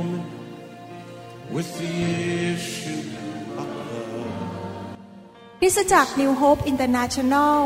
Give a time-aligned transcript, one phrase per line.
[0.00, 0.24] woman
[1.54, 1.94] with the
[2.54, 3.02] issue
[3.60, 4.88] of blood.
[5.60, 7.56] คริสตจักร New Hope International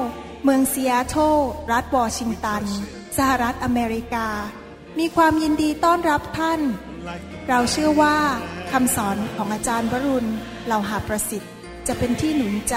[0.45, 1.37] เมืองซีแอตเทิล
[1.73, 2.63] รัฐวอชิงตัน
[3.17, 4.29] สหรัฐอเมริกา
[4.99, 6.61] มีความยินดีต้อนรับท่าน
[7.49, 8.17] เราเชื่อว่า
[8.73, 10.31] คำสอนของอาจารย์วรุณ
[10.67, 11.53] เหล่าหาประสิทธิ์
[11.87, 12.77] จะเป็นที่หนุนใจ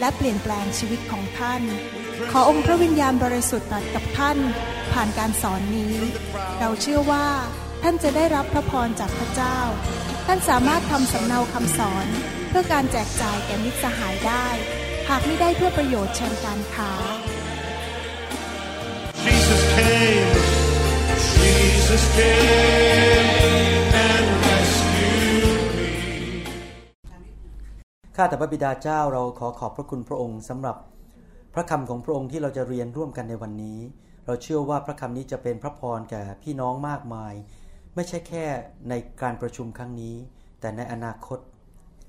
[0.00, 1.62] และเปลี่ยนแปลงชีวิตของท่าน
[2.30, 4.38] ขอองค์พระวิญญาณบริสุทธิ์ตรัสกับท่าน
[4.92, 5.94] ผ่านการสอนนี้
[6.60, 7.26] เราเชื่อว่า
[7.82, 9.58] ท่านจะได้รับพระพรจากพระเจ้า
[10.26, 12.06] ท่านสามารถทำสำเนาคำสอน
[12.48, 14.46] เพื่อการแจกจ่ายแก่มิตรสหายได้
[15.08, 16.92] หากไม่ได้เพื่อประโยชน์เชิงการค้า
[19.24, 20.32] Jesus came,
[21.36, 25.88] Jesus came and rescued me.
[28.16, 30.76] ข้าแต่พระบิดาเจ้าเราขอขอบพระคุณพระองค์สำหรับ
[31.54, 33.78] พระคำของพระองค์ที่เราจะเรียนร่วมกันในวันนี้
[34.26, 37.34] เราเชื่อว่าพระคำนี้จะเป็นพระพรแก่พี่น้องมากมาย
[37.94, 38.44] ไม่ใช่แค่
[38.88, 40.16] ในการประชุมครั้งนี้
[40.60, 41.38] แต่ในอนาคต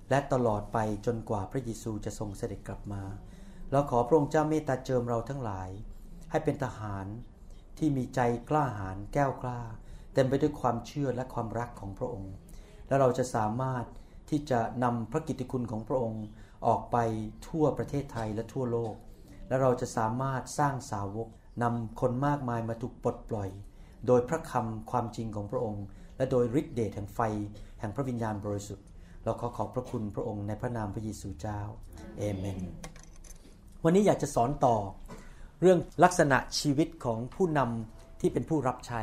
[0.09, 3.03] และตลอดไปจนกว่าพระเยซูจะทรงเสด็จกลับมา
[3.71, 5.69] เราขอพระองค์เจ้าเมตตาเจิมเราทั้งหลาย
[6.31, 7.05] ให้เป็นทหาร
[7.77, 9.59] ที่มีใจกล้าหาญแก้วกล้า
[10.13, 12.33] เต็มไปด้วยความเชื่อและความรักของพระองค์
[12.87, 13.85] และเราจะสามารถ
[14.29, 16.23] ที่จะนำพระกิตติคุณของพระองค์
[16.67, 16.97] ออกไป
[17.47, 18.95] ทั่วประเทศไทยและทั่วโลก
[19.47, 21.27] และเราจะสามารถสร้างสาวก
[21.63, 23.49] นำคนมากมายมาถูกปลดปล่อย
[24.07, 25.85] โดยพระคำความจริงของพระองค์
[26.17, 27.19] และโดยฤทธิเดชแห่งไฟ
[27.79, 28.85] แห่งพระวิญญาณบริสุทธิ์
[29.23, 31.59] เราขอขอบพระคุณพระองค์ในพระนามพระเยซูเจ้า
[32.17, 32.59] เอเมน
[33.83, 34.75] วันนี้อยากจะสอนต่อ
[35.61, 39.01] เรื่องลักษณะชีวิตของผู้นำที่เป็นผู้รับใช้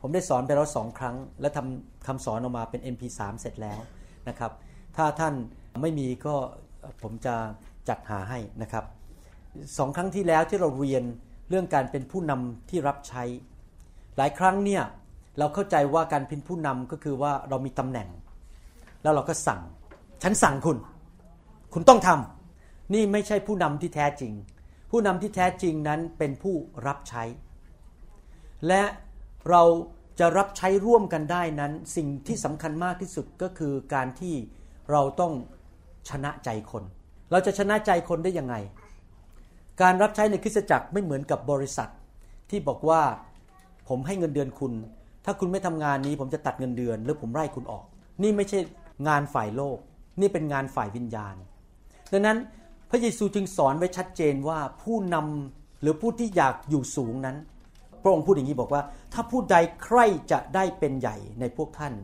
[0.00, 3.80] ผมได้สอนไปแล้วสองครั้ง และทำคำสอนออกมาเป็น MP3 เสร็จแล้ว
[4.28, 4.52] นะครับ
[4.96, 5.34] ถ้าท่าน
[5.80, 6.34] ไม่มีก็
[7.02, 7.34] ผมจะ
[7.88, 8.84] จัดหาให้นะครับ
[9.78, 11.04] สองครั้งที่แล้วที่เราเรียน
[11.48, 13.22] เรื่องการเป็นผู้นำที่รับใช้
[14.16, 14.82] หลายครั้งเนี่ย
[15.38, 18.08] เราเข้าใจว่าการเป็นผู้นำก็คือว่าเรามีตำแหน่ง
[19.02, 19.60] แล้วเราก็สั่ง
[20.22, 20.78] ฉันสั่งคุณ
[21.72, 24.32] คุณต้องทำนี่ไม่ใช่ผู้นำที่แท้จริง
[24.90, 26.54] ผู้นำที่แท้จริงนั้นเป็นผู้
[26.86, 27.22] รับใช้
[28.68, 28.82] และ
[29.50, 29.62] เรา
[30.20, 34.34] จะรับใช้ร่วมกันได้นั้น สิ่งที่สำคัญมากที่สุดก็คือการที่
[34.90, 35.32] เราต้อง
[36.08, 36.84] ชนะใจคน
[37.30, 38.54] เราจะชนะใจคนได้ยังไง
[39.82, 41.90] การรับใช้ในคริสตจักรไม่เหมือนกับบริษัท
[42.50, 43.02] ที่บอกว่า
[43.88, 44.72] ผมให้เงินเดือนคุณ
[45.24, 47.84] ถ้าคุณไม่ทำงานนี้ผมจะตัดเงินเดือน หรือผมไล่คุณออก
[48.22, 48.58] นี่ไม่ใช่
[49.08, 49.78] งานฝ่ายโลก
[50.20, 51.34] นี่เป็นงานฝ่ายวิญญาณ
[52.12, 52.38] ดังนั้น
[52.90, 57.36] พระเยซูจึงสอนไว้ชัดเจนว่าผู้นำหรือผู้ที่อยากอยู่สูงนั้น
[58.02, 58.82] พระองค์พูดอย่างนี้บอกว่า
[59.12, 59.98] ถ้าผู้ใดใคร
[60.32, 61.94] จะได้เป็นใหญ่ในพวกท่าน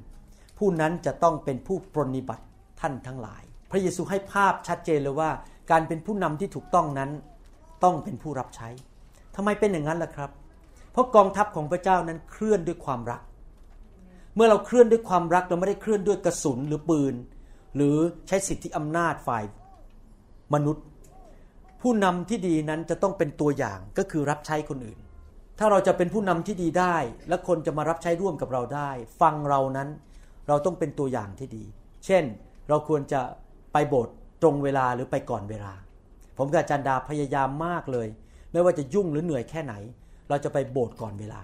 [0.58, 2.44] ผู้นั้นจะต้องเป็นผู้ปรนนิบัติ
[2.80, 5.30] ท่านทั้งหลาย พระเยซูให้ภาพชัดเจนเลยว่า
[5.70, 7.10] การเป็นผู้นำที่ถูกต้องนั้น
[7.84, 8.68] ต้องเป็นผู้รับใช้
[9.36, 13.20] ทำไมเป็นอย่างนั้นล่ะครับเราะกองทัพของพระเจ้านั้นเคลื่อนด้วยความรัก
[14.34, 17.14] เมื่อเราเคลื่อนด้วยความรักเราไม่ได้เคลื่อนด้วยกระสุนหรือปืน
[17.76, 17.96] หรือ
[18.28, 19.44] ใช้สิทธิอำนาจฝ่าย
[20.54, 20.84] มนุษย์
[21.82, 24.98] ผู้นำที่ดีนั้นจะต้องเป็นตัวอย่างก็คือรับใช้คนอื่น
[25.58, 26.96] ถ้าเราจะเป็นผู้นำที่ดีได้
[27.28, 29.88] และคนจะมารับใช้ร่วมกับเราได้ ฟังเรานั้น
[30.48, 31.64] เราต้องเป็นตัวอย่างที่ดี
[32.06, 32.24] เช่น
[32.68, 33.20] เราควรจะ
[33.72, 35.72] ไปโบสถ์ตรงเวลาหรือไปก่อนเวลา
[36.38, 38.08] ผมกับอาจารย์ดาพยายามมากเลย
[38.52, 39.74] ไม่ว่าจะยุ่งหรือเหนื่อยแค่ไหน
[40.28, 41.40] เราจะไปโบสถ์ก่อนเวลา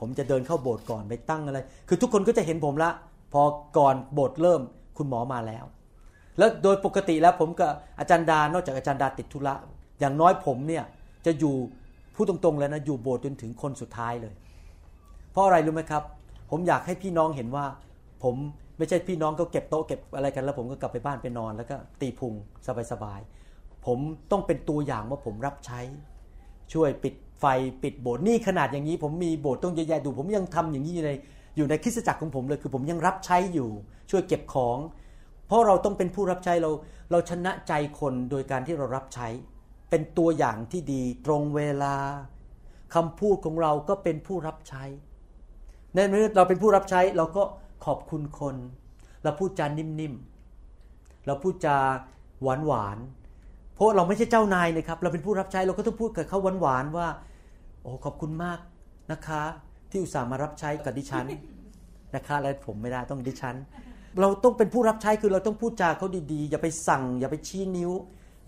[0.00, 2.90] ผมจะเดินเข้าโบสถ์ก่อนไปตั้งอะไร คือทุกคนก็จะเห็นผมละ
[3.32, 3.42] พอ
[3.78, 4.60] ก่อนโบสถ์เริ่ม
[4.96, 5.64] คุณหมอมาแล้ว
[6.38, 9.54] แล้วโดยปกติแล้วผมกับอาจารย์ดานอกจากอาจารย์ดาติดธุระ
[10.00, 10.84] อย่างน้อยผมเนี่ย
[11.26, 11.54] จะอยู่
[12.14, 14.34] พูดตรงๆเลยนะอยู่โบสถ์จนถึงคนสุดท้ายเลย
[15.32, 16.02] เพราะอะไรรู้ไหมครับ
[16.50, 17.64] ผมอยากให้พี่น้องเห็นว่า
[18.22, 18.34] ผม
[18.78, 22.34] ไม่ใช่พี่น้องก็เก็บโต๊ะเก็บอะไรกันแล้วผมก็กลับไปบ้านไปนอนแล้วก็ตีพุง
[22.92, 23.98] สบายๆผม
[24.30, 25.80] ต้องเป็นตัวอย่างว่าผมรับใช้
[26.72, 27.44] ช่วยปิด ไฟ
[27.82, 31.12] ปิดโบสถ์นี่ขนาดอย่างนี้ ผมมีโบสถ์ต้องเยอะแยะดู ผมยังทำอย่างนี้อยู่ใน
[31.56, 33.70] อยู่ในคริสตจักรของผมเลยคือผมยังรับใช้อยู่
[34.10, 34.78] ช่วยเก็บของ
[35.46, 36.70] เพราะเราต้องเป็นผู้รับใช้เรา
[37.10, 39.28] เราชนะใจคนโดยการที่เรารับใช้
[39.90, 41.96] เป็นตัวอย่างที่ดีตรงเวลา
[42.94, 44.84] คำพูดของเราก็เป็นผู้รับใช้
[45.94, 47.42] ในเมื่อเราเป็นผู้รับใช้เราก็
[47.84, 48.56] ขอบคุณคน
[49.24, 51.76] เราพูดจานิ่มๆเราพูดจา
[52.42, 57.08] หวานๆเพราะเราไม่ใช่เจ้านายนะครับ เราเป็นผู้รับใช้เราก็ต้องพูดกับเขาหวานๆว่า
[57.88, 58.58] อ้ขอบคุณมาก
[59.12, 59.42] นะคะ
[59.90, 61.26] ที่อุตส่าห์มารับใช้กับดิฉัน
[62.14, 63.56] นะคะและผมไม่ได้ต้องดิฉัน
[64.20, 67.92] เราต้องเป็นผู้รับใช้คือเราต้องพูดจาเขาดีๆ อย่าไปสั่ง อย่าไปชี้นิ้ว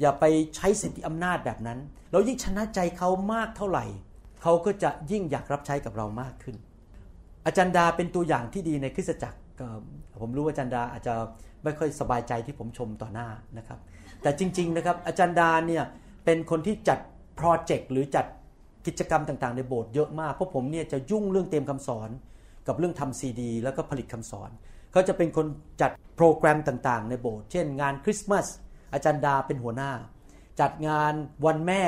[0.00, 0.25] อย่าไป
[0.56, 1.78] ใช้สิทธิอำนาจแบบนั้น
[2.12, 3.84] เรายิ่งชนะใจเขามากเท่าไหร่
[4.42, 6.56] เขาก็จะยิ่งอยากรับใช้กับเรามากขึ้น
[7.46, 9.38] อาจารย์ดาเป็นตัวอย่างที่ดีในคริสตจักร
[10.20, 11.14] ผมรู้ว่าอาจารย์ดาอาจจะ
[11.64, 13.28] ไม่ค่อยสบายใจที่ผมชมต่อหน้า
[13.58, 13.78] นะครับ
[14.22, 15.84] แต่จริง ๆ นะครับอาจารย์ดาเนี่ย
[16.25, 16.98] เป็นคนที่จัด
[17.37, 18.26] โปรเจกต์หรือจัด
[18.87, 22.11] กิจกรรมต่างๆ ในโบสถ์เยอะมากเพราะผมเนี่ยจะยุ่งเรื่องเตรียมคำสอน
[22.67, 24.50] กับเรื่องทำซีดี แล้วก็ผลิตคำสอน
[24.93, 25.47] เขาจะเป็นคน
[25.81, 28.47] จัดโปรแกรมต่างๆ ในโบสถ์เช่น งานคริสต์มาส
[28.93, 29.93] อาจารย์ดาเป็นหัวหน้า
[30.61, 31.12] จัดงาน
[31.47, 31.82] วันแม่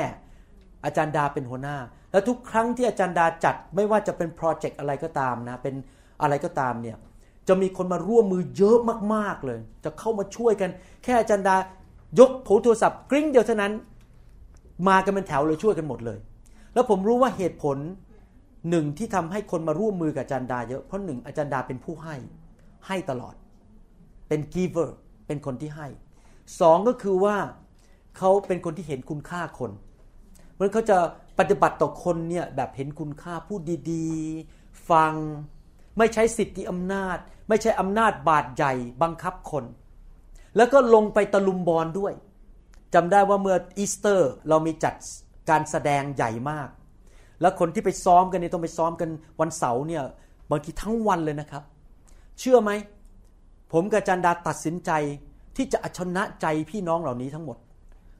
[0.85, 1.77] อาจารย์ดาเป็นหัวหน้า
[2.11, 5.75] แล้วทุกครั้งที่อาจารย์ดาจัดไม่ว่าจะเป็นโปรเจกต์อะไรก็ตามนะเป็น
[6.21, 6.97] อะไรก็ตามเนี่ย
[7.47, 8.77] จะมีคนมาร่วมมือเยอะ
[9.13, 10.69] มากๆเลย จะเข้ามาช่วยกัน
[11.03, 11.55] แค่อาจารย์ดา
[12.19, 12.31] ยก
[12.63, 13.73] โทรศัพท์กริ้งเดียวเท่านั้น
[14.87, 16.19] มากันเป็นแถวเลยช่วยกันหมดเลย
[16.73, 17.77] แล้วผมรู้ว่าเหตุผล
[18.69, 22.15] หนึ่งที่ทำให้คนมาร่วมมือกับอาจารย์ดาเยอะเพราะหนึ่งอาจารย์ดาเป็นผู้ให้
[22.87, 23.35] ให้ตลอด
[24.27, 24.89] เป็น giver
[25.27, 25.87] เป็นคนที่ให้
[26.59, 27.37] สองก็คือว่า
[28.17, 29.71] เขาเป็นคนที่เห็นคุณค่าคน
[30.53, 30.97] เพราะเขาจะ
[31.39, 33.61] ปฏิบัติต่อคนเนี่ยแบบเห็นคุณค่าพูด
[33.91, 35.13] ดีๆ ฟัง
[35.97, 37.17] ไม่ใช้สิทธิอำนาจ
[37.49, 39.65] ไม่ใช่อำนาจบาดใหญ่บังคับคน
[40.55, 42.13] แล้วก็ลงไปตะลุมบอลด้วย
[42.93, 44.95] จำได้ว่าเมื่ออีสเตอร์เรามีจัด
[45.49, 46.69] การแสดงใหญ่มาก
[47.41, 49.09] แล้วคนที่ไปซ้อมกันเนี่ยต้องไปซ้อมกัน
[49.41, 50.03] วันเสาร์เนี่ย
[50.51, 51.63] บางทีทั้งวันเลยนะครับ
[52.39, 52.71] เชื่อไหม
[53.73, 54.91] ผมกับจันดาตัดสินใจ
[55.55, 57.57] ที่จะชนะใจพี่น้องเหล่านี้ทั้งหมด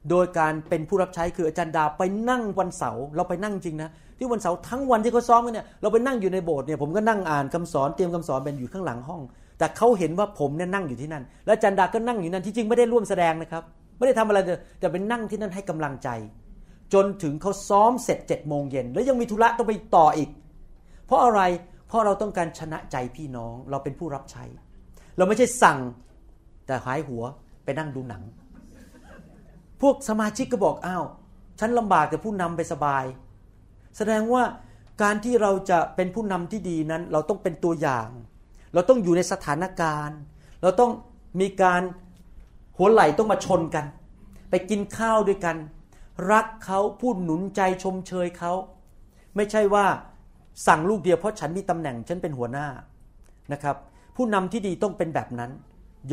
[0.09, 9.21] โดยการเป็นผู้รับใช้คืออาจารย์ดาไปนั่งวันเสาร์เราไปนั่งจริงนะที่วันเสาร์ทั้งวันที่เขาซ้อมกันเนี่ยเราไปนั่งอยู่ในโบสถ์เนี่ยผมก็นั่งอ่านคำสอนเตรียมคำสอนเป็นอยู่ข้างหลังห้อง
[9.57, 13.63] แต่เขาเห็นว่าผมเนี่ยนั่งอยู่ที่นั่น แล้วอาจารย์ดาก็นั่งอยู่นั่นที่จริงไม่ได้ร่วมแสดงนะครับ
[13.97, 14.39] ไม่ได้ทำอะไร
[14.79, 16.09] แต่เป็นนั่งที่นั่นให้กำลังใจ
[16.93, 20.29] จนถึงเขาซ้อมเสร็จเจ็ดโมงเย็นแล้วยังมีธุระต้องไปต่ออีก
[21.05, 21.41] เพราะอะไร
[21.87, 24.43] เพราะเราต้องการชนะใจพี่น้อง เราเป็นผู้รับใช้
[25.17, 25.79] เราไม่ใช่สั่ง
[26.65, 27.23] แต่หายหัว
[27.63, 28.23] ไปนั่งดูหนัง
[29.81, 31.05] พวกสมาชิกก็บอกอ้าว
[31.59, 33.03] ฉันลำบากแต่ผู้นำไปสบาย
[33.97, 34.43] แสดงว่า
[35.01, 38.09] การที่เราจะเป็นผู้นำที่ดีนั้น เราต้องเป็นตัวอย่าง
[38.73, 40.17] เราต้องอยู่ในสถานการณ์
[40.61, 40.91] เราต้อง
[41.41, 41.81] มีการ
[42.77, 43.85] หัวไหล่ต้องมาชนกัน
[44.49, 45.57] ไปกินข้าวด้วยกัน
[46.31, 48.53] รักเขาพูดหนุนใจชมเชยเขา
[49.35, 49.85] ไม่ใช่ว่า
[50.67, 52.67] สั่งลูกเดียวเพราะฉันมีตำแหน่งฉันเป็นหัวหน้า
[53.53, 53.75] นะครับ
[54.15, 55.51] ผู้นำที่ดีต้องเป็นแบบนั้น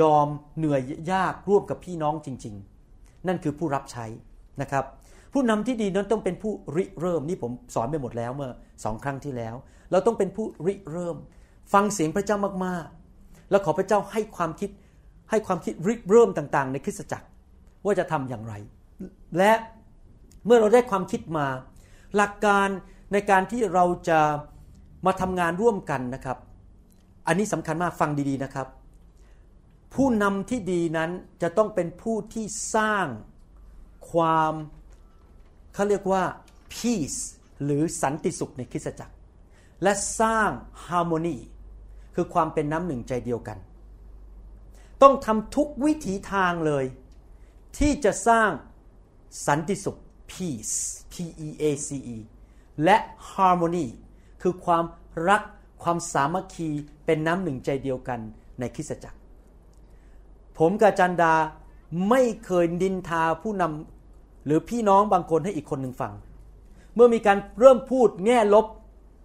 [0.01, 0.81] ยอมเหนื่อย
[1.13, 2.55] ยากร่วมกับพี่น้องจริง
[2.91, 4.07] ๆ นั่นคือผู้รับใช้
[4.63, 4.85] นะครับ
[5.33, 8.53] ผู้นำที่ดีนั้นต้องเป็นผู้ริเริ่มนี่ผมสอนไปหมดแล้วเมื่อ
[8.85, 9.55] สองครั้งที่แล้ว
[9.91, 11.17] เราต้องเป็นผู้ริเริ่ม
[11.73, 12.37] ฟังเสียงพระเจ้า
[12.67, 14.71] มากๆ แล้วขอพระเจ้าให้ความคิด
[15.31, 17.27] ให้ความคิดริเริ่มต่างๆ ในคริสตจักร
[17.85, 18.55] ว่าจะทำอย่างไร
[19.39, 19.53] และ
[20.47, 21.47] เมื่อเราได้ความคิดมา
[22.17, 22.69] หลักการ
[23.13, 24.21] ในการที่เราจะ
[25.07, 26.39] มาทำงานร่วมกันนะครับ
[27.27, 28.69] อันนี้สำคัญมากฟังดีๆนะครับ
[29.95, 31.11] ผู้นำที่ดีนั้น
[31.43, 33.07] จะต้องเป็นผู้ที่สร้าง
[34.13, 34.53] ความ
[35.75, 36.23] เขาเรียกว่า
[36.75, 37.21] peace
[37.65, 39.15] หรือสันติสุขในคริสตจักร
[39.83, 40.51] และสร้าง
[40.87, 41.37] harmony
[42.15, 43.59] คือความเป็นน้ำหนึ่งใจเดียวกัน
[45.03, 46.85] ต้องทำทุกวิถีทางเลย
[47.79, 48.51] ที่จะสร้าง
[49.47, 49.99] สันติสุข
[50.31, 50.75] peace
[51.13, 51.15] p
[51.47, 52.17] e a c e
[52.85, 52.97] และ
[53.33, 53.87] harmony
[54.43, 54.85] คือความ
[55.29, 55.43] รัก
[55.83, 56.69] ความสามัคคี
[57.05, 58.21] เป็นน้ำหนึ่งใจเดียวกัน
[58.61, 59.19] ในคริสตจักร
[60.59, 61.35] ผมกับจันดา
[62.09, 66.13] ไม่เคยดินทาผู้นำหรือพี่น้องบางคนให้อีกคนหนึ่งฟัง
[66.95, 68.67] เมื่อมีการเริ่มพูดแง่ลบ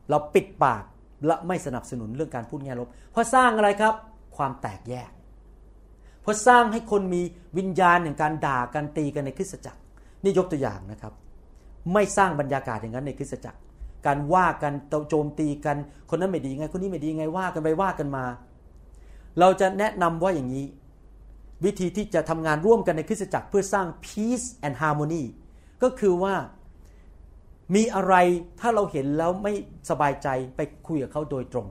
[0.09, 0.83] เราปิดปาก
[1.25, 3.93] และไม่สนับสนุนเรื่องการพูดแง่ลบ เพราะสร้างอะไรครับ
[4.37, 5.11] ความแตกแยก
[6.21, 7.21] เพราะสร้างให้คนมี
[7.57, 9.79] วิญญาณอย่างการด่ากันตีกันในคริสตจักร
[10.25, 11.13] นี่ยกตัวอย่างนะครับ
[11.93, 13.59] ไม่สร้างบรรยากาศอย่างนั้นในคริสตจักร
[14.05, 14.73] การว่ากัน
[15.09, 15.77] โจมตีกัน
[16.09, 18.25] คนนั้นไม่ดีไงคนนี้ไม่ดีไงว่ากันไปว่ากันมา
[19.39, 20.65] เราจะแนะนำว่าอย่างนี้
[21.65, 25.23] วิธีที่จะทำงานร่วมกันในคริสตจักรเพื่อสร้าง peace and harmony
[25.83, 26.35] ก็คือว่า
[27.75, 28.15] มีอะไร
[28.59, 29.53] ถ้าเราเห็นแล้วไม่
[29.89, 31.67] สบายใจไปคุยกับเขาโดยตรง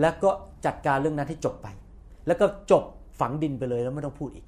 [0.00, 0.30] แล้วก็
[0.66, 1.68] จัดการเรื่องนั้นให้จบไป
[2.26, 2.84] แล้วก็จบ
[3.20, 4.46] ฝังดินไปเลยแล้วไม่ต้องพูดอีก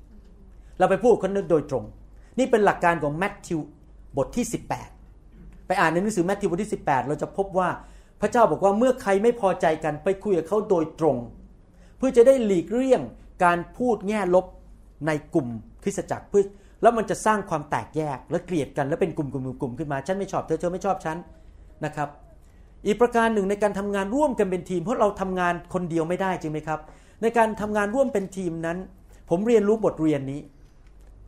[0.78, 1.84] เราไปพูดคนนั้นโดยตรง
[2.38, 3.60] นี่เป็นหลักการของแมทธิว
[4.16, 4.46] บทที่
[5.04, 7.68] 18 ไปอ่านในหนังสือแมทธิวบทที่ 18 เราจะพบว่า
[8.20, 11.16] พระเจ้าบอกว่าเมื่อใครไม่พอใจกันไปคุยกับเขาโดยตรง
[11.98, 13.02] เพื่อจะได้หลีกเลี่ยง
[13.44, 14.46] การพูดแง่ลบ
[15.06, 15.48] ในกลุ่ม
[15.82, 16.44] คริสตจักรเพื่อ
[16.82, 21.16] แล้วมันจะสร้างความแตกแยกและเกลียดกันแล้วเป็นกลุ่มกลุ่มกลุ่มขึ้นมาฉันไม่ชอบเธอเธอไม่ชอบฉัน
[21.84, 22.08] นะครับ
[22.86, 26.80] อีกประการหนึ่งในการทำงานร่วมกันเป็นทีม เพราะเราทำงานคนเดียวไม่ได้จริงไหมครับ
[27.22, 28.78] ในการทำงานร่วมเป็นทีมนั้น
[29.30, 30.40] ผมเรียนรู้บทเรียนนี้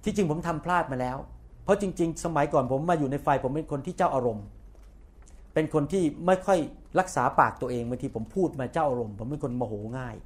[0.04, 1.16] ที่จริงผมทำพลาดมาแล้ว
[1.64, 4.46] เพราะจริง ๆ สมัยก่อนผมมาอยู่ในไฟผมเป็นคนที่เจ้าอารมณ์
[5.54, 6.58] เป็นคนที่ไม่ค่อย
[6.98, 10.16] รักษาปากตัวเองบางทีผมพูดมาเจ้าอารมณ์ ผมเป็นคนโมโหง่าย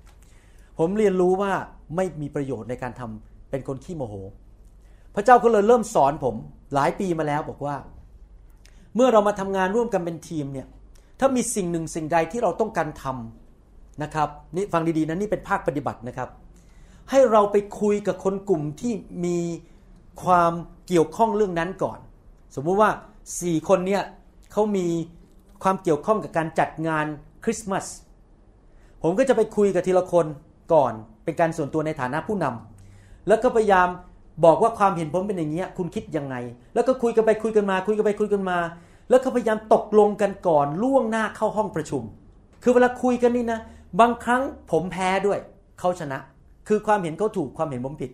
[0.78, 1.52] ผมเรียนรู้ว่า
[1.96, 4.14] ไม่มีประโยชน์ในการทำเป็นคนขี้โมโห
[5.14, 6.34] พระเจ้าก็เลยเริ่มสอนผม
[6.74, 7.76] หลายปีมาแล้วบอกว่า
[8.94, 10.66] เมื่อเรามาทำงานร่วมกันเป็นทีมเนี่ย
[11.20, 16.28] ถ้ามีสิ่งหนึ่งสิ่งใดที่เราต้องการทำนะครับนี่ฟังดีๆนะนี่เป็นภาคปฏิบัตินะครับ
[17.10, 18.92] ให้เราไปคุยกับคนกลุ่มที่
[19.24, 19.38] มี
[20.22, 20.52] ความ
[20.86, 21.98] เกี่ยวข้องเรื่องนั้นก่อน
[22.54, 22.90] สมมุติว่า
[23.40, 24.02] สี่คนเนี่ย
[24.52, 24.86] เขามี
[25.62, 27.06] ความเกี่ยวข้องกับการจัดงาน
[27.44, 27.86] คริสต์มาส
[29.02, 30.26] ผมก็จะไปคุยกับทีละคน
[30.72, 30.92] ก่อน
[31.24, 33.88] เป็นการส่วนตัวในฐานะผู้นำแล้วก็พยายาม
[34.44, 36.34] บอกว่าความเห็นผมเป็นอย่างนี้คุณคิดยังไง
[36.74, 38.58] แล้วก็คุยกันไปคุยกันมา คุยกันไปคุยกันมา
[39.10, 42.02] แล้วก็พยายามตกลงกันก่อนล่วงหน้าเข้าห้องประชุม
[42.62, 43.60] คือเวลาคุยกันนี่นะ
[44.00, 45.38] บางครั้งผมแพ้ด้วย
[45.78, 46.18] เขาชนะ
[46.68, 48.10] คือความเห็นเขาถูกความเห็นผมผิด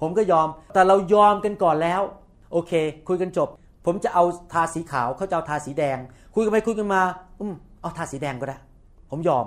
[0.00, 2.00] ผมก็ยอมแต่เรายอมกันก่อนแล้ว
[2.52, 2.72] โอเค
[3.08, 3.48] คุยกันจบ
[3.86, 5.98] ผมจะเอาทาสีขาวเขาจะเอาทาสีแดง
[6.34, 7.02] คุยกันไปคุยกันมา
[7.40, 8.58] อืมเอาทาสีแดงก็ได้
[9.10, 9.46] ผมยอม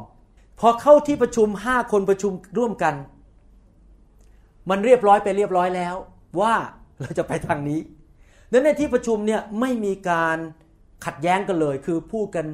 [0.60, 2.93] พอเข้าที่ประชุมห้าคนประชุมร่วมกัน
[4.69, 5.95] มันเรียบร้อยไปเรียบร้อยแล้ว
[6.39, 6.53] ว่า
[7.01, 7.79] เราจะไปทางนี้
[8.51, 10.38] นั้นในที่ประชุมเนี่ยไม่มีการ
[11.05, 12.45] ขัดแย้งกันเลย คือพูดกัน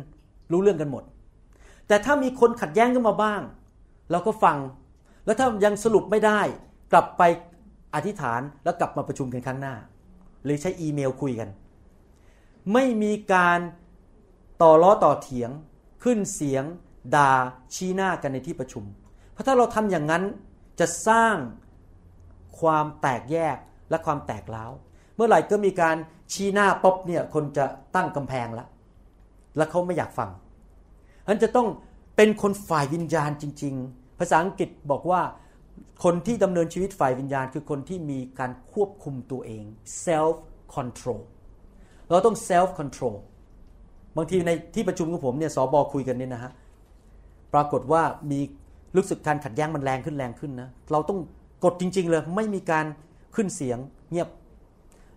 [0.51, 1.03] รู้เรื่องกันหมด
[1.87, 3.41] แต่ถ้ามีคนขัดแย้งกันมาบ้าง
[4.11, 4.57] เราก็ฟัง
[5.29, 6.41] แล้วถ้ายังสรุปไม่ได้
[6.91, 7.21] กลับไป
[7.95, 9.75] อธิษฐานแล้วกลับมาประชุมกันครั้งหน้า
[10.43, 11.49] หรือใช้อีเมลคุยกัน
[12.73, 13.59] ไม่มีการ
[14.61, 15.51] ต่อล้อต่อเถียง
[16.03, 16.63] ขึ้นเสียง
[17.15, 17.31] ด่า
[17.75, 18.83] ชี้หน้ากันในที่ประชุม
[19.31, 20.23] เพราะถ้าเราทำอย่างนั้น
[20.79, 21.35] จะสร้าง
[22.59, 23.57] ความแตกแยก
[23.89, 24.71] และความแตกร้าว
[25.15, 25.95] เมื่อไหร่ก็มีการ
[26.33, 28.67] ชี้หน้าป๊บเนี่ยคนจะตั้งกำแพงแล้ว
[29.57, 30.29] แล้วเขาไม่อยากฟัง
[31.23, 31.67] ฉะนั้นจะต้อง
[32.15, 35.21] เป็นคนฝ่ายวิญญาณจริง ๆ ภาษาอังกฤษบอกว่า
[36.03, 39.63] คนที่ดำเนินชีวิตฝ่ายวิญญาณ คือคนที่มีการควบคุมตัวเอง
[40.05, 40.35] self
[40.75, 41.21] control
[42.09, 43.15] เราต้อง self control
[44.17, 46.51] บางทีในที่ประชุมของผมเนี่ยสอบอคุยกันเนี่ยนะฮะ
[47.53, 48.39] ปรากฏว่ามี
[48.95, 51.19] รู้สึกการขัดแย้งมันแรงขึ้นแรงขึ้นนะเราต้อง
[51.63, 52.85] กดจริง ๆ เลยไม่มีการ
[53.35, 53.77] ขึ้นเสียง
[54.11, 54.29] เงียบ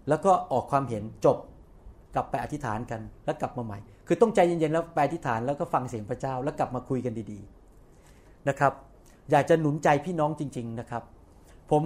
[0.09, 1.37] แล้วก็ออกความเห็นจบ
[2.15, 7.41] กลับไปอธิษฐานกันแล้วกลับมาใหม่ คือต้องใจเย็นๆแล้วไปอธิษฐานแล้วก็ฟังเสียงพระเจ้าแล้วกลับมาคุยกันดี
[7.95, 8.73] ๆนะครับ
[9.33, 11.03] อยากจะหนุนใจพี่น้องจริง ๆนะครับ
[11.71, 11.83] ผม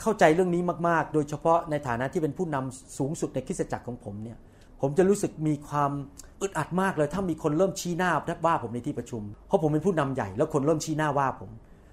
[0.00, 4.38] เข้าใจเรื่องนี้มากๆ โดยเฉพาะในฐานะที่เป็นผู้นำสูงสุดในคริสตจักรของผมเนี่ย
[4.80, 5.92] ผมจะรู้สึกมีความ
[6.40, 8.10] อึดอัดมากเลย ถ้ามีคนเริ่มชี้หน้า
[8.46, 11.50] ว่าผมในที่ประชุม เพราะผมเป็นผู้นำใหญ่แล้วคนเริ่มชี้หน้าว่าผม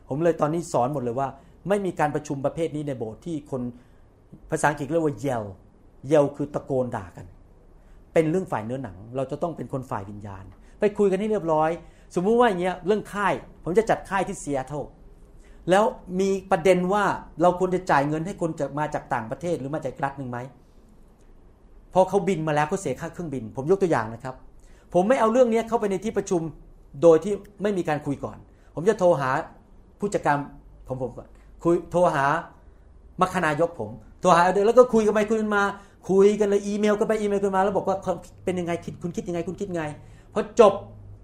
[0.09, 1.27] ผมเลยตอนนี้สอนหมดเลยว่า
[1.69, 3.61] ไม่มีการประชุมประเภทนี้ในโบสถ์ที่คน
[4.51, 5.43] ภาษาอังกฤษเรียกว่าเยล
[6.07, 7.25] เยลคือตะโกนด่ากัน
[8.13, 10.43] เป็นเรื่องฝ่ายเนื้อหนัง เราจะต้องเป็นคนฝ่ายวิญญาณ
[10.79, 11.69] ไปคุยกันให้เรียบร้อย
[12.15, 13.33] สมมุติว่าอย่างเงี้ยเรื่องค่าย
[13.69, 14.77] ผมจะจัดค่ายที่เซียโตร
[15.69, 15.83] แล้ว
[16.19, 17.03] มีประเด็นว่า
[17.41, 20.39] เราควรจะจ่ายเงินให้คนจะมาจากต่างประเทศหรือมาจากรัฐหนึ่งไหม
[21.93, 24.35] พอเขาบินมาแล้วเขาเสียค่าเครื่องบิน ผมยกตัวอย่างนะครับ
[24.93, 26.41] ผมไม่เอาเรื่องนี้เข้าไปในที่ประชุม
[27.01, 28.37] โดยที่ไม่มีการคุยก่อน
[28.75, 29.29] ผมจะโทรหา
[29.99, 30.37] ผู้จัดการ
[30.87, 31.27] ของผมก่อน
[31.63, 32.25] คุยโทรหา
[33.21, 33.89] มัคคณายกผม
[34.21, 35.63] โทรหาเดแล้วก็คุยกันไปคุยกันมา
[36.09, 37.97] คุยกันเลยอีเมลกันไปอีเมลกันมา แล้วบอกว่า
[38.45, 39.83] เป็นยังไงคิดคุณคิดยังไงคุณคิดไง
[40.33, 40.73] พอจบ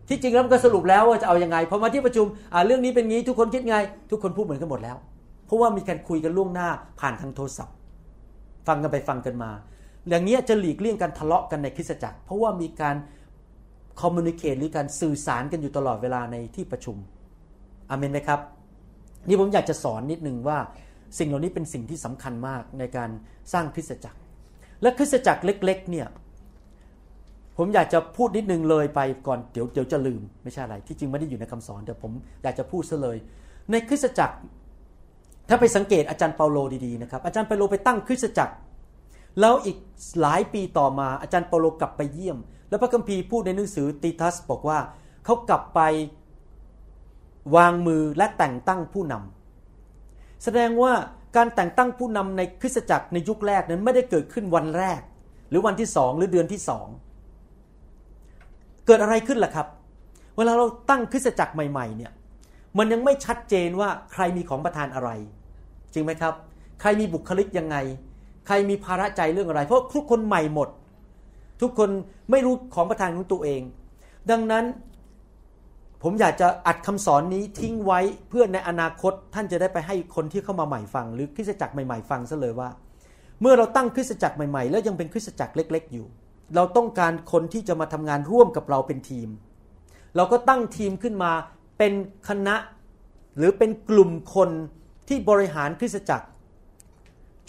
[0.10, 2.26] ที่จริงแล้วมันก็สรุปแล้วว่าจะเอาอยัางไงพอมาที่ประชุม
[2.66, 3.76] เรื่องนี้เป็นงี้ทุกคนคิดไง
[4.12, 4.98] ทุกคนพูดเหมือนกันหมดแล้ว
[5.46, 6.68] เพราะว่ามีการคุยกันล่วงหน้า
[7.00, 7.76] ผ่านทางโทรศัพท์
[8.68, 9.52] ฟังกันไปฟังกันมา
[10.10, 12.96] อย่างนี้จะหลีกเลี่ยงการทะเลาะกันในคริสตจักร เพราะว่ามีการ
[14.02, 16.98] คอมมูนิเคตหรือการสื่อสารกันอยู่ตลอดเวลาในที่ประชุม
[17.90, 18.40] อเมนไหมครับ
[19.28, 20.58] นี่ผมอยากจะสอนนิดนึงว่า
[21.20, 23.10] สิ่งเหล่านี้เป็นสิ่งที่สำคัญมากในการ
[23.54, 24.20] สร้างคริสตจักร
[24.82, 26.08] และคริสตจักรเล็ก ๆ เนี่ย
[27.58, 32.12] ผมอยากจะพูดนิดนึงเลยไปก่อนเดี๋ยวเดี๋ยวจะลืมไม่ใช่อะไรที่จริงไม่ได้อยู่ในคำสอนแต่ผม
[32.44, 33.18] อยากจะพูดซะเลย
[33.72, 34.36] ในคริสตจักร
[35.50, 38.54] ถ้าไปสังเกตอาจารย์เปาโลดีๆนะครับอาจารย์เปาโลไปตั้งคริสตจักร
[39.40, 39.78] แล้วอีก
[40.22, 42.38] หลายปีต่อมาอาจารย์เปาโลกลับไปเยี่ยม
[42.70, 44.80] แล้วพระคัมภีร์พูดในหนังสือติทัสบอกว่า
[45.26, 45.80] เขากลับไป
[47.56, 50.94] วางมือและแต่งตั้งผู้นำแสดงว่า
[51.36, 55.02] การแต่งตั้งผู้นำในคริสตจักรในยุคแรกนั้นไม่ได้เกิดขึ้นวันแรก
[55.50, 56.88] หรือวันที่สองหรือเดือนที่สอง
[58.86, 59.68] เกิดอะไรขึ้นล่ะครับ
[60.38, 62.12] เวลาเราตั้งคริสตจักรใหม่ๆเนี่ย
[62.78, 65.10] มันยังไม่ชัดเจนว่าใครมีของประทานอะไร
[65.94, 66.34] จริงไหมครับ
[66.82, 67.78] ใครมีบุคลิกยังไง
[68.48, 70.70] ใครมีภาระใจเรื่องอะไร เพราะทุกคนใหม่หมด
[71.62, 71.90] ทุกคน
[72.32, 73.62] ไม่รู้ของประทานของตัวเอง
[74.32, 74.66] ดังนั้น
[76.04, 78.00] ผมอยากจะอัดคำสอนนี้ทิ้งไว้
[78.30, 82.70] เพื่อในอนาคตท่านจะได้ไปให้คนที่เข้ามาใหม่ฟัง หรือคริสตจักรใหม่ๆ ฟังซะเลยว่า
[83.42, 86.08] เมื่อเราตั้งคริสตจักรใหม่ๆ แล้วยังเป็นคริสตจักรเล็ก ๆ อยู่
[86.56, 89.30] เราต้องการคนที่จะมาทำงานร่วมกับเราเป็นทีม
[90.16, 91.32] เราก็ตั้งทีมขึ้นมา
[91.78, 91.94] เป็น
[92.28, 92.56] คณะ
[93.38, 94.50] หรือเป็นกลุ่มคน
[95.08, 96.28] ที่บริหารคริสตจักร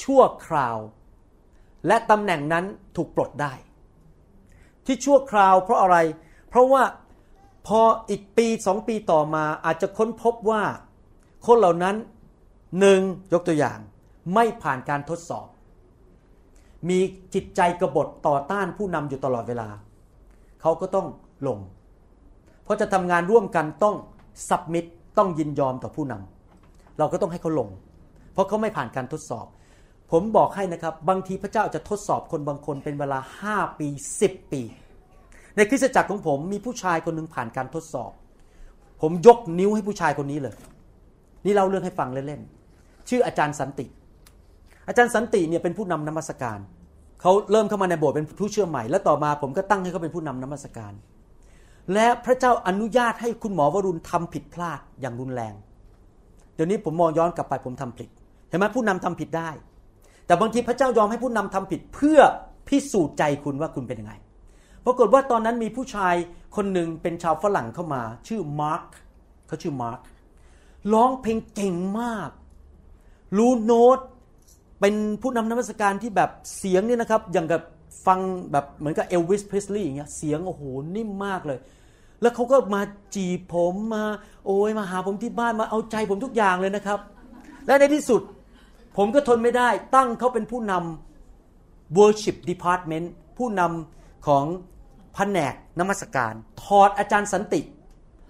[0.02, 0.78] ชั่วคราว
[1.86, 2.64] และตำแหน่งนั้น
[2.96, 3.52] ถูกปลดได้
[4.86, 5.96] ที่ชั่วคราวเพราะอะไร
[6.48, 6.82] เพราะว่า
[7.66, 10.62] พออีกปีสองปีต่อมาอาจจะค้นพบว่า
[11.46, 11.96] คนเหล่านั้น
[12.80, 13.00] หนึ่ง
[13.32, 13.78] ยกตัวอย่าง
[14.34, 15.46] ไม่ผ่านการทดสอบ
[16.88, 16.98] มี
[17.34, 19.68] จิตใจกบฏต่อต้านผู้นำอยู่ตลอดเวลา
[20.60, 21.06] เขาก็ต้อง
[21.46, 21.58] ลง
[22.64, 23.96] เพราะจะทำงานร่วมกันต้อง
[24.48, 24.84] สับมิด
[25.18, 27.68] ต้องยินยอมต่อผู้นำเราก็ต้องให้เขาลง
[28.32, 29.46] เพราะเขาไม่ผ่านการทดสอบ
[30.12, 33.18] ผมบอกให้นะครับ บางทีพระเจ้าจะทดสอบคนบางคนเป็นเวลา
[33.50, 33.88] 5 ปี
[34.20, 34.62] 10 ปี
[35.56, 38.10] ในคริสตจักรของผมมีผู้ชายคนหนึ่งผ่านการทดสอบ
[39.02, 40.54] ผมยกนิ้วให้ผู้ชายคนนี้เลย
[41.44, 43.86] นี่เล่าเรื่องให้ฟังเล่นๆชื่ออาจารย์สันติ
[44.88, 46.58] อาจารย์สันติเนี่ยเป็นผู้นำนมัสการ
[47.20, 50.92] เขาเริ่มเข้ามาในโบสถ์เป็นผู้เชื่อใหม่ และต่อมาผมก็ตั้งให้เขาเป็นผู้นำนมัสการ
[51.94, 55.54] และพระเจ้าอนุญาตให้คุณหมอวรุณทำผิดพลาดอย่างรุนแรง
[56.54, 58.08] เดี๋ยวนี้ผมมองย้อนกลับไปผมทำผิด
[58.48, 59.50] เห็นไหมผู้นำทำผิดได้
[60.26, 62.18] แต่บางทีพระเจ้ายอมให้ผู้นำทำผิดเพื่อ
[62.68, 64.14] พิสูจน์ใจคุณว่าคุณเป็นยังไง
[64.84, 66.14] ปรากฏว่าตอนนั้นมีผู้ชาย
[66.56, 68.82] คนหนึ่งเป็นชาวฝรั่งเข้ามา ชื่อมาร์ค
[69.46, 69.98] เขาชื่อมาร์ค
[70.92, 72.30] ร้องเพลงเก่งมาก
[73.36, 73.98] รู้โน้ต
[74.80, 77.62] เป็นผู้นำนมัสการที่แบบเสียงเนี่ยนะครับ อย่างกับ
[78.06, 78.20] ฟัง
[78.52, 80.62] แบบเหมือนกับเอลวิสเพรสลีย์อย่างเงี้ยเสียงโอ้โห
[80.96, 81.58] นิ่มมากเลย
[82.22, 82.82] แล้วเขาก็มา
[83.14, 84.04] จีบผมมา
[84.46, 86.98] โอ้ยมาหาผมที่บ้านมาเอาใจผมทุกอย่างเลยนะครับ
[87.66, 88.22] และในที่สุด
[88.96, 93.06] ผมก็ทนไม่ได้ ตั้งเขาเป็นผู้นำ worship department
[93.38, 94.44] ผู้นำของ
[95.14, 97.60] แผนกนมัสการ ถอดอาจารย์สันติ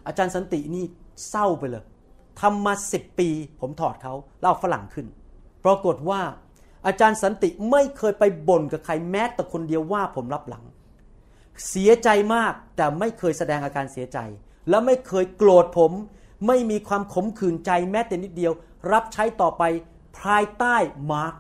[0.06, 0.84] อาจารย์สันตินี่
[1.28, 1.84] เศร้าไปเลย
[2.40, 3.28] ทำมาสิบปี
[3.60, 5.06] ผมถอดเขาเล่าฝรั่งขึ้น
[5.66, 6.20] ปรากฏว่า
[6.86, 10.64] อาจารย์สันติไม่เคยไปบ่นกับใครแม้แต่คนเดียวว่าผมรับหลัง
[11.68, 14.18] เสียใจมากแต่ไม่เคยแสดงอาการเสียใจ
[14.68, 15.92] และไม่เคยโกรธผม
[16.46, 18.52] ไม่มีความขมขื่นใจแม้แต่นิดเดียว
[18.92, 19.62] รับใช้ต่อไป
[20.20, 20.76] ภายใต้
[21.12, 21.36] มาร์ค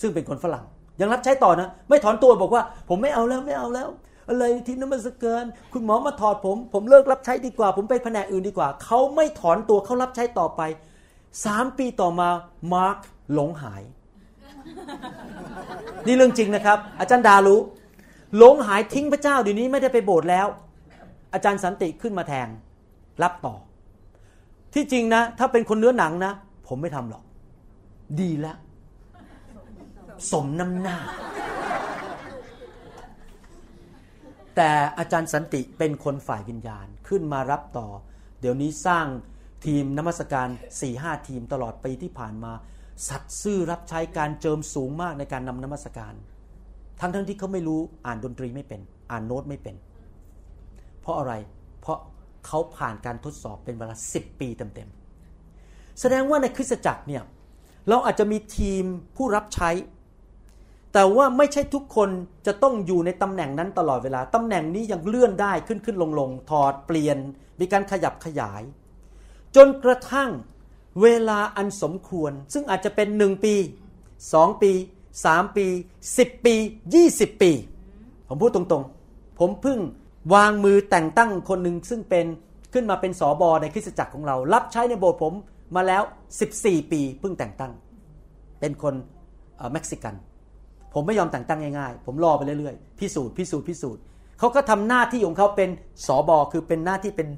[0.00, 0.64] ซึ่งเป็นคนฝรั่ง
[1.00, 3.88] ยังรับใช้ต่อนะ ไม่ถอนตัวบอกว่า ผมไม่เอาแล้วไม่เอาแล้ว
[4.28, 10.62] อะไรที่น้ำมันสเกิน คุณหมอมาถอดผม ผมเลิกรับใช้ดีกว่า ผมไปแผนกอื่นดีกว่า เขาไม่ถอนตัวเขารับใช้ต่อไป
[11.44, 12.28] สามปีต่อมา
[12.74, 12.98] มาร์ค
[13.32, 13.82] หลงหาย
[16.06, 17.60] นี่เรื่องจริงนะครับ อาจารย์ดารู้
[18.36, 20.46] หลงหายทิ้งพระเจ้าเดี๋ยวนี้ไม่ได้ไปโบสถ์แล้ว
[21.34, 22.48] อาจารย์สันติขึ้นมาแทน
[23.22, 23.54] รับต่อ
[24.74, 26.32] ที่จริงนะ ถ้าเป็นคนเนื้อหนังนะ
[26.66, 27.22] ผมไม่ทำหรอก
[28.20, 28.56] ดีแล้ว
[30.30, 30.98] สมน้ำหน้า
[34.56, 37.88] แต่อาจารย์สันติเป็นคนฝ่ายวิญญาณขึ้นมารับต่อ
[38.40, 39.06] เดี๋ยวนี้สร้าง
[39.66, 42.52] ทีมนมัสการ4ี่ห้าทีมตลอดปีที่ผ่านมา
[43.08, 46.14] สัตซ์ซื่อรับใช้การเจิมสูงมากในการนำนมัสการ
[47.00, 48.80] ทั้งทั้งที่เขาไม่รู้อ่านดนตรีไม่เป็น
[49.10, 49.76] อ่านโน้ตไม่เป็น
[51.00, 51.32] เพราะอะไร
[51.80, 51.98] เพราะ
[52.46, 57.22] เขาผ่านการทดสอบเป็นเวลาสิบปีเต็มๆแสดงว่าในคริสตจักรเนี่ย
[57.88, 58.84] เราอาจจะมีทีม
[59.16, 59.70] ผู้รับใช้
[60.92, 62.10] แต่ว่าไม่ใช่ทุกคน
[62.46, 67.18] จะต้องอยู่ในตำแหน่งนั้นตลอดเวลาตำแหน่งนี้ยังเลื่อนได้ขึ้นขึ้นลงลงถอดเปลี่ยน
[67.60, 68.62] มีการขยับขยาย
[69.56, 70.30] จนกระทั่ง
[71.02, 73.54] เวลาอันสมควร ซึ่งอาจจะเป็นหนึ่งปี
[74.34, 74.72] สองปี
[75.24, 75.66] สามปี
[76.18, 76.54] สิบปี
[76.94, 77.52] ยี่สิบปี
[78.28, 79.78] ผมพูดตรงๆ ผมเพิ่ง
[80.34, 82.26] วางมือแต่งตั้งคนหนึ่งซึ่งเป็น
[82.72, 85.32] ขึ้นมาเป็นสอบอในคริสตจักรของเรา รับใช้ในโบสถ์ผม
[85.76, 86.02] มาแล้ว
[86.46, 87.72] 14 ปีเพิ่งแต่งตั้ง
[88.60, 88.94] เป็นคน
[89.72, 90.14] เม็กซิกัน
[90.94, 94.02] ผมไม่ยอมแต่งตั้งง่ายๆ ผมรอไปเรื่อยๆ พิสูจน์พิสูจน์พิสูจน์
[94.38, 95.70] เขาก็ทำหน้าที่ของเขาเป็น
[96.06, 97.28] สอบอคือเป็นหน้าที่เป็น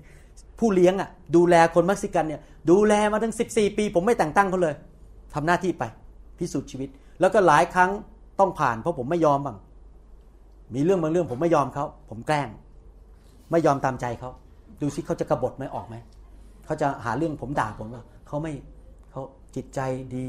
[0.58, 2.40] ผู้เลี้ยงอะดูแลคนเม็กซิกันเนี่ย
[2.70, 4.74] ดูแลมาทั้ง14 ปี ผมไม่แต่งตั้งเขาเลย
[5.34, 5.84] ทำหน้าที่ไป
[6.38, 6.88] พิสูจน์ชีวิต
[7.20, 7.90] แล้วก็หลายครั้ง
[8.40, 9.56] ต้องผ่านเพราะผมไม่ยอมบ้าง
[10.74, 12.48] มีเรื่องบางเรื่องผมไม่ยอมเขาผมแกล้ง
[13.50, 14.30] ไม่ยอมตามใจเขา
[14.80, 15.96] ดูซิเขาจะกระบฏไหมออกไหม
[16.64, 18.52] เขาจะหาเรื่องผมด่าผมว่าเขาไม่
[19.10, 19.22] เขา
[19.56, 19.80] จิตใจ
[20.16, 20.28] ดี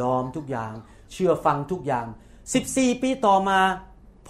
[0.00, 0.72] ยอมทุกอย่าง
[1.12, 2.06] เชื่อฟังทุกอย่าง
[2.54, 3.58] 14 ปีต่อมา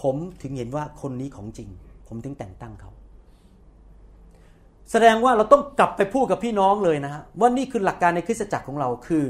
[0.01, 1.69] ผมถึงเห็นว่าคนนี้ของจริง
[2.07, 2.91] ผมถึงแต่งตั้งเขา
[4.91, 9.25] แสดงว่าเราต้องกลับไปพูดกับพี่น้องเลยนะฮะว่านี่คือหลักการในคริสตจักรของเราคือ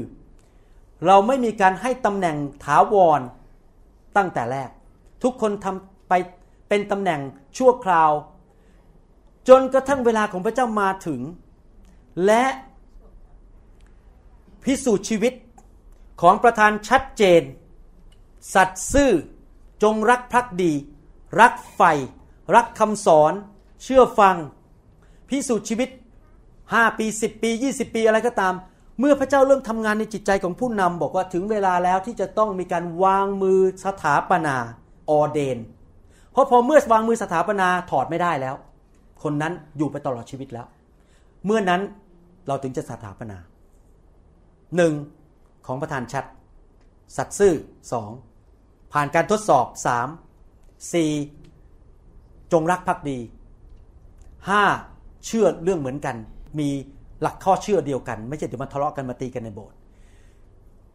[1.06, 3.20] เราไม่มีการให้ตำแหน่งถาวร
[4.16, 4.70] ตั้งแต่แรก
[5.22, 6.12] ทุกคนทำไป
[6.68, 7.20] เป็นตำแหน่ง
[7.58, 8.10] ชั่วคราว
[9.48, 11.20] จนกระทั่งเวลาของพระเจ้ามาถึง
[12.26, 12.44] และ
[14.64, 15.34] พิสูจน์ชีวิต
[16.20, 17.42] ของประธานชัดเจน
[18.54, 19.12] สัตย์ซื่อ
[19.82, 20.72] จงรักภักดี
[21.40, 21.92] รักใฝ่
[22.54, 23.32] รักคำสอน
[23.82, 24.36] เชื่อฟัง
[25.28, 25.88] พิสูจน์ชีวิต
[26.44, 28.54] 5 ปี 10 ปี 20 ปีอะไรก็ตาม
[29.00, 34.56] เมื่อพระเจ้าเริ่มทำงานในจิตใจของผู้นำบอกว่าถึงเวลาแล้วที่จะต้องมีการวางมือสถาปนา
[35.10, 35.58] ออเดน
[36.32, 38.54] เพราะพอเมื่อวางมือสถาปนาถอดไม่ได้แล้ว
[39.22, 40.66] คนนั้นอยู่ไปตลอดชีวิตแล้ว
[41.44, 41.80] เมื่อนั้น
[42.46, 43.38] เราถึงจะสถาปนา
[44.76, 44.94] หนึ่ง
[45.66, 46.24] ของประธานชัด
[47.16, 47.54] สัตซ์ซื่อ
[47.92, 48.10] สอง
[48.92, 50.08] ผ่านการทดสอบสาม
[50.92, 51.10] สี่
[52.52, 53.18] จงรักภักดี
[54.48, 54.62] ห้า
[55.26, 56.16] เชื่อเรื่องเหมือนกัน
[56.58, 56.68] มี
[57.22, 59.76] หลักข้อเชื่อเดียวกัน ไม่ใช่เดี๋ยวมาทะเลาะกันมาตีกันในโบสถ์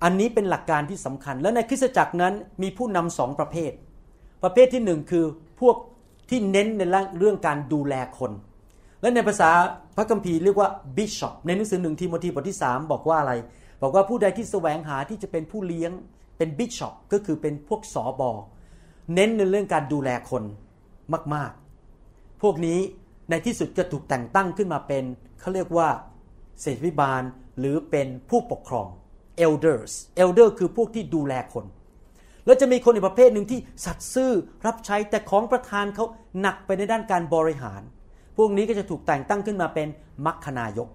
[0.04, 3.72] อันนี้เป็นหลักการที่สำคัญ และในคริสตจักรนั้นมีผู้นำสองประเภท
[4.44, 5.26] ประเภทที่หนึ่งคือ
[5.62, 5.76] พวก
[6.30, 6.82] ที่เน้นใน
[7.20, 8.32] เรื่องการดูแลคน
[9.02, 9.50] และในภาษา
[9.98, 13.34] พระคัมภีร์เรียกว่าบิชอปในหนังสือหนึ่งทีโมธีบทที่ 3 บอกว่าอะไร
[13.82, 15.92] บอกว่าผู้ใดที่แสวงหาที่จะเป็นผู้เลี้ยง
[16.38, 18.32] เป็นบิชอปก็คือเป็นพวกสอบอ
[19.14, 20.44] เน้นในเรื่องการดูแลคน
[21.34, 21.52] มาก
[21.98, 22.80] ๆ พวกนี้
[23.30, 25.04] ในที่สุดจะถูกแต่งตั้งขึ้นมาเป็น
[25.40, 25.90] เขาเรียกว่า
[26.62, 27.22] เศรษฐิบาล
[27.60, 28.88] หรือเป็นผู้ปกครอง
[29.46, 29.92] elders
[30.24, 31.66] elder คือพวกที่ดูแลคน
[32.46, 34.32] แล้วจะมีคนอีกประเภทหนึ่งที่สัตย์ซื่อ
[34.66, 36.06] รับใช้แต่ของประธานเขา
[36.42, 37.82] หนักไปในด้านการบริหาร
[38.38, 39.88] พวกนี้ก็จะถูกแต่งตั้งขึ้นมาเป็น
[40.26, 40.90] มัคคณายก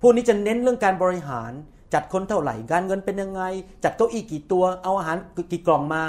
[0.00, 1.52] พวกนี้จะเน้นเรื่องการบริหาร
[1.94, 3.42] จัดคนเท่าไหร่การเงินเป็นยังไง
[3.84, 5.16] จัดเก้าอี้กี่ตัวเอาอาหาร
[5.52, 6.02] กี่กล่องมา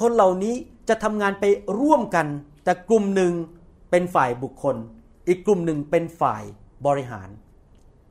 [0.00, 0.54] คนเหล่านี้
[0.88, 1.44] จะทำงานไป
[1.80, 2.26] ร่วมกัน
[2.64, 3.32] แต่กลุ่มหนึ่ง
[3.92, 4.76] เป็นฝ่ายบุคคล
[5.28, 6.42] อีกกลุ่มหนึ่งเป็นฝ่าย
[6.86, 7.28] บริหาร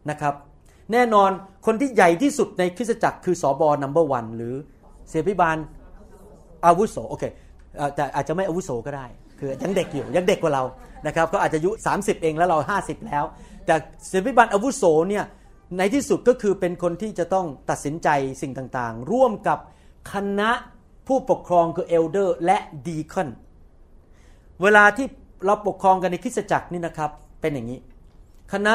[0.10, 0.34] นะครับ
[0.92, 1.30] แน่นอน
[1.66, 4.56] คนที่ใหญ่ที่สุดในคริสตจักรคือสอบอนัมเบอร์วันหรือ
[5.10, 5.58] เสพิบาล
[6.66, 7.24] อาวุโสโอเค
[7.96, 9.06] แต่อาจจะไม่อาวุโสก็ได้
[9.40, 10.64] คือยังเด็กอยู่ยังเด็กกว่าเรา
[11.08, 13.24] นะครับก็อาจจะอายุ 30 เองแล้วเรา 50 แล้ว
[13.66, 13.76] แต่
[14.08, 15.26] เสพิบาลอาวุโสเนี่ย
[15.78, 18.10] ในที่สุดก็คือเป็นคนที่จะต้องตัดสินใจ
[18.42, 19.60] สิ่งต่างๆ ร่วมกับ
[20.12, 20.52] คณะ
[21.08, 23.30] ผู้ปกครองคือเอลเดอร์และดีคอน
[24.62, 25.08] เวลาที่
[25.46, 27.80] เราปกครองกันในคริสตจักรนี่นะครับ เป็นอย่างนี้
[28.54, 28.74] คณะ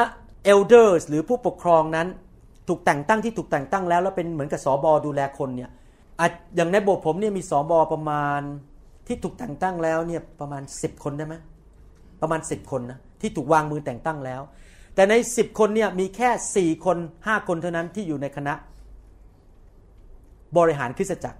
[0.53, 2.07] elders หรือผู้ปกครองนั้น
[2.67, 5.69] ถูกแต่งตั้งที่ถูกแต่งตั้งแล้ว แล้วเป็นเหมือนกับสอบอดูแลคนเนี่ย
[6.55, 8.41] อย่างในโบสถ์ผมเนี่ยมีสอบอประมาณ
[9.07, 11.35] ที่ถูกแต่งตั้งแล้วเนี่ยประมาณ 10 คนได้ไหม
[12.21, 14.41] ประมาณ 10 คนนะที่ถูกวางมือแต่งตั้งแล้ว
[14.95, 18.53] แต่ใน 10 คนเนี่ยมีแค่ 4 คน 5 คนเท่านั้นที่อยู่ในคณะ
[20.57, 21.39] บริหารคริสตจักร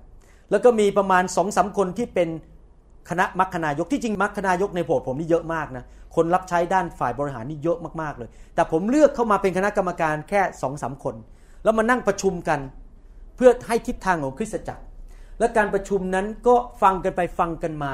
[0.51, 2.29] แล้วก็มีประมาณ2องสาคนที่เป็น
[3.09, 5.83] คณะมัคคณายกที่จริงมัคคณายกในโบสถ์ผมนี่เยอะมากนะ
[6.15, 11.15] คนรับใช้ด้านฝ่ายบริหารนี่เยอะมากๆเลย แต่ผมเลือกเข้ามาเป็นคณะกรรมการแค่สองสาคน
[11.63, 12.59] แล้วมานั่งประชุมกัน
[13.35, 14.83] เพื่อให้ทิศทางของคริสตจักร
[15.39, 17.93] และการประชุมนั้นก็ฟังกันไปฟังกันมา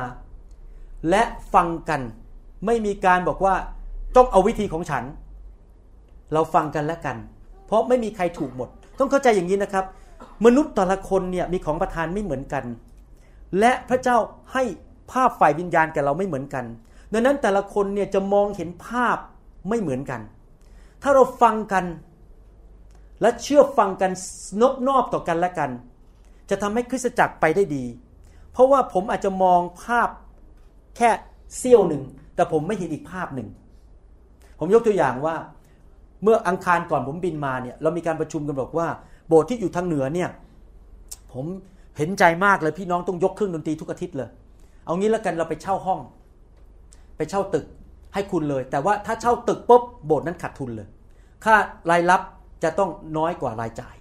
[1.10, 1.24] และ
[1.54, 2.02] ฟังกัน
[2.66, 3.56] ไม่มีการบอกว่า
[4.16, 5.04] ต้องเอาวิธีของฉัน
[6.34, 7.18] เราฟังกันและกัน
[7.66, 9.86] เพราะไม่มีใครถูกหมด ต้องเข้าใจอย่างนี้นะครับ
[10.46, 12.64] มนุษย์แต่ละคนเนี่ยมีของประทานไม่เหมือนกัน
[13.60, 14.18] และพระเจ้า
[14.54, 14.64] ให้
[15.14, 16.66] ภาพฝ่ายวิญญาณกับเราไม่เหมือนกัน
[17.14, 19.18] ดังนั้นแต่ละคนเนี่ยจะมองเห็นภาพ
[19.70, 20.22] ไม่เหมือนกัน
[21.02, 21.86] ถ้าเราฟังกัน
[23.22, 24.12] และเชื่อฟังกัน
[24.62, 25.72] นบนอบต่อกันและกัน
[26.50, 27.86] จะทำให้คริสตจักรไปได้ดี
[28.52, 30.10] เพราะว่าผมอาจจะมองภาพ
[30.98, 31.10] แค่
[31.58, 32.04] เสี้ยวหนึ่ง
[32.36, 33.48] แต่ผมไม่เห็นอีกภาพหนึ่ง
[34.60, 35.36] ผมยกตัวอย่างว่า
[36.24, 38.88] เมื่ออังคารก่อนผมบินมาเนี่ยเรามีการประชุมกันบอกว่า
[39.28, 40.30] โบสถ์ที่อยู่ทางเหนือเนี่ย
[41.34, 41.46] ผม
[41.98, 44.30] เห็นใจมากเลยพี่น้องต้องยกเครื่องดนตรีทุกอาทิตย์เลย
[44.86, 46.00] เอางี้แล้วกันเราไปเช่าห้อง
[47.18, 47.66] ไปเช่าตึก
[48.14, 50.88] ให้คุณเลย แต่ว่าถ้าเช่าตึกปุ๊บโบสถ์นั้นขาดทุนเลย
[51.46, 51.56] ค่า
[51.92, 52.22] รายรับ
[52.64, 53.96] จะต้องน้อยกว่ารายจ่าย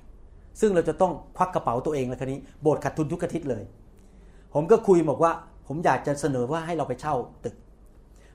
[0.60, 3.64] ซึ่งเราจะต้องควักกระเป๋าตัวเองเลยคันนี้โบสถ์ขาดทุนทุกอาทิตย์เลย
[4.54, 5.32] ผมก็คุยบอกว่า
[5.66, 7.14] ผมอยากจะเสนอว่าให้เราไปเช่า
[7.44, 7.54] ตึก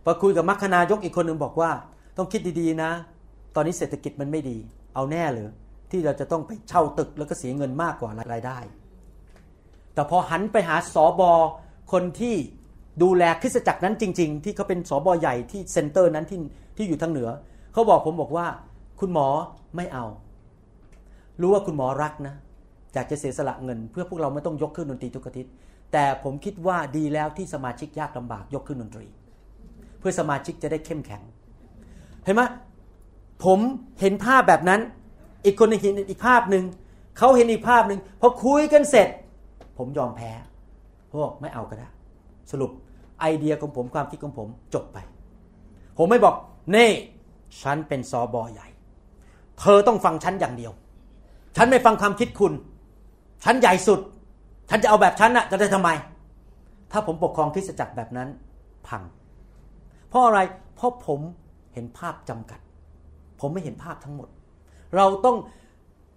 [0.03, 1.71] พอคุยกับมัคคณายกอีกคนหนึ่งบอกว่า
[2.17, 2.91] ต้องคิดดีๆนะ
[3.55, 4.57] ตอนนี้เศรษฐกิจมันไม่ดี
[4.95, 5.47] เอาแน่เลย
[5.91, 8.57] ที่เราจะต้องไปเช่าตึกแล้วก็เสียเงินมากกว่ารายได้
[9.93, 11.31] แต่พอหันไปหาสอบอ
[11.91, 12.35] คนที่
[13.03, 16.39] ดูแลคริสตจักรนั้นจริง ๆ ที่เขาเป็นสอบอใหญ่ที่ center นั้นที่
[16.77, 17.29] ที่อยู่ทางเหนือ
[17.73, 18.47] เขาบอกผมบอกว่า
[18.99, 19.27] คุณหมอ
[19.75, 20.05] ไม่เอา
[21.41, 22.35] รู้ว่าคุณหมอรักนะ
[22.93, 25.51] อยากจะเสียสละเงิน เพื่อพวกเราไม่ต้องยกเครื่องดนตรีทุกอาทิตย์
[25.91, 29.07] แต่ผมคิดว่าดีแล้วที่สมาชิกยากลำบากยกเครื่องดนตรี
[29.99, 31.21] เพื่อสมาชิกจะได้เข้มแข็ง
[32.23, 32.41] เห็นไหม
[33.45, 33.59] ผม
[34.01, 34.81] เห็นภาพแบบนั้น
[35.45, 36.63] อีกคนหนึงเห็นอีกภาพหนึ่ง
[37.17, 39.07] เขาเห็นอีกภาพหนึ่งพอคุยกันเสร็จ
[39.77, 40.31] ผมยอมแพ้
[41.09, 41.87] พราะบอกไม่เอาก็ได้
[42.51, 42.71] สรุป
[43.19, 44.97] ไอเดียของผมความคิดของผมจบไป
[45.97, 46.35] ผมไม่บอก
[46.71, 46.87] เน่
[47.61, 48.67] ฉันเป็นสอบอใหญ่
[49.59, 50.71] เธอต้องฟังฉันอย่างเดียว
[51.55, 52.53] ฉันไม่ฟังความคิดคุณ
[53.43, 53.99] ฉันใหญ่สุด
[54.69, 55.89] ฉันจะเอาแบบฉันน่ะจะได้ทำไม
[56.91, 58.29] ถ้าผมปกครองคริสตจักรแบบนั้น
[58.87, 59.03] พัง
[60.09, 60.39] เพราะอะไร
[60.75, 61.19] เพราะผม
[61.73, 62.59] เห็นภาพจำกัด
[63.39, 64.29] ผมไม่เห็นภาพทั้งหมด
[64.95, 65.37] เราต้อง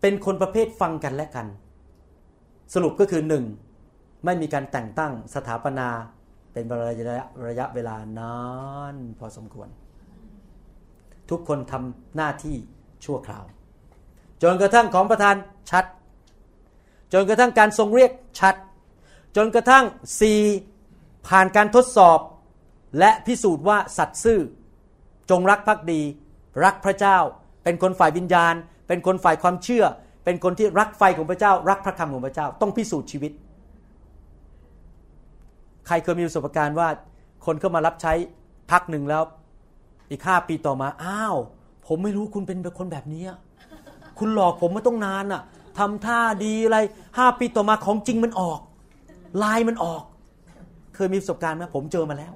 [0.01, 1.47] เป็นคนประเภทฟังกันและกัน
[2.75, 3.45] สรุปก็คือหนึ่ง
[4.25, 5.89] ไม่มีการแต่งตั้งสถาปนา
[6.53, 8.39] เป็นระยะระยะเวลานา
[8.93, 9.69] นพอสมควร
[11.31, 12.57] ทุกคนทำหน้าที่
[13.05, 13.45] ชั่วคราว
[14.43, 15.37] จนกระทั่งของประธาน
[15.71, 15.85] ชัด
[17.13, 18.55] จนกระทั่งการทรงเรียกชัด
[19.37, 19.85] จนกระทั่ง
[20.21, 20.33] สี
[21.29, 22.21] ผ่านการทดสอบ
[22.99, 24.41] และพิสูจน์ว่าสัตย์ซื่อ
[25.31, 26.01] จงรักภักดี
[26.65, 27.19] รักพระเจ้า
[27.65, 28.55] เป็นคนฝ่ายวิญญาณ
[28.89, 29.85] เป็นคนฝ่ายความเชื่อ
[30.25, 33.33] เป็นคนที่รักไฟของพระเจ้า รักพระคำของพระเจ้า ต้องพิสูจน์ชีวิต
[35.91, 36.89] ครเคยมีประสบการณ์ว่า
[37.47, 38.13] คนเข้ามารับใช้
[38.71, 39.23] พักหนึ่งแล้ว
[40.11, 41.37] อีกห้าปีต่อมา อ้าว
[41.87, 43.39] ผมไม่รู้คุณเป็นคนแบบนี้อะ
[44.19, 45.43] คุณหลอกผมมาต้องนานอะ
[45.79, 46.79] ทำท่าดีอะไร
[47.19, 48.61] ห้าปีต่อมาของจริงมันออก
[49.43, 50.03] ลายมันออก
[50.95, 52.33] เคยมีประสบการณ์ไหมผมเจอมาแล้ว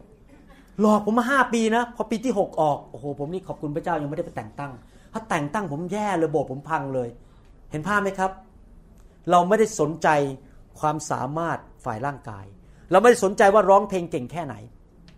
[0.81, 4.73] หลอกผมมาห้าปีนะ พอปีที่หกออก โอ้โห ผมนี่ขอบคุณพระเจ้ายังไม่ได้ไปแต่งตั้ง
[5.13, 7.09] ถ้าแต่งตั้งผมแย่เลยโบสถ์ผมพังเลย
[7.71, 8.31] เห็นภาพไหมครับ
[9.31, 10.09] เราไม่ได้สนใจ
[10.81, 12.45] ความสามารถฝ่ายร่างกาย
[12.91, 14.55] เราไม่ได้สนใจว่าร้องเพลงเก่งแค่ไหน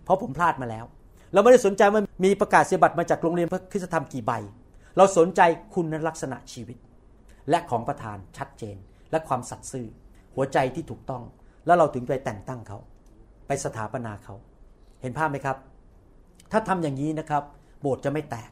[0.04, 0.84] เพราะผมพลาดมาแล้ว
[1.32, 4.32] เราไม่ได้สนใจว่ามีประกาศเสียบัตรมาจากโรงเรียนพระคริสตธรรมกี่ใบ
[4.96, 5.40] เราสนใจ
[5.74, 6.78] คุณลักษณะชีวิต
[7.50, 8.76] และของประธานชัดเจน
[9.10, 9.86] และความสัตย์ซื่อ
[10.34, 11.22] หัวใจที่ถูกต้อง
[11.66, 12.78] แล้วเราถึงไปแต่งตั้งเขา
[13.46, 14.34] ไปสถาปนาเขา
[15.02, 15.56] เห็นภาพไหมครับ
[16.52, 17.42] ถ้าทำอย่างนี้นะครับ
[17.80, 18.50] โบสถ์จะไม่แตก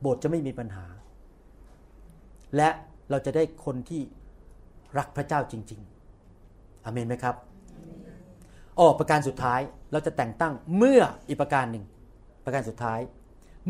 [0.00, 0.84] โบสถ์จะไม่มีปัญหา
[2.56, 2.68] และ
[3.10, 4.02] เราจะได้คนที่
[4.98, 5.80] รักพระเจ้าจริง
[6.32, 7.36] ๆอเมนไหมครับ
[8.78, 9.60] ออประการสุดท้าย
[9.92, 11.84] เราจะแต่งตั้งเมื่ออีกประการหนึ่ง
[12.44, 13.00] ประการสุดท้าย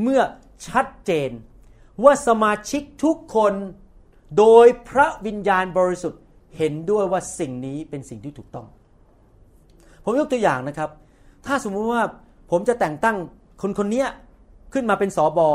[0.02, 0.20] เมื่อ
[0.66, 1.30] ชัดเจน
[2.04, 3.54] ว่าสมาชิกทุกคน
[4.38, 6.22] โดยพระวิญญาณบริสุทธิ์
[6.56, 8.66] เห็นด้วยว่าสิ่งนี้เป็นสิ่งที่ถูกต้อง
[10.04, 10.90] ผมยกตัวอย่างนะครับ
[11.46, 12.02] ถ้าสมมุติว่า
[12.50, 13.16] ผมจะแต่งตั้ง
[13.62, 14.04] คนคนนี้
[14.72, 15.48] ขึ้นมาเป็นสอบอ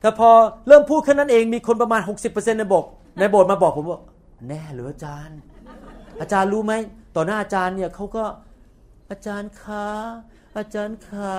[0.00, 0.30] แต่พอ
[0.68, 4.00] เริ่มพูดแค่นั้นเองมีคนประมาณ 60%ในโบสถ์ในโบสถ์มาบอกผมว่า
[4.48, 5.38] แน่หรืออาจารย์
[6.20, 6.72] อาจารย์รู้ไหม
[7.16, 8.24] ต่อหน้าอาจารย์เนี่ยเขาก็
[9.10, 9.86] อาจารย์ขา
[10.58, 11.36] อาจารย์ขา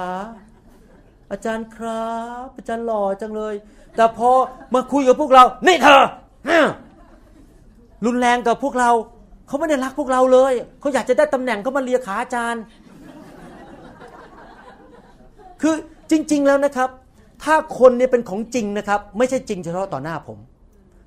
[1.32, 2.08] อาจารย์ครั
[2.46, 3.56] บ อาจารย์หล่อจังเลย
[3.96, 4.30] แต่พอ
[4.74, 6.04] มาคุยกับพวกเรา นี่เธอ
[8.06, 8.92] รุนแรงกับพวกเรา
[9.48, 12.62] เขาไม่ได้รักพวกเราเลยเขาอยากจะได้ตำแหน่งเขามาเลียขาอาจารย์
[15.62, 15.76] คือ
[16.12, 16.90] จริง ๆแล้วนะครับ
[17.44, 20.38] ถ้าคนเนี่ยเป็นของจริงนะครับ ไม่ใช่จริงเฉพาะต่อหน้าผม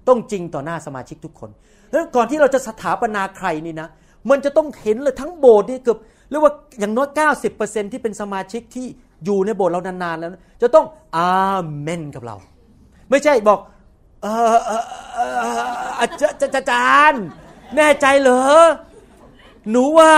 [0.09, 1.51] ต้องจริงต่อหน้าสมาชิกทุกคน
[1.91, 3.89] แล้วก่อนที่เราจะสถาปนาใครนี่นะ
[4.31, 5.99] มันจะต้องเห็นเลยทั้งโบสถ์นี่เกือบ
[6.31, 7.09] เรียกว่าอย่างน้อย
[7.51, 8.87] 90%ที่เป็นสมาชิกที่
[9.25, 10.31] อยู่ในโบสถ์เรานานๆแล้ว
[10.63, 11.33] จะต้องอา
[11.81, 12.37] เมนกับเรา
[13.11, 13.59] ไม่ใช่บอก
[14.23, 15.61] เออเออเออ
[16.01, 17.23] อาจารย์อาจารย์
[17.77, 18.41] แน่ใจเหรอ
[19.71, 20.11] หนูว่า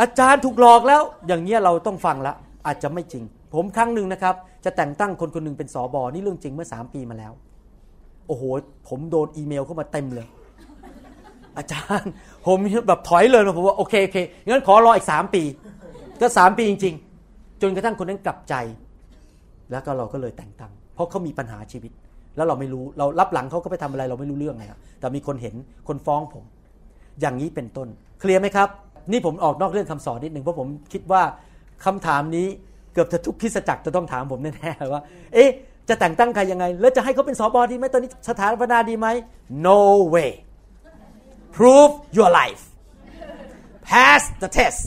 [0.00, 2.34] อาจารย์ถูกหลอกแล้ว อย่างเงี้ยเราต้องฟังละ
[2.66, 4.34] อาจจะไม่จริง ผมครั้งหนึ่งนะครับ
[4.64, 7.32] จะแต่งตั้งคนคนหนึ่งเป็นสอบอนี่เรื่องจริงเมื่อสามปีมาแล้ว
[8.26, 8.42] โอ้โห
[8.88, 10.26] ผมโดนอีเมลเข้ามาเต็มเลย
[11.60, 12.12] อาจารย์
[12.46, 15.42] ผมแบบถอยเลยผมว่าโอเคโอเคงั้นขอรออีกสามปี
[16.20, 16.94] ก็สามปีจริง
[17.26, 18.54] ๆ จนกระทั่งคนนั้นกลับใจ
[19.70, 21.92] แล้วก็เราก็เลยแต่งตั้งเพราะเขามีปัญหาชีวิต
[22.36, 25.54] แล้วเราไม่รู้เรารับหลังเขาก็ไปทำอะไร เราไม่รู้เรื่องไงครับแต่มีคนเห็น
[25.88, 26.44] คนฟ้องผม
[27.20, 27.88] อย่างนี้เป็นต้น
[28.20, 28.68] เคลียร์ไหมครับ
[29.12, 31.22] นี่ผมออกนอกเรื่องคำสอนนิดหนึ่งเพราะผมคิดว่า
[31.84, 32.46] คำถามนี้
[32.94, 35.02] เกือบจะทุกคริสจักรจะต้องถามผมแน่ๆว่า
[35.34, 35.50] เอ๊ะ
[35.88, 39.08] จะแต่งตั้งใครยังไง แล้วจะให้เขาเป็นสอบอดีไหมตอนนี้สถาปนาดีไหม
[39.66, 39.80] no
[40.14, 40.30] way
[41.56, 42.62] prove your life
[43.90, 44.80] pass the test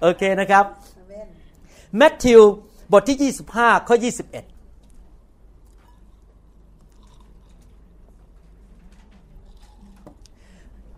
[0.00, 0.64] โอเคนะครับ
[1.96, 2.40] แมทธิว
[2.92, 4.10] บทที่ 25 ข้อ 21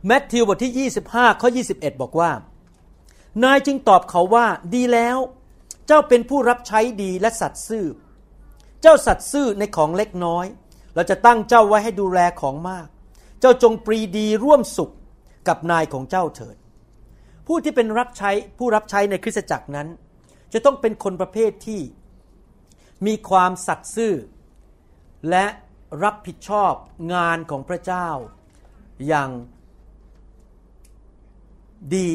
[0.07, 2.31] แมทธิวบทที่ 25 ข้อ 21 บอกว่า
[3.45, 5.19] นายจึงตอบเขาว่าดีแล้ว
[5.87, 7.87] เจ้าเป็นผู้รับใช้ดีและสัตย์ซื่อ
[8.83, 10.47] เจ้าสัตย์ซื่อในของเล็กน้อย
[10.95, 12.87] เราจะตั้งเจ้าไว้ให้ดูแลของมาก
[13.43, 14.93] เจ้าจงปรีดีร่วมสุข
[15.49, 16.57] กับนายของเจ้าเถิด
[17.47, 19.89] ผู้ที่เป็นรับใช้ผู้รับใช้ในคริสตจักรนั้น
[20.53, 21.81] จะต้องเป็นคนประเภทที่
[23.07, 24.15] มีความสัตย์ซื่อ
[25.31, 25.47] และ
[26.05, 26.73] รับผิดชอบ
[27.15, 28.09] งานของพระเจ้า
[29.07, 29.31] อย่าง
[31.95, 32.09] ดี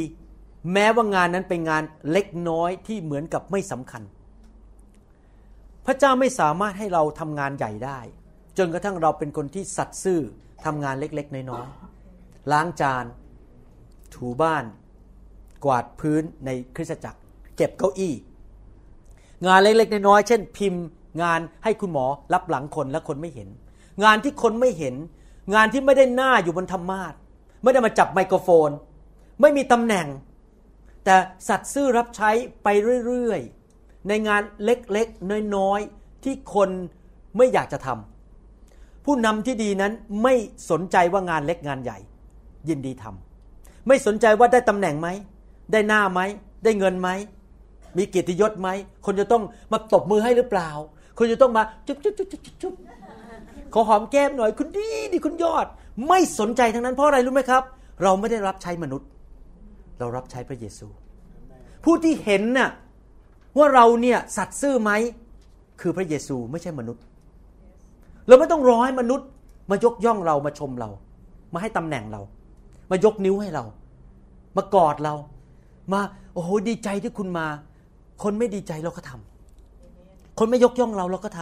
[0.74, 4.04] แม้ว่างานนั้นเป็นงานเล็กน้อยที่เหมือนกับไม่สำคัญ
[5.86, 8.00] พระเจ้าไม่สามารถให้เราทำงานใหญ่ได้
[8.58, 10.22] จนกระทั่งเราเป็นคนที่สัตย์ซื่อ
[10.66, 13.06] ทำงานเล็ก ๆ น้อยๆล้างจาน
[14.14, 14.64] ถูบ้าน
[15.66, 17.20] กวาดพื้นในคริสตจักร
[17.56, 18.14] เก็บเก้าอี้
[19.48, 20.84] งานเล็ก ๆ น้อยๆเช่น พิมพ์
[21.24, 23.50] งานให้คุณหมอรับหลังคนและคนไม่เห็น
[24.04, 24.96] งานที่คนไม่เห็น
[25.56, 27.14] งานที่ไม่ได้หน้าอยู่บนธรรมาท
[27.64, 28.70] ไม่ได้มาจับไมโครโฟน
[29.42, 30.08] ไม่มีตำแหน่ง
[31.06, 31.16] แต่
[31.48, 32.30] สัตว์ซื่อรับใช้
[32.64, 32.68] ไป
[33.06, 36.70] เรื่อยๆในงานเล็กๆน้อยๆที่คน
[37.38, 38.17] ไม่อยากจะทำ
[39.08, 39.92] ผู้นำที่ดีนั้น
[40.24, 40.34] ไม่
[40.72, 41.98] สนใจว่างานเล็กงานใหญ่
[42.70, 45.08] ยินดีทำไม่สนใจว่าได้ตำแหน่งไหม
[45.72, 46.20] ได้หน้าไหม
[46.64, 47.10] ได้เงินไหม
[47.98, 48.70] มีเกียรติยศไหม
[49.06, 50.70] คนจะต้องมาตบมือให้หรือเปล่า
[51.18, 52.74] คนจะต้องมาจุ๊บจุ๊บจุ๊บจุ๊บจุ๊บ
[53.74, 55.66] ขอหอมแก้มหน่อยคุณดีดีคุณยอด
[56.08, 57.64] ไม่สนใจทั้งนั้นเพราะอะไรรู้ไหมครับ
[58.04, 59.08] เราไม่ได้รับใช้มนุษย์
[60.00, 60.88] เรารับใช้พระเยซู
[61.84, 62.70] ผู้ที่เห็นน่ะ
[63.58, 64.92] ว่าเราเนี่ยสัตย์ซื่อไหม
[65.82, 67.04] คือพระเยซูไม่ใช่มนุษย์
[68.28, 69.28] เราไม่ต้องรอให้มนุษย์
[69.70, 70.90] มายกย่องเรามาชมเรา
[71.54, 72.22] มาให้ตำแหน่งเรา
[72.92, 73.64] มายกนิ้วให้เรา
[74.58, 75.16] มากอดเรา
[75.94, 76.00] มา
[76.34, 77.48] โอ้โหดีใจที่คุณมา
[78.24, 81.40] คนไม่ดีใจเราก็ทำคนไม่ยกย่องเราเราก็ท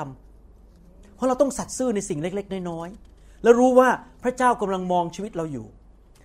[0.57, 3.89] ำเพราะเราต้องสัตย์ซื่อในสิ่งเล็ก ๆ น้อยๆแล้วรู้ว่า
[4.23, 5.65] พระเจ้ากำลังมองชีวิตเราอยู่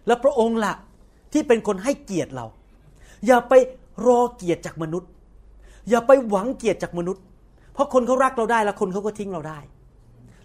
[0.06, 0.74] และพระองค์ละ
[1.32, 2.46] ที่เป็นคนให้เกียรติเรา
[3.26, 3.52] อย่าไป
[4.06, 5.10] รอเกียรติจากมนุษย์
[5.90, 7.22] อย่าไปหวังเกียรติจากมนุษย์
[7.74, 9.58] เพราะคนเขารักเราได้แล้วคนเขาก็ทิ้งเราได้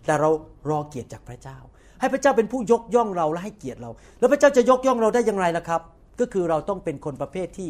[0.05, 0.29] แต่เรา
[0.69, 1.57] รอเกียรติจากพระเจ้า
[1.99, 3.89] ให้พระเจ้าเป็นผู้ยกย่องเราและให้เกียรติเรา
[4.19, 5.81] แล้วพระเจ้าจะยกย่องเราได้อย่างไรล่ะครับ
[6.19, 7.69] ก็คือเราต้องเป็นคนประเภทที่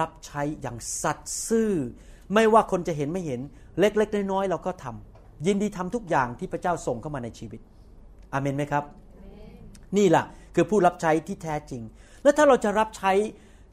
[0.00, 1.72] รับใช้อย่างสัตย์ซื่อ
[2.34, 3.40] ไม่ว่าคนจะเห็นไม่เห็น
[3.78, 7.60] เล็กๆน้อยๆเราก็ทำยินดีทำทุกอย่างที่พระเจ้าส่งเข้ามาในชีวิต
[8.32, 8.84] อาเมนไหมครับ
[9.96, 11.82] นี่แหละคือผู้รับใช้ที่แท้จริง
[12.22, 13.12] แล้วถ้าเราจะรับใช้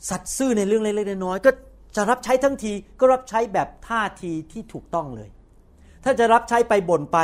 [0.10, 1.52] สัตย์ซื่อในเรื่องเล็กๆน้อยๆก็
[1.96, 5.30] จะรับใช้ทั้งทีก็รับใช้แบบท่าทีที่ถูกต้องเลย
[6.04, 7.20] ถ้าจะรับใช้ไปบ่นไป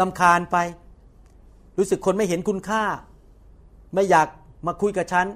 [0.00, 0.56] ลำคาญไป
[1.78, 2.82] รู้สึกคนไม่เห็นคุณค่า
[3.94, 4.28] ไม่อยาก
[4.66, 5.26] มาคุยกับฉัน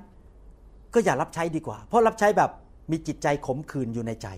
[0.94, 2.50] ก็อย่ารับใช้ดีกว่า เพราะรับใช้แบบ
[2.90, 4.28] มีจิตใจขมขื่นอยู่ในใจ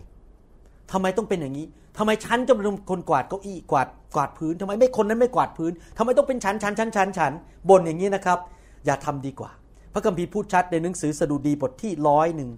[0.93, 1.67] ทำไมต้องเป็นอย่างนี้
[1.99, 7.33] ทำไมฉันจะเป็นคนกวาดเก้าอี้กวาดกวาดพื้นทำไมไม่คนนั้นไม่กวาดพื้นทำไมต้องเป็นฉันฉันฉันฉันฉัน
[7.69, 8.39] บ่นอย่างนี้นะครับ
[8.87, 9.51] อย่าทำดีกว่า
[9.93, 12.51] พระคัมภีร์พูดชัดในหนังสือสดุดีบทที่ร้อยหนึ่ง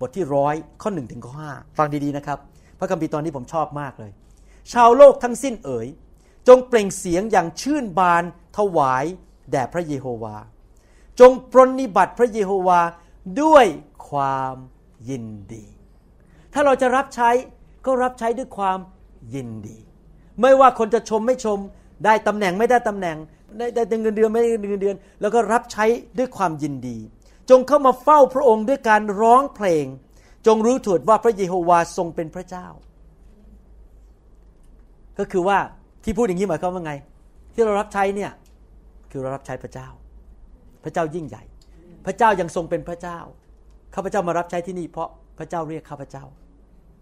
[0.00, 2.38] บทที่ร้อยข้อหนึ่งถึงข้อห้าฟังดีๆนะครับ
[2.78, 4.10] พระคัมภีร์ตอนนี้ผมชอบมากเลย
[4.72, 5.86] ชาวโลกทั้งสิ้นเอ๋ย
[6.48, 8.24] จงเปล่งเสียงอย่างชื่นบาน
[8.56, 9.04] ถวาย
[9.50, 10.36] แด่พระเยโฮวา
[11.20, 12.80] จงปรนนิบัติพระเยโฮวา
[13.42, 13.66] ด้วย
[14.08, 14.54] ความ
[15.08, 15.66] ยินดี
[16.52, 17.30] ถ้าเราจะรับใช้
[17.86, 18.78] ก็รับใช้ด้วยความ
[19.34, 19.78] ยินดี
[20.40, 21.58] ไม่ว่าคนจะชมไม่ชม
[22.04, 23.16] ได้ตำแหน่งไม่ได้ตำแหน่ง
[23.58, 25.84] ได้ได้เงินเดือนไม่ได้เงินเดือน แล้วก็รับใช้
[26.18, 26.98] ด้วยความยินดี
[27.50, 29.86] จงเข้ามาเฝ้าพระองค์ด้วยการร้องเพลง
[30.46, 32.66] จงรู้ถิดว่าพระเยโฮวาทรงเป็นพระเจ้า
[35.18, 35.58] ก็คือว่า
[36.08, 36.92] ที่พูดอย่างนี้หมายความว่าไง
[37.54, 38.30] ที่เรารับใช้เนี่ย
[39.10, 39.88] คือเรารับใช้พระเจ้า
[40.84, 41.42] พระเจ้ายิ่งใหญ่
[42.06, 43.18] พระเจ้ายังทรงเป็นพระเจ้า
[43.94, 46.24] ข้าพเจ้ามารับใช้ที่นี่เพราะพระเจ้าเรียกข้าพเจ้า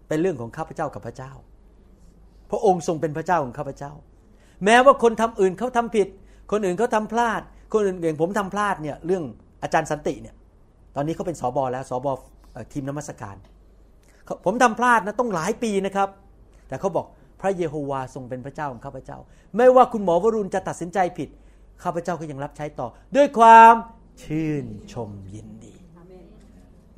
[0.07, 1.31] เป็นเรื่องของข้าพเจ้ากับพระเจ้า
[2.51, 3.91] พระองค์ทรงเป็นพระเจ้าของข้าพเจ้า
[4.65, 6.07] แม้ว่าคนทำอื่นเขาทำผิด
[6.51, 7.41] คนอื่นเขาทาพลาด
[7.73, 9.23] คนอื่นอย่างผมทำพลาดเนี่ยเรื่อง
[9.63, 10.35] อาจารย์สันติเนี่ย
[10.95, 12.13] ตอนนี้เขาเป็นสอบอแล้วสอบอ
[12.73, 13.35] ทีมนมัสการ
[14.45, 16.09] ผมทำพลาดนะต้องหลายปีนะครับ
[16.67, 17.05] แต่เขาบอก
[17.41, 19.17] พระเยโฮวาทรงเป็นพระเจ้าของข้าพเจ้า
[19.57, 21.29] ไม่ว่าคุณหมอวรุณจะตัดสินใจผิด
[21.83, 23.73] ข้าพเจ้าก็ยังรับใช้ต่อ ด้วยความ
[24.23, 25.75] ชื่นชมยินดี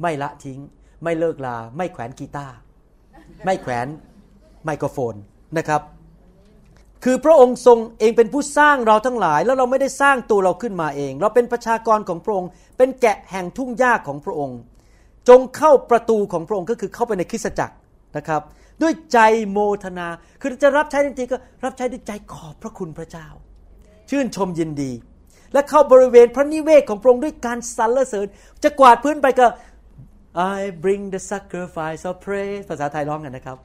[0.02, 0.60] ไม่ละทิ้ง
[1.04, 2.56] ไม่เลิกลา ไม่แขวนกีตาร์
[3.46, 3.88] ไม่แขวน
[4.66, 5.16] ไมโครโฟน
[5.58, 5.82] นะครับ
[7.04, 14.60] คือพระองค์ทรงเองเป็นผู้สร้างเราทั้งหลาย แล้วเราไม่ได้สร้างตัวเราขึ้นมาเอง เราเป็นประชากรของพระองค์ เป็นแกะแห่งทุ่งหญ้าของพระองค์
[15.30, 17.76] จงเข้าประตูของพระองค์ก็คือเข้าไปในคริสตจักร
[18.18, 18.42] นะครับ
[18.82, 19.20] ด้วยใจ
[19.52, 20.08] โมทนา
[20.42, 23.28] คือจะรับใช้จริงๆก็รับใช้ด้วยใจขอบพระคุณพระเจ้า
[24.10, 24.92] ชื่นชมยินดี
[25.54, 28.28] และเข้าบริเวณพระนิเวศของพระองค์ด้วยการสรรเสริญ
[28.64, 29.48] จะกวาดพื้นไปก็
[30.56, 33.58] I bring the sacrifice of praise ภาษาไทยร้องกันนะครับ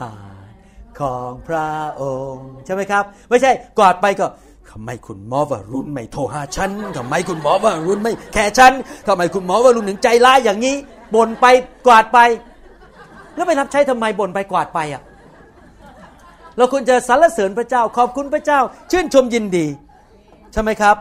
[0.00, 0.12] หา
[1.00, 1.70] ของพระ
[2.02, 4.26] องค์ ใช่ไหมครับ ไม่ใช่กวาดไปก็
[4.70, 8.72] ทำไมคุณหมอวรุณไม่โทรหาฉันทำไมคุณหมอวรุณไม่แค่ฉัน
[9.06, 10.74] ทำไมคุณหมอวรุณถึงใจร้ายอย่างนี้
[11.14, 11.46] บ่นไป
[11.86, 12.18] กวาดไป
[13.34, 15.02] แล้วไปรับใช้ทำไมบ่นไปกวาดไปอะ
[16.56, 19.66] เราควรจะสรรเสริญพระเจ้าขอบคุณพระเจ้า ชื่นชมยินดี
[20.52, 20.96] ใช่ไหมครับ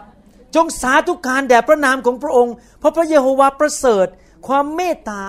[0.55, 4.07] จงสาธุการแด่พระนามของพระองค์ เพราะพระเยโฮวาประเสริฐ
[4.47, 5.21] ความเมตตา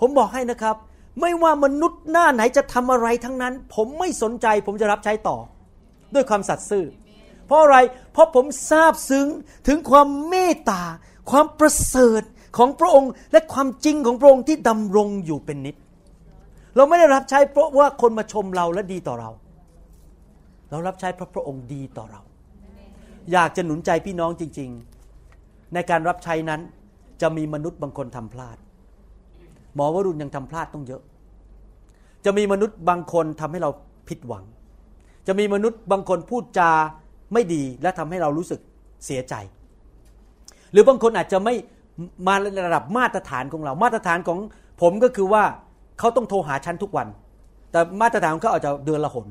[0.00, 0.76] ผมบอกให้นะครับ
[1.20, 5.36] ไม่ว่ามนุษย์หน้าไหนจะทำอะไรทั้งนั้น ผมไม่สนใจ ผมจะรับใช้ต่อ
[6.14, 6.84] ด้วยความสัตย์ซื่อ
[7.50, 7.78] เพราะอะไร
[8.12, 9.26] เพราะผมทราบซึ้ง
[9.66, 10.82] ถึงความเมตตา
[11.30, 12.22] ความประเสริฐ
[12.56, 15.76] ของพระองค์และความจริงของพระองค์ที่ดำรงอยู่เป็นนิจ
[16.76, 19.30] เราไม่ได้รับใช้เพราะว่าคนมาชมเราและดีต่อเรา
[20.70, 22.20] เรารับใช้เพราะพระองค์ดีต่อเรา
[23.32, 24.70] อยากจะหนุนใจพี่น้องจริง
[25.22, 26.60] ๆ ในการรับใช้นั้น
[27.22, 28.56] จะมีมนุษย์บางคนทำพลาด
[29.74, 31.02] หมอวรุณยังทำพลาดต้องเยอะ
[32.24, 33.70] จะมีมนุษย์บางคนทำให้เรา
[34.08, 34.44] ผิดหวัง
[35.26, 36.70] จะมีมนุษย์บางคนพูดจา
[37.32, 38.60] ไม่ดีและทำให้เรารู้สึก
[39.06, 39.34] เสียใจ
[40.72, 41.54] หรือบางคนอาจจะไม่
[42.26, 42.34] มา
[42.66, 44.38] ระดับมาตรฐานของเรา มาตรฐานของ
[44.82, 45.44] ผมก็คือว่า
[45.98, 47.08] เขาต้องโทรหาฉันทุกวัน
[47.72, 49.26] แต่มาตรฐานของเขาอาจจะเดือนละหน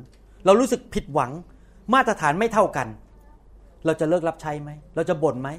[0.46, 1.32] เรารู้สึกผิดหวัง
[1.94, 2.88] มาตรฐานไม่เท่ากัน
[3.86, 5.50] เราจะเลิกรับใช้ไหม เราจะบ่นไหม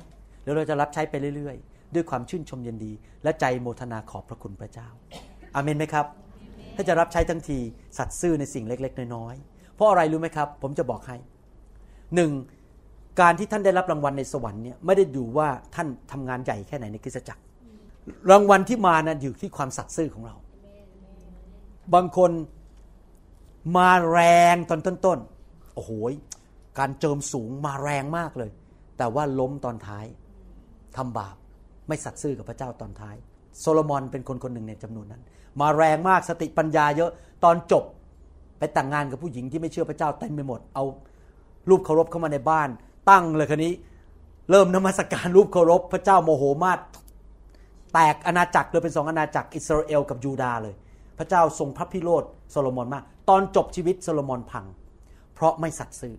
[0.42, 4.88] หรือเราจะรับใช้ไปเรื่อยๆ ด้วยความชื่นชมยินดี และใจโมทนาขอบพระคุณพระเจ้า
[5.54, 6.06] อาเมนไหมครับ
[6.76, 7.58] ถ้าจะรับใช้ทั้งที
[7.98, 11.16] สัตซ์ซื่อในสิ่งเล็ก ๆ น้อยๆ เพราะอะไรรู้ไหมครับ ผมจะบอกให้
[12.14, 12.30] หนึ่ง
[13.20, 17.42] การที่ท่านได้รับรางวัลในสวรรค์เนี่ยไม่ได้ดูว่าท่านทำงานใหญ่แค่ไหนในคริสตจักร
[18.30, 20.36] รางวัลที่มานะอยู่ที่ความสัตย์ซื่อของเรา
[21.94, 22.30] บางคน
[23.76, 24.20] มาแร
[24.54, 25.90] งตอนต้นๆโอ้โห
[26.78, 28.50] การเจิมสูงมาแรงมากเลย
[28.98, 30.04] แต่ว่าล้มตอนท้าย
[30.96, 31.36] ทำบาป
[31.88, 33.16] ไม่สัตย์ซื่อกับพระเจ้าตอนท้าย
[33.60, 35.22] โซโลมอนเป็นคนคนหนึ่งในจำนวนนั้น
[35.60, 37.10] มาแรงมากสติปัญญาเยอะ
[37.44, 37.84] ตอนจบ
[38.58, 40.84] ไปแต่งงานกับผู้หญิงที่ไม่เชื่อพระเจ้าเต็มไปหมดเอา
[41.68, 42.68] รูปเคารพเข้ามาในบ้าน
[43.10, 43.72] ตั้งเลยคราวนี้
[44.50, 46.78] เริ่มนมัสการรูปเคารพ พระเจ้าโมโหมาก
[47.92, 50.74] แตกอาณาจักรเลยเป็นสองอาณาจักรอิสราเอลกับยูดาเลย
[51.18, 54.64] พระเจ้าทรงพระพิโรธโซโลมอนมาก ตอนจบชีวิตโซโลมอนพัง
[55.34, 56.14] เพราะไม่สัตย์ซื่อ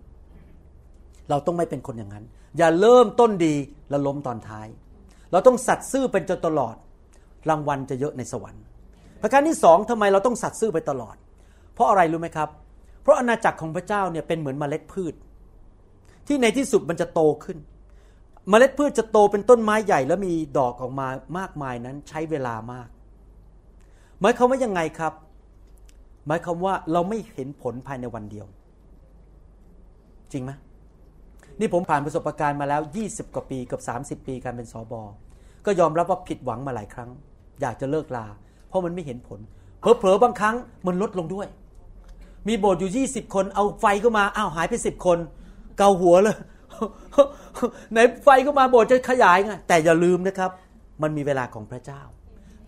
[1.30, 2.24] เราต้องไม่เป็นคนอย่างนั้น
[2.58, 3.54] อย่าเริ่มต้นดี
[3.90, 4.66] แล้วล้มตอนท้าย
[5.32, 6.76] เราต้องสัตย์ซื่อเป็นจนตลอด
[7.48, 8.62] รางวัลจะเยอะในสวรรค์
[9.22, 11.16] ประการที่สองทำไมเราต้องสัตย์ซื่อไปตลอด
[11.74, 12.48] เพราะอะไรรู้ไหมครับ
[13.02, 15.14] เพราะอาณาจักรของพระเจ้าเนี่ยเป็นเหมือนเมล็ดพืช
[16.26, 17.58] ที่ในที่สุดมันจะโตขึ้น
[18.48, 21.08] เมล็ดพืชจะโตเป็นต้นไม้ใหญ่แล้วมีดอกออกมา
[21.38, 22.88] มากมายนั้นใช้เวลามาก
[24.20, 25.12] หมายความว่ายังไงครับ
[26.26, 28.46] หมายความว่าเราไม่เห็นผลภายในวันเดียว
[30.32, 30.50] จริงไหม
[31.60, 33.80] นี่ผมผ่านประสบการณ์มาแล้ว 20 กว่าปีกับ
[34.22, 35.02] 30 ปีการเป็นสอบอ
[35.66, 37.10] ก็ยอมรับว่าผิดหวังมาหลายครั้ง
[37.60, 38.26] อยากจะเลิกลา
[38.68, 39.40] เพราะมันไม่เห็นผล
[39.80, 40.56] เผลอๆบางครั้ง
[40.86, 41.46] มันลดลงด้วย
[42.48, 45.18] มีโบสถ์อยู่ 20 คนเอาไฟก็มาอ้าวหายไป 10 คน
[45.78, 46.36] เกาหัวเลย
[47.92, 50.50] ไหนไฟก็มาโบสถ์จะขยายไงแต่อย่าลืมนะครับ
[51.02, 52.02] มันมีเวลาของพระเจ้า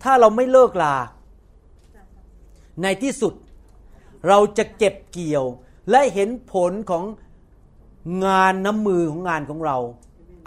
[0.03, 0.95] ถ้าเราไม่เลิกลา
[2.83, 3.33] ในที่สุด
[4.27, 5.45] เราจะเก็บเกี่ยว
[5.89, 7.03] และเห็นผลของ
[8.25, 9.77] งานน้ำมือของงานของเรา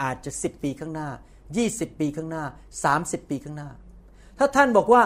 [0.03, 1.09] อาจจะ 10 ปีข้างหน้า
[1.55, 2.45] 20 ปีข้างหน้า
[2.87, 3.71] 30 ปีข้างหน้า
[4.39, 5.03] ถ้าท่านบอกว่า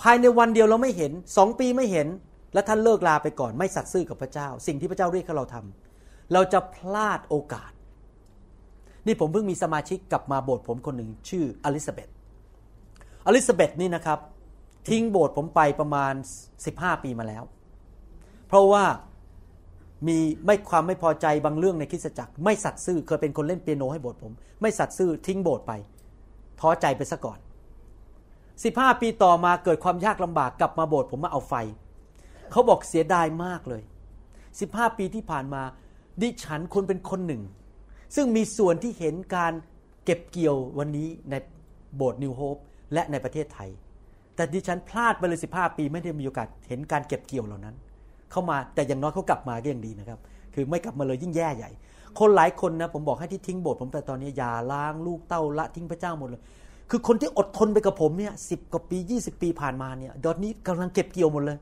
[0.00, 2.08] ภายในวันเดียวเราไม่เห็นสองปีไม่เห็น
[2.54, 5.87] และท่านเลิกลาไปก่อนไม่สัตย์ซื่อกับพระเจ้า สิ่งที่พระเจ้าเรียกให้เราทำ
[6.32, 7.70] เราจะพลาดโอกาส
[9.06, 12.08] นี่ผมเพิ่งมีสมาชิกกลับมาโบสถ์ผมคนหนึ่งชื่ออลิซาเบธ
[13.26, 14.18] อลิซาเบธนี่นะครับ
[14.88, 16.14] ทิ้งโบสถ์ผมไปประมาณ
[16.58, 17.44] 15 ปีมาแล้ว
[18.48, 18.84] เพราะว่า
[20.06, 25.72] มีไม่ความไม่พอใจบางเรื่องในคริสตจักร ไม่สัตย์ซื่อเคยเป็นคนเล่นเปียโนให้โบสถ์ผม ไม่สัตย์ซื่อทิ้งโบสถ์ไป
[26.60, 27.38] ท้อใจไปซะก่อน
[28.38, 31.54] 15 ปีต่อมาเกิดความยากลำบากกลับมาโบสถ์ผมมาเอาไฟ
[32.50, 33.82] เขาบอกเสียดายมากเลย
[34.40, 35.62] 15 ปีที่ผ่านมา
[36.22, 37.42] ดิฉันคนเป็นคนหนึ่ง
[38.14, 39.52] ซึ่งมีส่วนที่เห็นการ
[40.04, 41.34] เก็บเกี่ยววันนี้ใน
[41.96, 42.56] โบสถ์นิวโฮป
[42.92, 43.70] และในประเทศไทย
[44.36, 47.74] แต่ดิฉันพลาดไปเลย15ปีไม่ได้มีโอกาสเห็นการเก็บเกี่ยวเหล่านั้น
[48.30, 50.18] เข้ามาแต่อย่างน้อยเขากลับมาก็ยังดีนะครับ
[50.54, 51.70] คือไม่กลับมาเลยยิ่งแย่ใหญ่
[52.18, 56.42] คนหลายคนนะผมบอกให้ที่ทิ้งโบสถ์ผมไปตอนนี้อย่าล้างลูกเต้าละทิ้งพระเจ้าหมดเลย
[56.90, 61.58] คือคนที่อดทนไปกับผมเนี่ยสิกว่าปี 20 ปีผ่านมาเนี่ยดอนนี้กำลังเก็บเกี่ยวหมดเลย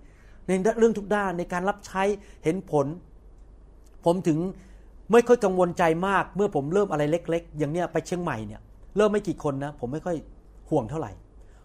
[0.47, 2.03] ในเรื่องทุกด้านในการรับใช้
[2.45, 2.87] เห็นผล
[4.07, 4.39] ผมถึง
[5.13, 8.61] ไม่ค่อยกังวลใจมาก เมื่อผมเริ่มอะไรเล็ก ๆ อย่างเนี้ยไปเชียงใหม่เนี่ย
[8.97, 10.17] เริ่มไม่กี่คนนะผมไม่ค่อย
[10.71, 11.13] ห่วงเท่าไหร่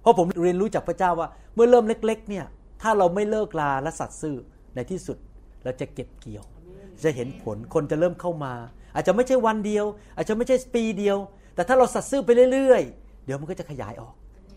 [0.01, 2.45] เพราะผมเรียนรู้จากพระเจ้าว่า เมื่อเริ่มเล็ก ๆ เนี่ย
[2.81, 4.35] ถ้าเราไม่เลิกลาและสัตย์ซื่อ
[4.75, 5.17] ในที่สุด
[5.63, 6.43] เราจะเก็บเกี่ยว
[7.03, 8.53] จะเห็นผลคนจะเริ่มเข้ามา
[8.95, 9.85] อาจจะไม่ใช่วันเดียว
[10.15, 11.17] อาจจะไม่ใช่ปีเดียว
[11.55, 14.13] แต่ถ้าเราสัตย์ซื่อไปเรื่อยๆ เดี๋ยวมันก็จะขยายออก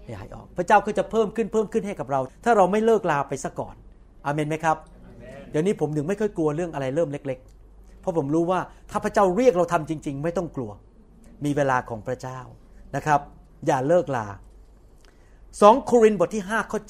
[0.06, 3.74] ขยายออก พระเจ้าก็จะเพิ่มขึ้นเพิ่มขึ้นให้กับเรา ถ้าเราไม่เลิกลาไปซะก่อน
[4.24, 4.76] อามนไหมครับ
[5.50, 7.53] เดี๋ยวนี้ผมถึงไม่ค่อยกลัวเรื่องอะไรเริ่มเล็กๆ
[8.04, 10.70] เพราะผมรู้ว่าถ้าพระเจ้าเรียกเราทำจริง ๆ ไม่ต้องกลัว
[11.44, 12.38] มีเวลาของพระเจ้า
[12.96, 13.20] นะครับ
[13.66, 14.26] อย่าเลิกลา
[15.06, 16.80] 2โครินธ์บทที่5ข้อ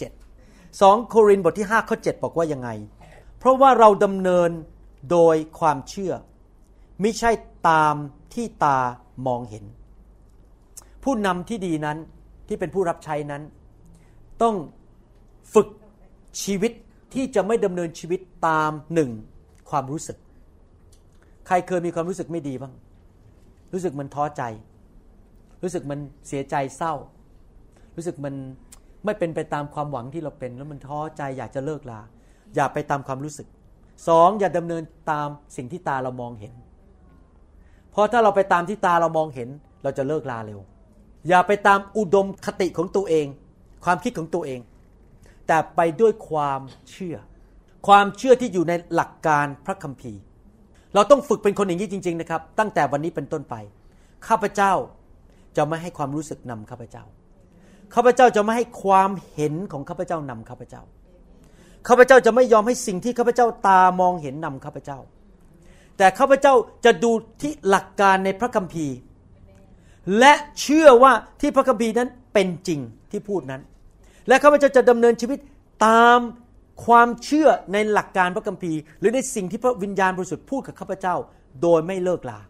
[0.50, 2.68] 7 2โครินธ์บทที่5ข้อ7บอกว่ายังไง
[3.38, 4.50] เพราะว่าเราดำเนิน
[5.10, 6.12] โดยความเชื่อ
[7.00, 7.30] ไม่ใช่
[7.68, 7.94] ตาม
[8.34, 8.78] ที่ตา
[9.26, 9.64] มองเห็น
[11.04, 11.98] ผู้นำที่ดีนั้น
[12.48, 13.42] ที่เป็นผู้รับใช้นั้น
[14.42, 14.54] ต้อง
[15.54, 15.68] ฝึก
[16.42, 16.72] ชีวิต
[17.14, 19.10] ที่จะไม่ดำเนินชีวิตตามหนึ่ง
[19.70, 20.16] ความรู้สึก
[21.46, 22.72] ใครเคยมีความรู้สึกไม่ดีบ้าง
[23.72, 24.42] รู้สึกมันท้อใจ
[25.62, 26.94] รู้สึกมันเสียใจเศร้า
[27.96, 28.34] รู้สึกมัน
[29.04, 32.00] ไม่เป็นไปตามความหวังที่เราเป็น แล้วมันท้อใจอยากจะเลิกลา
[32.54, 33.48] อย่าไปตามความรู้สึก
[34.08, 36.52] สองอย่าดำเนินตามสิ่งที่ตาเรามองเห็น
[37.90, 39.48] เพราะถ้าเราไปตามที่ตาเรามองเห็น
[39.82, 40.60] เราจะเลิกลาเร็ว
[41.28, 43.26] อย่าไปตามอุดมคติของตัวเอง
[43.84, 44.60] ความคิดของตัวเอง
[45.46, 47.16] แต่ไปด้วยความเชื่อ
[47.86, 50.20] ความเชื่อที่อยู่ในหลักการพระคัมภีร์
[50.94, 53.54] เราต้องฝึกเป็นคนอย่างนี้จริง ๆ นะครับ ตั้งแต่วันนี้เป็นต้นไป
[54.28, 54.72] ข้าพเจ้า
[55.56, 57.04] จะไม่ให้ความรู้สึกนำข้าพเจ้า
[57.94, 60.82] ข้าพเจ้าจะไม่ให้ความเห็นของข้าพเจ้านำข้าพเจ้า
[61.88, 64.98] ข้าพเจ้าจะไม่ยอมให้สิ่งที่ข้าพเจ้าตามองเห็นนำข้าพเจ้า
[65.98, 68.96] แต่ข้าพเจ้าจะดูที่หลักการในพระคัมภีร์
[70.18, 72.80] และเชื่อว่าที่พระคัมภีร์นั้นเป็นจริง
[73.10, 73.62] ที่พูดนั้น
[74.28, 75.38] และข้าพเจ้าจะดำเนินชีวิต
[75.86, 76.18] ตาม
[76.84, 81.14] ความเชื่อในหลักการพระคัมภีร์ หรือในสิ่งที่พระวิญญาณบริสุทธิ์พูดกับข้าพเจ้า
[81.62, 82.40] โดยไม่เลิกลา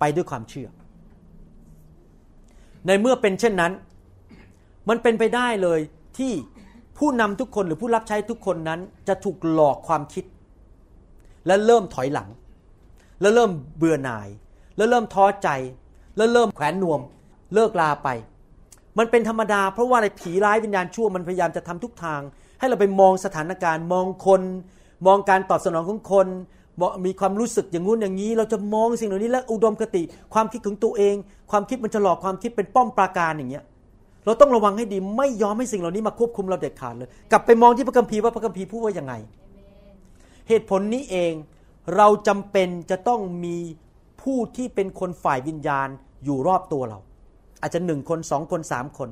[0.00, 0.68] ไปด้วยความเชื่อ
[2.86, 3.72] ในเมื่อเป็นเช่นนั้น
[4.88, 5.80] มันเป็นไปได้เลย
[6.18, 6.32] ที่
[6.98, 10.24] ผู้นำทุกคนหรือผู้รับใช้ทุกคนนั้นจะถูกหลอกความคิด
[11.46, 12.28] และเริ่มถอยหลัง
[13.20, 14.28] แล้วเริ่มเบื่อหน่าย
[14.76, 15.48] แล้วเริ่มท้อใจ
[16.16, 17.00] แล้วเริ่มแขวนนวม
[17.54, 18.08] เลิกลาไป
[18.98, 22.20] มันเป็นธรรมดาเพราะว่าในผีร้ายวิญญาณชั่วมันพยายามจะทำทุกทาง
[22.58, 24.42] ให้เราไปมองสถานการณ์ มองคน
[25.06, 26.26] มองการตอบสนองของคน
[27.06, 30.02] มีความรู้สึกอย่างงู้นอย่างนี้ เราจะมองสิ่งเหล่านี้และอุดมคติ
[30.34, 31.14] ความคิดของตัวเอง
[31.50, 33.64] ความคิดมันจะหลอกความคิดเป็นป้อมปราการอย่างเงี้ย
[34.24, 39.14] เราต้องระวังให้ดีไม่ยอมให้สิ่งเหล่านี้มาควบคุมเราเด็ดขาดเลย กลับไปมองที่พระคัมภีร์ว่าพระคัมภีร์พูดว่ายังไง
[40.48, 41.32] เหตุผลนี้เอง
[41.96, 43.56] เราจำเป็นจะต้องมี
[44.22, 45.88] ผู้ที่เป็นคนฝ่ายวิญญาณ
[46.24, 46.98] อยู่รอบตัวเรา
[47.62, 49.08] อาจจะหนึ่งคนสองคนสามคน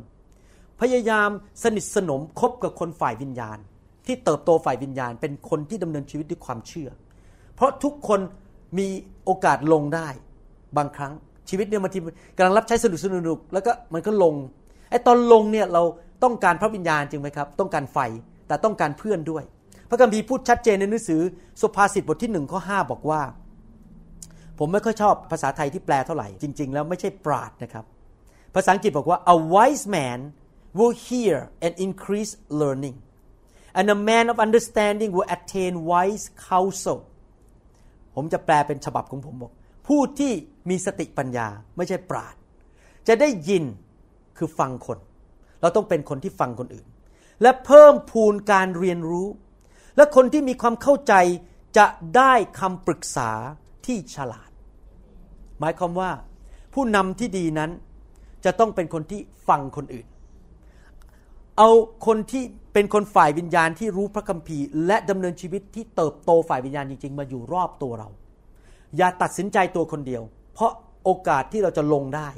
[0.81, 1.31] พยายาม
[1.63, 3.59] สนิทสนมคบกับคนฝ่ายวิญญาณ
[4.07, 6.91] ที่เติบโตฝ่ายวิญญาณ เป็นคนที่ดำเนินชีวิตด้วยความเชื่อ
[7.55, 8.21] เพราะทุกคน
[8.79, 8.89] มี
[9.25, 10.09] โอกาสลงได้
[10.77, 11.13] บางครั้ง
[11.49, 11.99] ชีวิตเนี่ยบางที
[12.37, 14.35] กำลังรับใช้สนุกสนุกแล้วก็มันก็ลง
[14.91, 15.83] ไอ้ตอนลงเนี่ยเรา
[16.25, 17.99] ต้องการพระวิญญาณจริงไหมครับ ต้องการไฟ
[18.47, 19.45] แต่ต้องการเพื่อนด้วย
[19.91, 21.21] พระคัมภีร์พูดชัดเจนในหนังสือ
[21.61, 23.21] สุภาษิตบทที่หนึ่งข้อห้าบอกว่า
[24.59, 27.85] ผมไม่ค่อยชอบภาษาไทยที่แปลเท่าไหร่ จริง ๆ แล้วไม่ใช่ปราดนะครับ
[28.55, 30.21] ภาษาอังกฤษบอกว่า a wise man
[30.79, 32.97] will hear and increase learning
[33.79, 36.99] and a man of understanding will attain wise counsel
[38.15, 39.53] ผมจะแปลเป็นฉบับของผมบอก
[39.87, 40.33] ผู้ที่
[40.71, 42.35] มีสติปัญญาไม่ใช่ปราด
[43.09, 43.65] จะได้ยิน
[44.39, 44.99] คือฟังคน
[45.61, 46.87] เราต้องเป็นคนที่ฟังคนอื่น
[47.43, 49.29] และเพิ่มพูนการเรียนรู้
[49.97, 51.15] และคนที่มีความเข้าใจ
[51.79, 53.31] จะได้คำปรึกษา
[53.87, 54.51] ที่ฉลาด
[55.61, 56.11] หมายความว่า
[56.75, 57.71] ผู้นำที่ดีนั้น
[58.45, 60.07] จะต้องเป็นคนที่ฟังคนอื่น
[61.59, 61.71] เอา
[62.07, 68.09] คนที่เป็นคนฝ่ายวิญญาณที่รู้พระคัมภีร์ และดำเนินชีวิตที่เติบโตฝ่ายวิญญาณจริง ๆ มาอยู่รอบตัวเรา
[68.97, 70.23] อย่าตัดสินใจตัวคนเดียว
[70.55, 70.73] เพราะ
[71.05, 72.29] โอกาสที่เราจะลงได้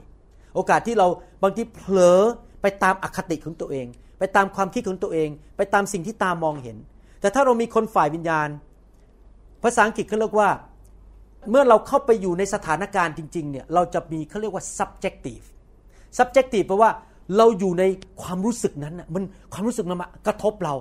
[0.55, 1.07] โอกาสที่เรา
[1.43, 2.21] บางทีเผลอ
[2.63, 3.87] ไปตามอคติของตัวเอง
[4.19, 6.77] ไปตามความคิดของตัวเอง ไปตามสิ่งที่ตามองเห็น
[7.21, 8.49] แต่ถ้าเรามีคนฝ่ายวิญญาณ
[9.63, 10.51] ภาษาอังกฤษเขาเรียกว่า
[11.51, 15.45] เมื่อเราเข้าไปอยู่ในสถานการณ์จริง ๆ เนี่ย เราจะมีเขาเรียกว่า subjective
[16.19, 16.91] subjective แปลว่า
[17.37, 17.85] เราอยู่ใน
[18.23, 20.75] ความรู้สึกนั้นน่ะมันความรู้สึกนั้นมากระทบเรา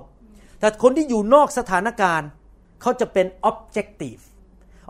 [0.60, 2.28] แต่คนที่อยู่นอกสถานการณ์
[2.82, 4.20] เขาจะเป็น objective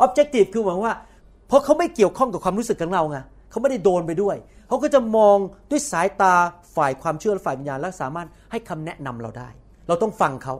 [0.05, 0.95] objective คือหมายว่า
[1.49, 3.19] เพราะเขาไม่เกี่ยวข้องกับความรู้สึกของเราไง
[3.51, 4.37] เขาไม่ได้โดนไปด้วย
[4.69, 5.37] เขาก็จะมอง
[5.71, 6.35] ด้วยสายตา
[6.77, 9.49] ฝ่ายความเชื่อและฝ่ายวิญญาณและสามารถให้คำแนะนำเราได้
[9.89, 10.55] เราต้องฟังเขา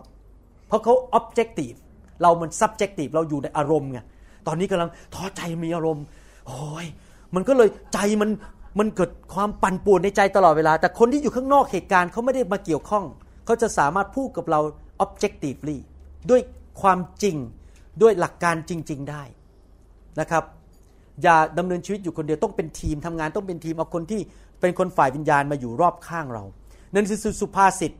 [0.69, 1.77] เพราะเขา objective
[2.23, 3.99] เรามัน subjective เราอยู่ในอารมณ์ไง
[4.47, 6.05] ตอนนี้กำลังท้อใจมีอารมณ์
[6.47, 6.87] โอ้ย
[7.35, 8.31] มันก็เลยใจมัน
[8.79, 13.05] มันเกิดความปั่นป่วนในใจตลอดเวลา แต่คนที่อยู่ข้างนอกเหตุการณ์เขาไม่ได้มาเกี่ยวข้อง
[13.45, 14.61] เขาจะสามารถพูดกับเรา
[15.05, 15.79] objectively
[16.31, 16.41] ด้วย
[16.81, 17.37] ความจริง
[18.03, 19.23] ด้วยหลักการจริง ๆได้
[20.21, 20.45] นะครับ
[21.23, 24.21] อย่าดำเนินชีวิตอยู่คนเดียวต้องเป็นทีมทำงานต้องเป็นทีม เอาคนที่
[24.61, 26.45] เป็นคนฝ่ายวิญญาณมาอยู่รอบข้างเรา
[26.95, 27.93] นั่นคือสุภาษิต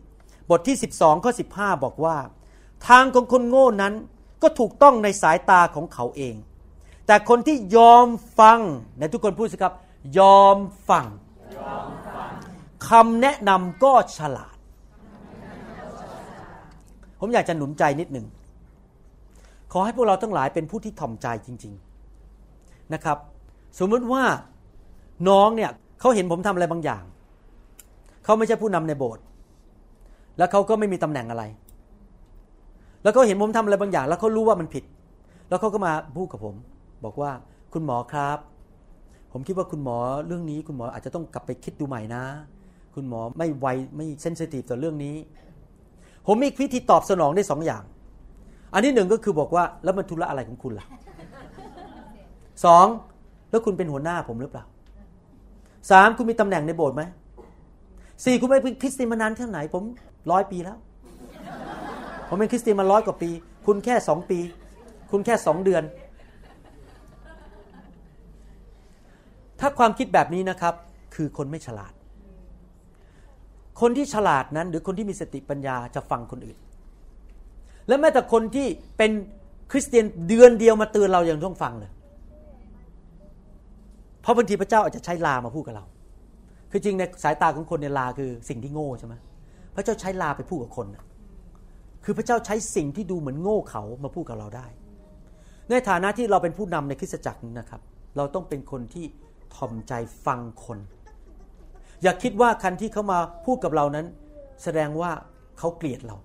[0.51, 2.17] บทที่ 12ข้อ15 บอกว่า
[2.89, 3.95] ทางของคนโง่นั้น
[4.43, 6.35] ก็ถูกต้องในสายตาของเขาเอง
[7.07, 8.07] แต่คนที่ยอม
[8.41, 8.59] ฟัง
[8.99, 9.75] ในทุกคนพูดสิครับ
[10.19, 10.57] ยอม
[10.89, 11.07] ฟัง
[12.89, 14.57] คำแนะนำก็ฉลาด
[17.21, 18.27] ผมอยากจะหนุนใจนิดหนึ่ง
[19.73, 21.75] ขอให้พวกเราทั้งหลายเป็นผู้ที่ถ่อมใจจริง
[22.33, 23.19] ๆนะครับ
[23.79, 24.25] สมมติว่า
[25.29, 27.03] น้องเนี่ยเขาเห็นผมทำอะไรบางอย่าง
[28.25, 29.23] เขาไม่ใช่ผู้นำในโบสถ์
[30.39, 31.45] แล้วเขาก็ไม่มีตำแหน่งอะไร
[33.03, 34.85] แล้วเขาเห็นผมทำอะไรบางอย่าง แล้วเขารู้ว่ามันผิด
[35.49, 36.55] แล้วเขาก็มาพูดกับผม
[37.05, 37.31] บอกว่า
[37.73, 38.39] คุณหมอครับ
[39.33, 42.23] ผมคิดว่าคุณหมอเรื่องนี้คุณหมออาจจะต้องกลับไปคิดดูใหม่นะ
[42.95, 43.67] คุณหมอไม่ไว
[43.97, 45.17] ไม่เซนซิทีฟต่อเรื่องนี้
[46.27, 47.83] ผมมีวิธีตอบสนองได้สองอย่าง
[48.73, 50.87] อันที่หนึ่งก็คือบอกว่าแล้วมันธุระอะไรของคุณล่ะ
[52.65, 52.87] สอง
[53.51, 54.65] แล้วคุณเป็นหัวหน้าผมหรือเปล่า
[55.91, 57.03] สามคุณมีตำแหน่งในโบสถ์ไหม
[58.25, 59.83] สี่คุณไม่เป็นคริสเตียนมานานแค่ไหนผม
[60.31, 60.79] ร้อยปีแล้ว
[62.29, 63.31] ผมเป็นคริสเตียนมาร้อยกว่าปี
[63.67, 64.39] คุณแค่สองปี
[65.11, 65.83] คุณแค่สองเดือน
[69.61, 70.75] ถ้าความคิดแบบนี้นะครับ
[71.15, 71.93] คือคนไม่ฉลาด
[73.81, 76.59] คนที่ฉลาดนั้น หรือคนที่มีสติปัญญาจะฟังคนอื่น
[77.89, 78.67] และแม้แต่คนที่
[78.99, 79.11] เป็น
[79.71, 81.91] คริสเตียนเดือนเดียวมาเตือนเรายังต้องฟังเลย
[84.23, 85.85] เพราะบางทีพระเจ้าอาจจะใช้ลามาพูดกับเรา
[86.71, 89.15] คือจริงในสายตาของคนในลาคือสิ่งที่โง่ใช่ไหม
[89.75, 90.87] พระเจ้าใช้ลาไปพูดกับคน
[92.05, 94.67] คือพระเจ้าใช้สิ่งที่ดูเหมือนโง่เขามาพูดกับเราได้
[95.71, 97.81] ในฐานะที่เราเป็นผู้นำในคริสตจักรนะครับ
[98.17, 99.07] เราต้องเป็นคนที่
[99.57, 99.93] ถ่อมใจ
[100.27, 100.79] ฟังคน
[102.03, 104.07] อย่าคิดว่าคันที่เขามาพูดกับเรานั้น
[104.63, 105.11] แสดงว่า
[105.59, 106.17] เขาเกลียดเรา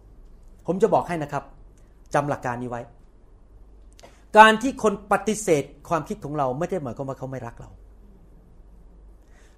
[0.68, 1.44] ผมจะบอกให้นะครับ
[2.14, 2.82] จำหลักการนี้ไว้
[4.38, 7.70] การที่คนปฏิเสธความคิดของเราไม่ได้หมายความว่าเขาไม่รักเรา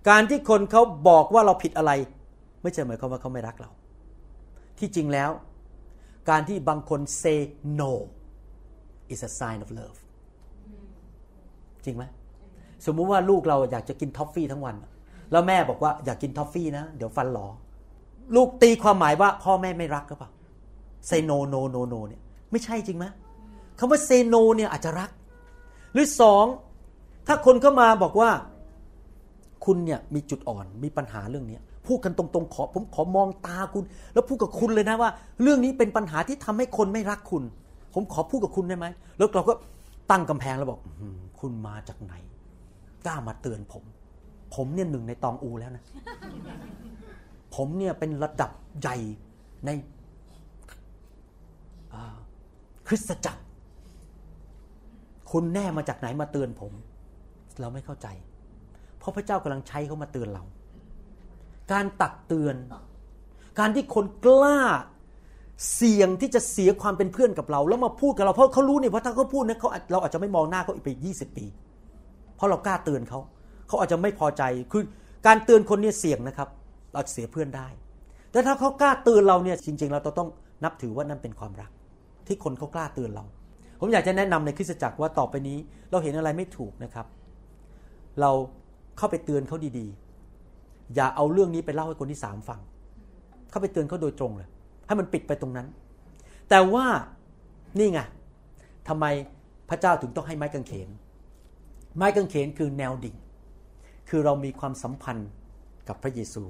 [0.10, 1.92] การที่คนเขาบอกว่าเราผิดอะไร
[2.62, 3.70] ไม่ใช่หมายความว่าเขาไม่รักเรา
[4.80, 5.32] ที่จริงแล้ว
[6.30, 7.40] การที่บางคน say
[7.82, 7.92] no
[9.14, 10.00] is a sign of love
[11.86, 12.04] จริงไหม
[12.86, 14.76] สมมุติว่าลูกเราอยากจะกินท็อฟฟี่ทั้งวัน
[15.32, 17.48] แล้วแม่บอกว่าอยากกินท็อฟฟี่นะ เดี๋ยวฟันหลอ
[18.36, 20.32] ลูกตีความหมายว่าพ่อแม่ไม่รักหรือเปล่า
[21.10, 22.22] say no no no no เนี่ย
[22.52, 23.06] ไม่ใช่จริงไหม
[23.80, 25.10] คำว่า say no เนี่ยอาจจะรัก
[25.94, 26.46] หรือสอง
[27.28, 28.30] ถ้าคนเข้ามาบอกว่า
[29.66, 31.58] คุณเนี่ยมีจุดอ่อนมีปัญหาเรื่องนี้
[31.88, 33.84] พูดกันตรงๆขอผมขอมองตาคุณ
[34.14, 35.10] แล้วพูดกับคุณเลยนะว่า
[35.42, 37.44] เรื่องนี้เป็นปัญหาที่ทำให้คนไม่รักคุณ
[37.94, 38.86] ผมขอพูดกับคุณได้ไหม
[39.18, 39.54] แล้วเราก็
[40.12, 40.80] ตั้งกำแพงแล้วบอก
[41.40, 42.14] คุณมาจากไหน
[43.06, 43.84] กล้ามาเตือนผม
[44.56, 45.84] ผมเนี่ยหนึ่งในตองอูแล้วนะ
[47.56, 48.98] ผมเนี่ยเป็นระดับใหญ่
[49.66, 49.70] ใน
[52.88, 53.42] คริสตจักร
[55.32, 56.72] คุณแน่มาจากไหนมาเตือนผม
[57.60, 58.08] เราไม่เข้าใจ
[58.98, 60.44] เพราะพระเจ้ากำลังใช้เขามาเตือนเรา
[61.72, 62.56] การตักเตือน
[63.60, 64.60] การที่คนกล้า
[65.76, 71.46] เสี่ยงที่จะเสียความเป็นเพื่อนกับเรา แล้วมาพูดกับเราเพราะเขารู้เนี่เพราะถ้าเขาพูดนะเขาเราอาจจะไม่มองหน้าเขาอีกไปยี่สิบปี
[72.36, 73.20] เพราะเรากล้าเตือนเขา
[73.68, 74.84] เขาอาจจะไม่พอใจคือ
[75.28, 76.50] การเตือนคนเนี่ยเสี่ยงนะครับ
[76.94, 77.68] เราเสียเพื่อนได้
[78.32, 80.30] แต่ถ้าเขากล้าเตือนเราเนี่ยจริง ๆ เราต้อง
[80.64, 81.72] นับถือว่านั่นเป็นความรัก
[82.28, 83.26] ที่คนเขากล้าเตือนเรา
[83.80, 85.58] ผมอยากจะแนะนำในคริสตจักรว่าต่อไปนี้
[85.92, 87.06] เราเห็นอะไรไม่ถูกนะครับ
[88.22, 88.32] เรา
[88.98, 92.60] เข้าไปเตือนเขาดีๆ อย่าเอาเรื่องนี้ไปเล่าให้คนที่สามฟัง
[93.50, 94.50] เข้าไปเตือนเขาโดยตรงเลย
[94.88, 95.68] ให้มันปิดไปตรงนั้น
[96.50, 96.86] แต่ว่า
[97.78, 98.00] นี่ไง
[98.88, 99.06] ทำไม
[99.70, 100.90] พระเจ้าถึงต้องให้ไม้กางเขน
[101.96, 103.16] ไม้กางเขนคือแนวดิ่ง
[104.10, 105.30] คือเรามีความสัมพันธ์
[105.88, 106.44] กับพระเยซู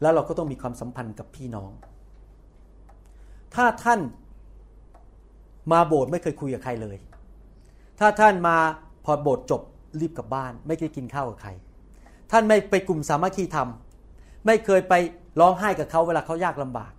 [0.00, 1.70] แล้วเราก็ต้องมีความสัมพันธ์กับพี่น้อง
[3.54, 4.00] ถ้าท่าน
[5.72, 6.96] มาโบสถ์ไม่เคยคุยกับใครเลย
[8.00, 8.56] ถ้าท่านมา
[9.04, 9.62] พอโบสถ์จบ
[10.00, 11.50] รีบกลับบ้าน ไม่ได้กินข้าวกับใคร
[12.30, 13.68] ท่านไม่ไปกลุ่มสามัคคีธรรม
[14.46, 14.94] ไม่เคยไป
[15.40, 16.92] ร้องไห้กับเขาเวลาเขายากลำบาก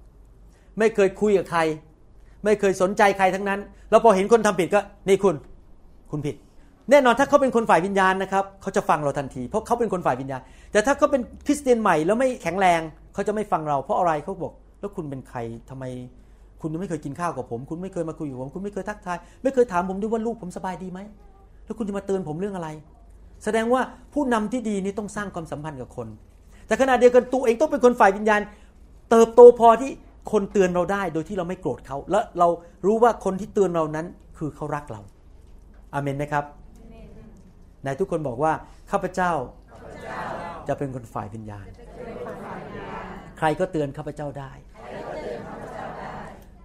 [0.80, 1.62] ไม่เคยคุยกับใคร
[2.44, 3.60] ไม่เคยสนใจใครทั้งนั้น
[3.90, 5.36] แล้วพอเห็นคนทำผิดก็นี่คุณ
[6.12, 6.36] คุณผิด
[6.92, 12.82] แน่นอนถ้าเขาเป็นคนฝ่ายวิญญาณนะครับเขาจะฟังเราทันที เพราะเขาเป็นคนฝ่ายวิญญาณ แต่ถ้าเขาเป็นคริสเตียนใหม่แล้วไม่แข็งแรง
[13.14, 15.84] เขาจะไม่ฟังเรา เพราะอะไรเขาบอก แล้วคุณเป็นใครทำไม
[16.62, 21.00] คุณไม่เคยกินข้าวกับผม คุณไม่เคยมาคุยกับผม คุณไม่เคยทักทาย ไม่เคยถามผมด้วยว่าลูกผมสบายดีไหม
[21.66, 22.70] แล้วคุณจะมาเตือนผมเรื่องอะไร
[23.44, 23.82] แสดงว่า
[24.14, 26.08] ผู้นำที่ดีนี่ต้องสร้างความสัมพันธ์กับคน
[26.68, 28.42] แต่ขณะเดียวกันตัวเองต้องเป็นคนฝ่ายวิญญาณ
[29.12, 29.92] เติบโตพอที่
[30.32, 32.48] คนเตือนเราได้ โดยที่เราไม่โกรธเขา และเรา
[32.86, 34.06] รู้ว่าคนที่เตือนเรานั้น
[34.38, 35.02] คือเขารักเรา
[35.94, 36.44] อาเมนไหมครับ
[37.88, 38.54] นายทุกคนบอกว่า
[38.92, 39.32] ข้าพเจ้า
[40.68, 41.68] จะเป็นคนฝ่ายวิญญาณ
[43.38, 44.52] ใครก็เตือนข้าพเจ้าได้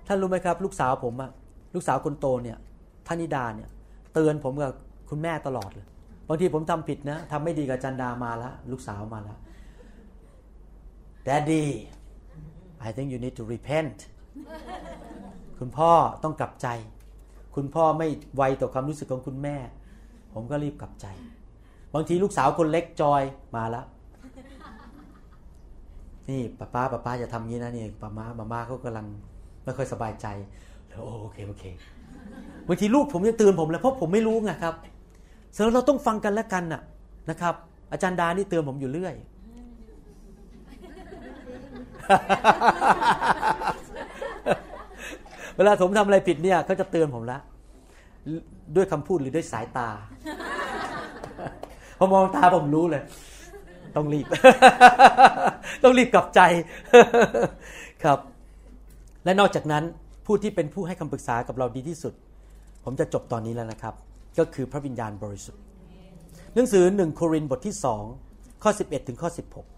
[0.06, 1.30] ท่านรู้ไหมครับ ลูกสาวผมอะ
[1.74, 2.58] ลูกสาวคนโตเนี่ย
[3.06, 3.68] ธนิดาเนี่ย
[4.14, 4.72] เตือนผมกับ
[5.10, 5.86] คุณแม่ตลอดเลย
[6.28, 9.38] บางทีผมทำผิดนะทำไม่ดีกับจันดามาแล้วลูกสาวมาแล้ว
[11.28, 11.64] Daddy
[12.86, 13.96] I think you need to repent
[15.58, 15.92] คุณพ่อ
[16.22, 16.68] ต้องกลับใจ
[17.54, 19.56] คุณพ่อไม่ไวต่อความรู้สึกของคุณแม่
[20.34, 21.06] ผมก็รีบกลับใจ
[21.94, 23.22] บางทีลูกสาวคนเล็กจอย
[23.56, 23.84] มาแล้ว
[26.28, 29.06] นี่ป้าป้าป้าป้าจะทำงี้นะนี่ป้ามามาม่าเขากำลัง
[29.64, 30.26] ไม่ค่อยสบายใจ
[30.88, 31.64] แล้วโอเคโอเค
[32.68, 34.74] บางทีลูกผมจะเตือนผมเลยเพราะผมไม่รู้ไงครับ
[35.56, 36.82] ฉะนั้นเราต้องฟังกันและกันน่ะ
[37.30, 37.54] นะครับ
[37.92, 39.14] อาจารย์ดานี่เตือนผมอยู่เรื่อย
[45.56, 47.38] เวลาผมทำอะไรผิดเนี่ยเขาจะเตือนผมละ
[48.76, 49.88] ด้วยคำพูดหรือด้วยสายตา
[51.98, 53.02] พอมองตาผมรู้เลย
[53.96, 54.26] ต้องรีบ
[55.82, 56.40] ต้องรีบกลับใจ
[58.04, 58.18] ครับ
[59.24, 59.84] และนอกจากนั้น
[60.26, 62.14] ผู้ที่เป็นผู้ให้คำปรึกษากับเราดีที่สุด
[62.84, 63.94] ผมจะจบตอนนี้แล้วนะครับ
[64.38, 65.62] ก็คือพระวิญญาณบริสุทธิ์
[66.54, 68.04] หนังสือหนึ่งโครินธ์บทที่สอง
[68.62, 69.30] ข้อ 11 ถึงข้อ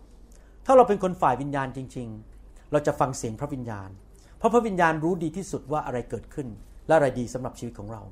[0.08, 2.08] 16 ถ้าเราเป็นคนฝ่ายวิญญาณจริง
[2.40, 3.88] ๆ เราจะฟังเสียงพระวิญญาณ
[4.38, 6.48] เพราะพระวิญญาณรู้ดีที่สุดว่าอะไรเกิดขึ้น
[6.86, 8.02] และอะไรดีสำหรับชีวิตของเรา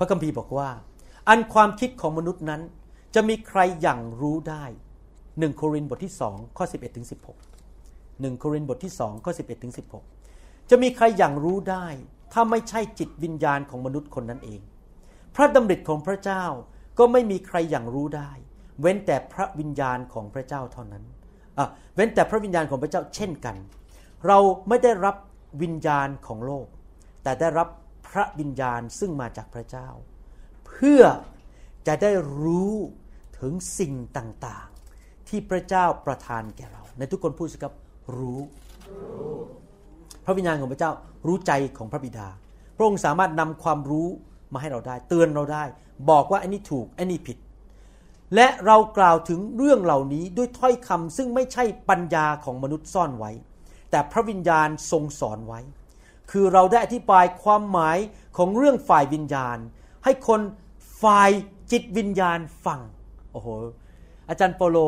[0.00, 0.70] พระคัมภีร์บอกว่า
[1.28, 2.62] อันความคิดของมนุษย์นั้น
[3.14, 4.64] จะมีใครอย่างรู้ได้
[5.38, 7.38] หนึ่งโครินธ์บทที่สองข้อ11ถึง16หก
[8.20, 9.74] หนึ่งโครินธ์บทที่สองข้อ11ถึง
[10.20, 11.86] 16จะมีใครอย่างรู้ได้
[12.32, 14.60] ถ้าไม่ใช่จิตวิญญาณของมนุษย์คนนั้นเอง
[15.34, 16.44] พระดำริของพระเจ้า
[16.98, 18.30] ก็ไม่มีใครอย่างรู้ได้
[18.80, 21.04] เว้นแต่พระวิญญาณของพระเจ้าเท่านั้น
[21.94, 23.56] เว้นแต่พระวิญญาณของพระเจ้าเช่นกัน
[24.26, 24.38] เรา
[24.68, 25.16] ไม่ได้รับ
[25.62, 26.66] วิญญาณของโลก
[27.22, 27.68] แต่ได้รับ
[28.10, 29.88] พระวิญญาณซึ่งมาจากพระเจ้า
[30.66, 31.02] เพื่อ
[31.86, 32.10] จะได้
[32.42, 32.74] รู้
[33.38, 37.74] ถึงสิ่งต่างๆ ที่พระเจ้าประทานแก่เรา ในทุกคนพูดสิครับ
[38.18, 38.40] รู้
[40.24, 40.92] พระวิญญาณของพระเจ้า
[41.26, 42.28] รู้ใจของพระบิดา
[42.76, 44.08] พระองค์สามารถนำความรู้
[44.52, 45.64] มาให้เราได้ เตือนเราได้
[46.10, 47.38] บอกว่าอันนี้ถูกอันนี้ผิด
[48.34, 53.32] และเรากล่าวถึงเรื่องเหล่านี้ด้วยถ้อยคำซึ่งไม่ใช่ปัญญาของมนุษย์ซ่อนไว้
[53.90, 55.60] แต่พระวิญญาณทรงสอนไว้
[56.30, 57.98] คือเราได้อธิบายความหมาย
[58.36, 59.58] ของเรื่องฝ่ายวิญญาณ
[60.04, 60.40] ให้คน
[61.02, 61.30] ฝ่าย
[61.72, 62.80] จิตวิญญาณฟัง
[63.32, 63.48] โอ้โห
[64.28, 64.78] อาจารย์โปโล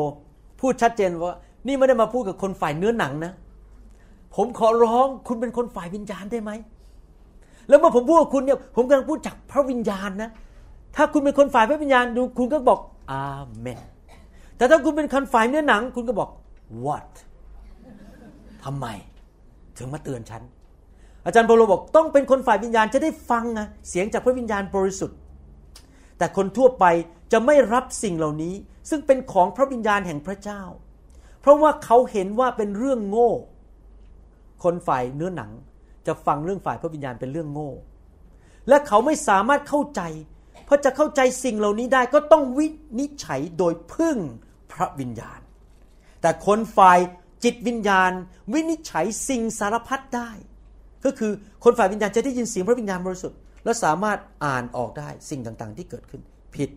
[0.59, 1.37] พูดชัดเจนว่า
[1.67, 3.33] นี่ไม่ได้มาพูดกับคนฝ่ายเนื้อหนังนะ
[4.35, 6.51] ผมขอร้องคุณเป็นคนฝ่ายวิญญาณได้ไหม
[7.67, 10.29] แล้วเมื่อผมพูดกับคุณเนี่ยผมกำลังพูดจากพระวิญญาณนะ
[10.95, 12.79] ถ้าคุณเป็นคนฝ่ายพระวิญญาณดูคุณก็บอก
[13.11, 13.23] อา
[13.59, 13.79] เมน
[14.57, 16.29] แต่ถ้าคุณเป็นคนฝ่ายเนื้อหนัง คุณก็บอก
[16.85, 17.11] what
[18.63, 18.85] ทำไม
[19.77, 20.43] ถึงมาเตือนฉัน
[21.25, 25.17] อาจารย์โปโลบอกต้องเป็นคนฝ่ายวิญญาณจะได้ฟังนะเสียงจากพระวิญญาณบริสุทธิ์
[26.17, 26.85] แต่คนทั่วไป
[27.31, 28.55] จะไม่รับสิ่งเหล่านี้
[28.89, 30.61] ซึ่งเป็นของพระวิญญาณแห่งพระเจ้า
[31.41, 33.31] เพราะว่าเขาเห็นว่าเป็นเรื่องโง่
[34.63, 35.51] คนฝ่ายเนื้อหนัง
[36.07, 37.71] จะฟังเรื่องฝ่ายพระวิญญาณเป็นเรื่องโง่
[38.69, 40.01] และเขาไม่สามารถเข้าใจ
[40.65, 42.67] เพราะจะเข้าใจสิ่งเหล่านี้ได้ก็ต้องวิ
[42.99, 44.17] นิจฉัยโดยพึ่ง
[44.71, 45.39] พระวิญญาณ
[46.21, 46.99] แต่คนฝ่าย
[47.43, 48.11] จิตวิญญาณ
[48.53, 50.31] วินิจฉัยสิ่งสารพัดได้
[51.05, 51.31] ก็คือ
[51.63, 56.21] คนฝ่ายวิญญาณจะได้ยินเสียงพระวิญญาณบริสุทธิ์และสามารถอ่านออกได้สิ่งต่างๆ ที่เกิดขึ้น
[56.55, 56.69] ผิด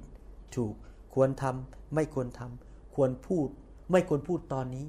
[0.54, 0.74] ถูก
[1.14, 3.48] ควรทำไม่ควรทำควรพูด
[3.92, 4.86] ไม่ควรพูดตอนนี้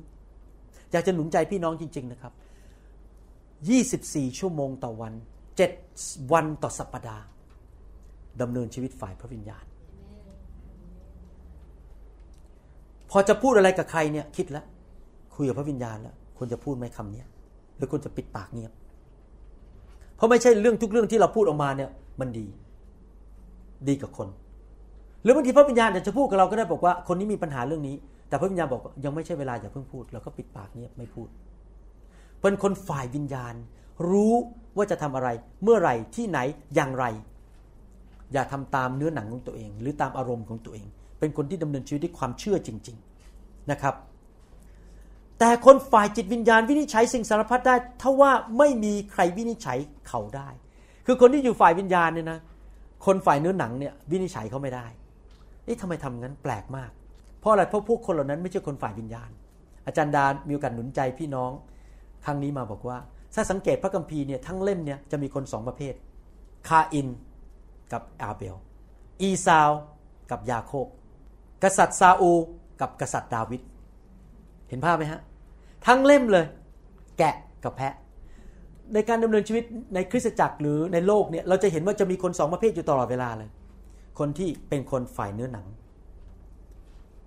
[0.91, 2.33] อยากจะหนุนใจพี่น้องจริง ๆนะครับ
[3.55, 5.13] 24 ชั่วโมงต่อวัน
[5.73, 7.25] 7 วันต่อสัปปดาห์
[8.41, 9.65] ดำเนินชีวิตฝ่ายพระวิญญาณ
[13.11, 14.65] พอจะพูดอะไรกับใครเนี่ยคิดแล้ว
[15.35, 17.23] คุยกับพระวิญญาณแล้วควรจะพูดไหมคำนี้
[17.77, 18.71] หรือควรจะปิดปากเงียบ
[20.17, 21.89] เพราะไม่ใช่เรื่องทุกเรื่องที่เราพูดออกมาเนี่ย
[22.19, 22.45] มันดี
[23.87, 24.27] ดีกับคน
[25.23, 27.95] หรือบางทีพระวิญญาณอาจจะพูดกับเราก็ได้บอกว่าคนนี้มีปัญหาเรื่องนี้
[28.29, 31.27] แต่พระวิญญาณบอกยังไม่ใช่เวลาอย่าเพิ่งพูดเราก็ปิดปากเงียบไม่พูด
[32.41, 33.53] เป็นคนฝ่ายวิญญาณ
[34.09, 34.33] รู้
[34.77, 35.29] ว่าจะทำอะไร
[35.63, 36.39] เมื่อไหร่ที่ไหน
[36.75, 37.05] อย่างไร
[38.33, 40.87] อย่าทำตามเนื้อหนังของตัวเอง หรือตามอารมณ์ของตัวเอง
[41.19, 42.97] เป็นคนที่ดำเนินชีวิตด้วยความเชื่อจริง
[43.33, 43.93] ๆนะครับ
[45.39, 49.77] แต่คนฝ่ายจิตวิญญาณวินิจฉัยสิ่งสารพัดได้ถ้าว่าไม่มีใครวินิจฉัย
[50.07, 50.49] เขาได้
[51.05, 52.39] คือคนที่อยู่ฝ่ายวิญญาณเนี่ยนะ
[53.05, 54.85] คนฝ่ายเนื้อหนังเนี่ยวินิจฉัยเขาไม่ได้
[55.63, 56.91] เอ๊ะทำไมทำงั้นแปลกมาก
[57.39, 59.29] เพราะอะไรเพราะพวกคนเหล่านั้นไม่ใช่คนฝ่ายวิญญาณ
[59.85, 61.51] อาจารย์ดามีโอกาสหนุนใจพี่น้อง
[62.25, 62.97] ครั้งนี้มาบอกว่า
[63.35, 65.93] ถ้าสังเกตพระคัมภีร์เนี่ยทั้งเล่มเนี่ยจะมีคนสองประเภท
[66.67, 67.07] คาอิน
[67.93, 68.55] กับอาเบล
[69.21, 69.71] เอซาว
[70.31, 70.87] กับยาโคบ
[71.63, 72.31] กษัตริย์ซาอูล
[72.81, 73.61] กับกษัตริย์ดาวิด
[74.69, 75.21] เห็นภาพไหมฮะ
[75.85, 76.45] ทั้งเล่มเลย
[77.17, 77.93] แกะกับแพะ
[78.93, 79.63] ในการดำเนินชีวิต
[79.93, 83.49] ในคริสตจักรหรือในโลกเนี่ยเราจะเห็นว่าจะมีคนสองประเภทอยู่ตลอดเวลาเลย
[84.19, 85.67] คนที่เป็นคนฝ่ายเนื้อหนัง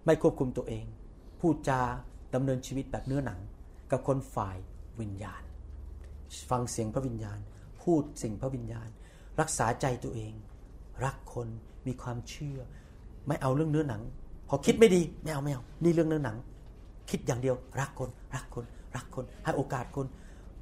[0.05, 0.85] ไม่ควบคุมตัวเอง
[1.41, 1.81] พูดจา
[2.35, 3.39] ดำเนินชีวิตแบบเนื้อหนัง
[3.91, 4.57] กับคนฝ่าย
[5.01, 5.43] วิญญาณ
[6.51, 7.39] ฟังเสียงพระวิญญาณ
[7.83, 8.89] พูดสิ่งพระวิญญาณ
[9.41, 10.33] รักษาใจตัวเอง
[11.05, 11.49] รักคน
[11.87, 12.59] มีความเชื่อ
[13.27, 14.03] ไม่เอาเรื่องเนื้อหนัง
[14.49, 16.37] พอคิดไม่ดีไม่เอาไม่เอานี่เรื่องเนื้อหนัง
[17.11, 18.65] คิดอย่างเดียว รักคน รักคน
[18.97, 20.07] รักคน ให้โอกาสคน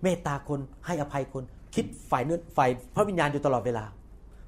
[0.03, 1.45] เมตตาคนให้อภัยคน
[1.75, 3.85] คิดฝ่ายเนื้อฝ่ายพระวิญญาณอยู่ตลอดเวลา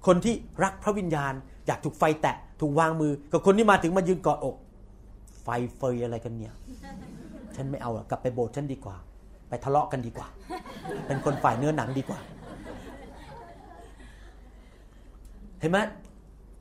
[0.07, 0.35] คนที่
[0.65, 1.33] รักพระวิญญาณ
[1.67, 4.57] อยากถูกไฟแตะถูกวางมือ กับคนที่มาถึงมายืนกอดอก
[5.43, 6.55] ไฟเฟยอะไรกันเนี่ย
[7.57, 8.97] ฉันไม่เอากกลับไปโบสถ์ฉันดีกว่า
[9.49, 10.29] ไปทะเลาะกันดีกว่า
[11.07, 12.19] เป็นคนฝ่ายเนื้อหนังดีกว่า
[15.61, 15.79] เห็นไหม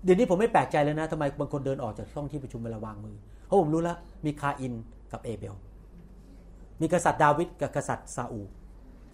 [0.04, 3.16] เดี๋ยวนี้ผมไม่แปลกใจเลยนะทำไมบางคนเดินออกจากช่องที่ประชุมเวลาวางมือ
[3.46, 4.74] เพราะผมรู้แล้วมีคาอิน
[5.12, 5.56] กับเอเบล
[6.82, 8.42] มีกษัตริย์ดาวิดกับกษัตริย์ซาอู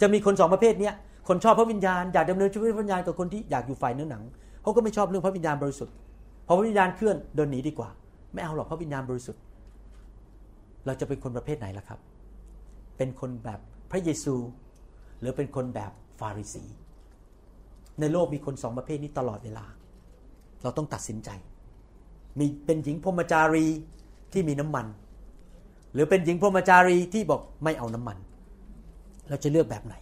[0.01, 0.93] จะมีคนสองประเภทเนี้ย
[1.27, 4.23] คนชอบพระวิญญาณอยากดำเนินชีวิตพระวิญญาณกับคนที่อยากอยู่ฝ่ายเนื้อหนัง
[4.61, 5.95] เขาก็ไม่ชอบเรื่องพระวิญญาณบริสุทธิ์
[6.47, 7.89] พอพระวิญญาณเคลื่อนเดินหนีดีกว่า
[8.33, 9.41] ไม่เอาหรอกพระวิญญาณบริสุทธิ์
[10.85, 11.99] เราจะเป็นคนประเภทไหนล่ะครับ
[12.97, 13.59] เป็นคนแบบ
[13.91, 14.35] พระเยซู
[15.19, 16.63] หรือเป็นคนแบบฟาริสี
[17.99, 19.65] ในโลกมีคนสองประเภทนี้ตลอดเวลา
[20.63, 21.29] เราต้องตัดสินใจ
[22.39, 23.65] มีเป็นหญิงพรมจารี
[24.33, 24.85] ที่มีน้ำมัน
[25.95, 28.17] หรือเป็นหญิงพรหมจารีที่บอกไม่เอาน้ำมัน
[29.29, 29.95] เราจะเลือกแบบไหน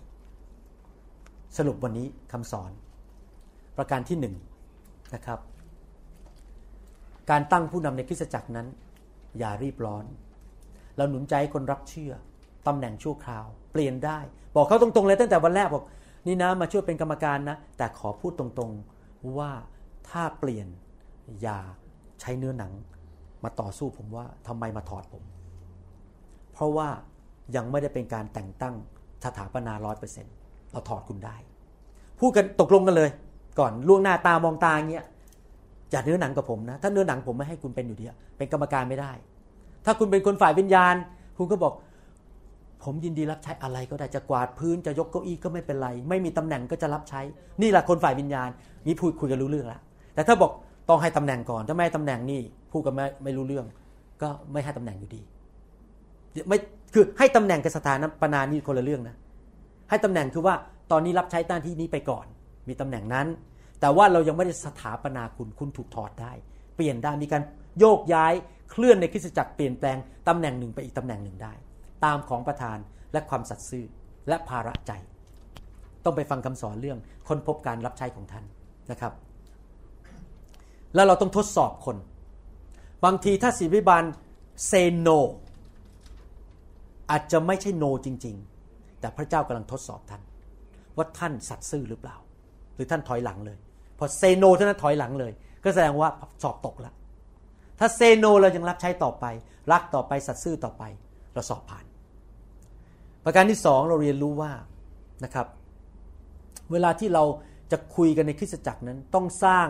[1.57, 2.71] สรุปวันนี้คำสอน
[3.77, 4.35] ประการที่หนึ่ง
[5.15, 5.39] นะครับ
[7.29, 8.67] การตั้งผู้นำในคริสตจักรนั้น
[9.39, 10.05] อย่ารีบร้อน
[10.97, 12.13] เราหนุนใจให้คนรับเชื่อ
[12.67, 14.19] ตำแหน่งชั่วคราว เปลี่ยนได้
[14.55, 15.83] บอกเขาตรงๆเลยตั้งแต่วันแรกบอก
[16.27, 19.51] นี่นะมาช่วยเป็นกรรมการนะ แต่ขอพูดตรงๆว่า
[20.09, 20.67] ถ้าเปลี่ยน
[21.41, 21.59] อย่า
[22.21, 22.71] ใช้เนื้อหนัง
[23.43, 25.23] มาต่อสู้ผมว่าทำไมมาถอดผม
[26.63, 26.89] ราะว่า
[27.55, 28.75] ยังไม่ได้เป็นการแต่งตั้ง
[29.25, 30.33] สถาปนาร้อยเปอร์เซ็นต์
[30.71, 31.35] เราถอดคุณได้
[32.19, 33.09] พูดกันตกลงกันเลย
[33.59, 35.05] ก่อนล่วงหน้าตามองตาเงี้ย
[35.91, 38.05] อย่าเนื้อหนังกับผมนะ ถ้าเนื้อหนังผมไม่ให้คุณเป็นอยู่ดี
[38.37, 39.11] เป็นกรรมการไม่ได้
[39.85, 40.95] ถ้าคุณเป็นคนฝ่ายวิญญาณ
[41.37, 41.73] คุณก็บอก
[42.83, 47.21] ผมยินดีรับใช้อะไรก็ได้จะกวาดพื้นจะยกเก้าอี้ก็ไม่เป็นไร ไม่มีตำแหน่งก็จะรับใช้
[47.61, 48.49] นี่แหละคนฝ่ายวิญญาณ
[48.87, 49.81] นี่พูดคุยกันรู้เรื่องแล้ว
[50.13, 50.51] แต่ถ้าบอก
[50.89, 52.41] ต้องให้ตำแหน่งก่อนถ้าไม่ให้ตำแหน่งนี่
[52.71, 53.65] พูดกันไม่ไม่รู้เรื่อง
[54.21, 55.21] ก็ไม่ให้ตำแหน่งอยู่ดี
[56.47, 56.57] ไม่
[56.93, 59.15] คือให้ตำแหน่งกับสถานปนานี่คนละเรื่องนะ
[59.89, 60.55] ให้ตำแหน่งคือว่า
[60.91, 62.25] ตอนนี้รับใช้หน้าที่นี้ไปก่อน
[62.67, 63.27] มีตำแหน่งนั้น
[63.81, 66.31] แต่ว่าเรายังไม่ได้สถาปนาคุณคุณถูกถอดได้
[66.75, 67.43] เปลี่ยนได้มีการ
[67.79, 68.33] โยกย้าย
[68.71, 71.53] เคลื่อนในคริสตจักรเปลี่ยนแปลงตำแหน่งหนึ่งไปอีกตำแหน่งหนึ่งได้
[72.05, 72.77] ตามของประธาน
[73.13, 73.85] และความสัตย์ซื่อ
[74.27, 74.91] และภาระใจ
[76.03, 78.45] ต้องไปฟังคำสอนเรื่องค้นพบการรับใช้ของท่าน
[78.91, 79.13] นะครับ
[80.95, 81.97] แล้วเราต้องทดสอบคน
[83.05, 84.03] บางทีถ้าศิริบาล
[84.67, 85.07] เซโน
[87.11, 88.35] อาจจะไม่ใช่โนจริง
[88.67, 90.21] ๆ แต่พระเจ้ากำลังทดสอบท่าน
[90.97, 92.17] ว่าท่านสัตย์ซื่อหรือเปล่า
[92.75, 93.57] หรือท่านถอยหลังเลย
[93.97, 95.31] พอเซโนท่านถอยหลังเลย
[95.63, 96.09] ก็แสดงว่า
[96.43, 96.93] สอบตกแล้ว
[97.79, 99.25] ถ้าเซโนเรายังรับใช้ต่อไป
[99.71, 100.83] รักต่อไปสัตย์ซื่อต่อไป
[101.33, 101.85] เราสอบผ่าน
[103.23, 104.51] ประการที่สองเราเรียนรู้ว่า
[105.23, 105.47] นะครับ
[106.71, 107.23] เวลาที่เรา
[107.71, 109.67] จะคุยกันในคริสตจักรนั้นต้องสร้าง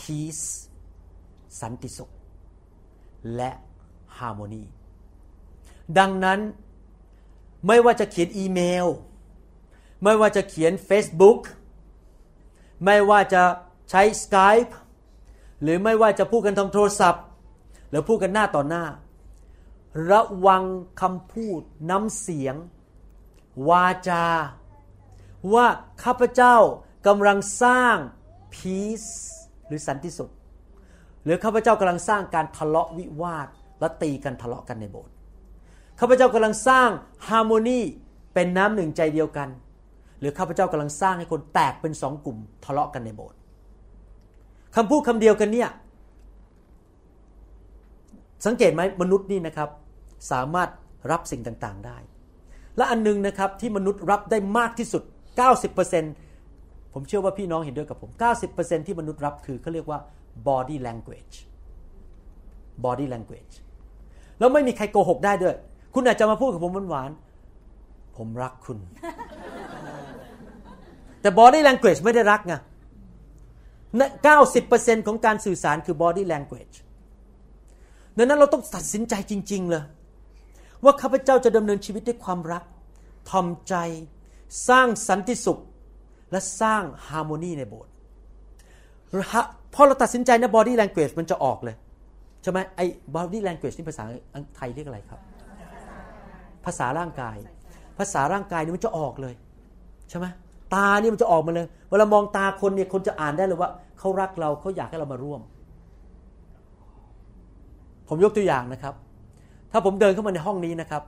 [0.00, 0.46] peace
[1.60, 2.10] สันติสุข
[3.36, 3.50] และ
[4.18, 4.64] harmony
[5.98, 6.38] ดังนั้น
[7.66, 8.86] ไม่ว่าจะเขียนอีเมล
[10.02, 11.40] ไม่ว่าจะเขียน Facebook
[12.84, 13.42] ไม่ว่าจะ
[13.90, 14.72] ใช้ Skype
[15.62, 17.24] หรือไม่ว่าจะพูดกันทางโทรศัพท์
[17.88, 18.84] หรือพูดกันหน้าต่อหน้า
[20.10, 20.64] ระวัง
[21.00, 22.56] คำพูดน้ำเสียง
[23.68, 24.26] วาจา
[25.54, 25.66] ว่า
[26.04, 26.56] ข้าพเจ้า
[27.06, 27.96] กำลังสร้าง
[28.54, 29.10] peace
[29.66, 30.30] หรือสันติสุข
[31.24, 33.48] หรือข้าพเจ้ากำลังสร้างการทะเลาะวิวาท
[33.80, 35.14] และตีกันทะเลาะกันในโบสถ์
[36.00, 36.88] ข้าพเจ้ากำลังสร้าง
[37.28, 37.80] ฮาร์โมนี
[38.34, 39.48] เป็นน้ำหนึ่งใจเดียวกัน
[40.20, 43.38] หรือข้าพเจ้ากำลังสร้างให้คนแตกเป็นสองกลุ่มทะเลาะกันในโบสถ์
[44.76, 45.70] คำพูดคำเดียวกันเนี่ย
[48.46, 49.70] สังเกตไหมมนุษย์นี่นะครับ
[50.32, 50.68] สามารถ
[51.10, 51.98] รับสิ่งต่างๆได้
[52.76, 55.02] และอันนึงนะครับที่มนุษย์รับได้มากที่สุด
[56.18, 58.10] 90%ผมเชื่อว่าพี่น้องเห็นด้วยกับผม
[58.48, 60.00] 90%ที่มนุษย์รับคือเขาเรียกว่า
[60.48, 61.36] body language
[62.84, 63.54] body language
[64.38, 65.54] แล้วไม่มีใครโกหกได้ด้วย
[65.94, 68.78] คุณอาจจะมาพูดกับผมหวานๆผมรักคุณ
[71.20, 72.54] แต่ body language ไม่ได้รักไง
[74.40, 76.76] 90%ของการสื่อสารคือ body language
[78.16, 79.84] ดังนั้นเราต้องตัดสินใจจริง ๆ เลย
[80.84, 82.62] ว่าข้าพเจ้าจะดำเนินชีวิตด้วยความรัก
[83.30, 83.74] ทอมใจ
[84.68, 85.58] สร้างสันติสุข
[86.30, 87.92] และสร้างฮาร์โมนีในโบสถ์
[89.74, 91.76] พอเราตัดสินใจนะ body language มันจะออกเลย
[92.42, 92.86] ใช่ไหมไอ้
[93.16, 94.04] body language นี่ภาษา
[94.56, 95.20] ไทยเรียกอะไรครับ
[96.68, 97.36] ภาษาร่างกาย
[97.98, 99.34] ภาษาร่างกายนี่มันจะออกเลย
[100.08, 100.26] ใช่ไหม
[100.74, 105.40] ตานี่มันจะออกมาเลย เวลามองตาคนเนี่ยคนจะอ่านได้เลยว่าเขารักเราเขาอยากให้เรามาร่วม
[108.08, 108.94] ผมยกตัวอย่างนะครับ
[109.72, 111.02] ถ้าผมเดินเข้ามาในห้องนี้นะครับ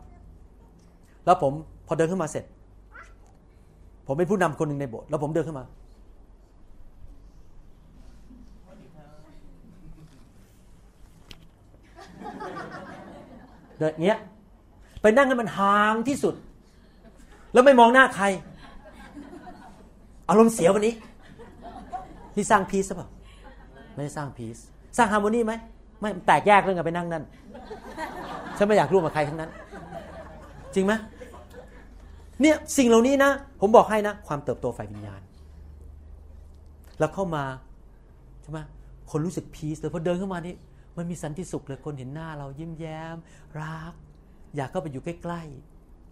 [1.25, 1.53] แล้วผม
[1.87, 2.45] พอเดินเข้ามาเสร็จ
[4.07, 5.65] ผมเป็นผู้นำคนหนึ่งในโบสถ์แล้วผมเดินเข้ามา
[13.79, 14.19] เดินเงี้ย
[15.03, 16.35] ไปนั่งให้มันห่างที่สุด
[17.53, 18.25] แล้วไม่มองหน้าใคร
[20.29, 20.95] อารมณ์เสียวันนี้
[22.37, 23.09] นี่สร้างพีซหรือเปล่า
[23.95, 24.59] ไม่ได้สร้างพีซ
[24.97, 25.53] สร้างฮาร์โมนีไหม
[26.01, 27.25] ไม่แตกแยกเรื่องกันไปนั่งนั่น
[28.57, 29.51] ฉันไม่อยากร่วมกับใครทั้งนั้น
[30.75, 30.93] จริงไหม
[32.41, 33.31] เนี่ยสิ่งเหล่านี้นะ
[33.61, 35.21] ผมบอกให้นะ ความเติบโตฝ่ายวิญญาณ
[36.99, 37.45] แล้วเข้ามา
[38.43, 38.59] ใช่ไหม
[39.11, 40.55] คนรู้สึกพีซเลยพอเดินเข้ามานี่
[40.97, 43.17] มันมีสันติสุขเลยคนเห็นหน้าเรายิ้มแย้ม
[43.61, 43.95] รัก
[44.57, 45.43] อยากเข้าไปอยู่ใกล้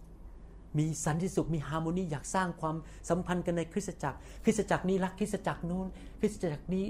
[0.03, 2.75] ๆ มีสันติสุขมีฮาร์โมนีอยากสร้างความ
[3.09, 5.87] สัมพันธ์กันในคริสตจักร คริสตจักรนี้รักคริสตจักรนู้น
[6.19, 6.85] คริสตจักรนี้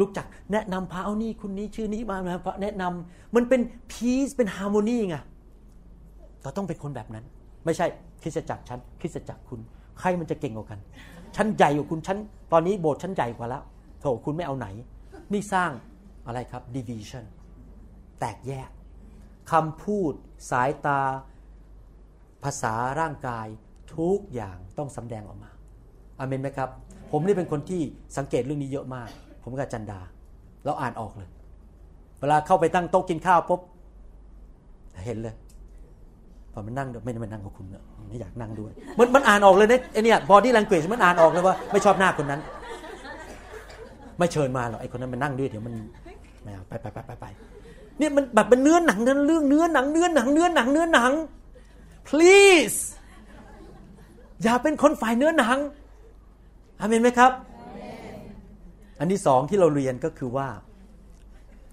[0.00, 2.16] รู้จักแนะนำพาเอานี่คุณนี้ชื่อนี้มา
[2.62, 3.60] แนะนำมันเป็น
[3.92, 5.16] พีซเป็นฮาร์โมนีไง
[6.42, 7.24] เราต้องเป็นคนแบบนั้น
[7.64, 7.86] ไม่ใช่
[8.22, 9.60] คริสตจักรฉันคริสตจักรคุณ
[9.98, 10.80] ใครมันจะเก่งกว่ากัน
[11.36, 12.18] ฉันใหญ่กว่าคุณฉัน
[12.52, 13.62] ตอนนี้โบสถ์ฉันใหญ่กว่าแล้ว
[14.00, 14.66] โถคุณไม่เอาไหน
[15.32, 15.70] นี่สร้าง
[16.26, 17.24] อะไรครับ division
[18.20, 18.68] แตกแยก
[19.52, 20.12] คำพูด
[20.50, 21.00] สายตา
[22.44, 23.46] ภาษาร่างกาย
[23.96, 25.50] ทุกอย่างต้องสำแดงออกมา
[26.18, 26.68] อาเมนไหมครับ
[27.10, 27.80] ผมนี่เป็นคนที่
[28.16, 29.08] สังเกตเรื่องนี้เยอะมาก
[29.42, 30.00] ผมกับจันดา
[30.64, 31.28] เราอ่านออกเลย
[32.20, 33.60] เวลาเข้าไปตั้งโต๊ะกินข้าวปุ๊บ
[35.06, 35.34] เห็นเลย
[36.52, 42.40] พอมันนั่งไม่ได้มานั่งกับคุณเนอะไม่อยากนั่งด้วย มันมันอ่านออกเลยนะไอเนี่ยบอดี้ลังเกจมันอ่านออกเลยว่าไม่ชอบหน้าคนนั้น
[44.18, 45.74] ไม่เชิญมาหรอกไอคนนั้นมันนั่งด้วยเดี๋ยวมัน
[46.42, 47.26] ไม่เอาไปไปไปไปไป
[47.98, 51.12] เนี่ยมันแบบเป็นเนื้อหนังนั้นเรื่องเนื้อหนังเนื้อหนังเนื้อหนังเนื้อหนัง
[52.08, 52.78] please
[54.42, 55.58] อย่าเป็นคนฝ่ายเนื้อหนัง
[56.80, 57.32] อาเมนไหมครับ
[58.98, 60.48] อันที่สองที่เราเรียนก็คือว่า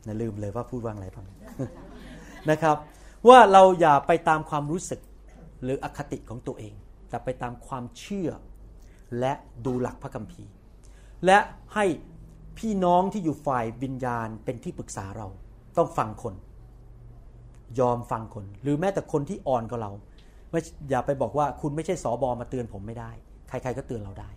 [0.08, 1.26] นะลืมเลยว่าพูดว่าอะไรบ้าง
[2.52, 2.78] นะครับ
[3.28, 5.02] ว่าเราอย่าไปตามความรู้สึก
[5.64, 6.74] หรืออคติของตัวเอง
[7.10, 8.30] แต่ไปตามความเชื่อ
[9.20, 9.34] และ
[9.66, 10.54] ดูหลักพระคัมภีร์
[11.26, 11.38] และ
[11.74, 11.86] ให้
[12.58, 15.28] พี่น้องที่อยู่ฝ่ายวิญญาณเป็นที่ปรึกษาเรา
[15.78, 16.36] ต้องฟังคน
[17.80, 19.92] ยอมฟังคน หรือแม้แต่คนที่อ่อนกว่าเรา
[20.52, 20.60] ไม่
[20.90, 23.12] อย่าไปบอกว่าคุณไม่ใช่สอบอมาเตือนผมไม่ได้
[23.50, 24.30] ใครๆก็เตือนเราได้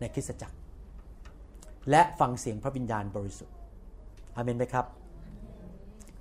[0.00, 0.56] ในคริสตจักร
[1.90, 3.54] และฟังเสียงพระวิญญาณบริสุทธิ์
[4.36, 4.86] อเมนไหมครับ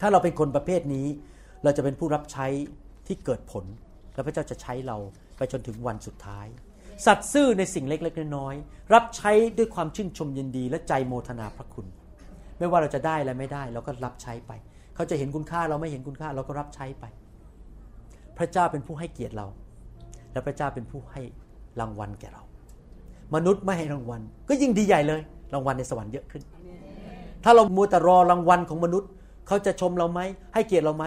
[0.02, 1.08] ถ้าเราเป็นคนประเภทนี้
[1.64, 2.48] เราจะเป็นผู้รับใช้
[3.08, 3.66] ที่เกิดผล
[4.14, 4.98] และพระเจ้าจะใช้เรา
[5.38, 6.48] ไปจนถึงวันสุดท้าย
[7.06, 11.88] สัตย์ซื่อในสิ่งเล็กๆน้อยๆรับใช้ด้วยความชื่นชมยินดีและใจโมทนาพระคุณ
[12.60, 14.52] ไม่ว่าเราจะได้และไม่ได้ เราก็รับใช้ไป
[14.96, 17.06] เขาจะเห็นคุณค่าเราไม่เห็นคุณค่าเราก็รับใช้ไป
[18.38, 19.48] พระเจ้าเป็นผู้ให้เกียรติเรา
[20.32, 21.22] และพระเจ้าเป็นผู้ให้
[21.80, 22.44] รางวัลแก่เรา
[23.36, 25.22] มนุษย์ไม่ให้รางวัล ก็ยิ่งดีใหญ่เลย
[25.54, 26.44] รางวัลในสวรรค์เยอะขึ้น
[27.44, 29.10] ถ้าเรามัวแต่รอรางวัลของมนุษย์
[29.48, 30.20] เขาจะชมเราไหม
[30.54, 31.04] ให้เกียรติเราไหม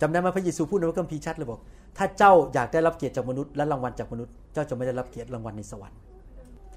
[0.00, 1.60] จำได้ไหมพระเยซูพูดในพระคัมภีร์ชัดเลยบอก
[1.96, 5.98] ถ้าเจ้าอยากได้รับเกียรติจากมนุษย์และรางวัลจากมนุษย์ เจ้าจะไม่ได้รับเกียรติรางวัลในสวรรค์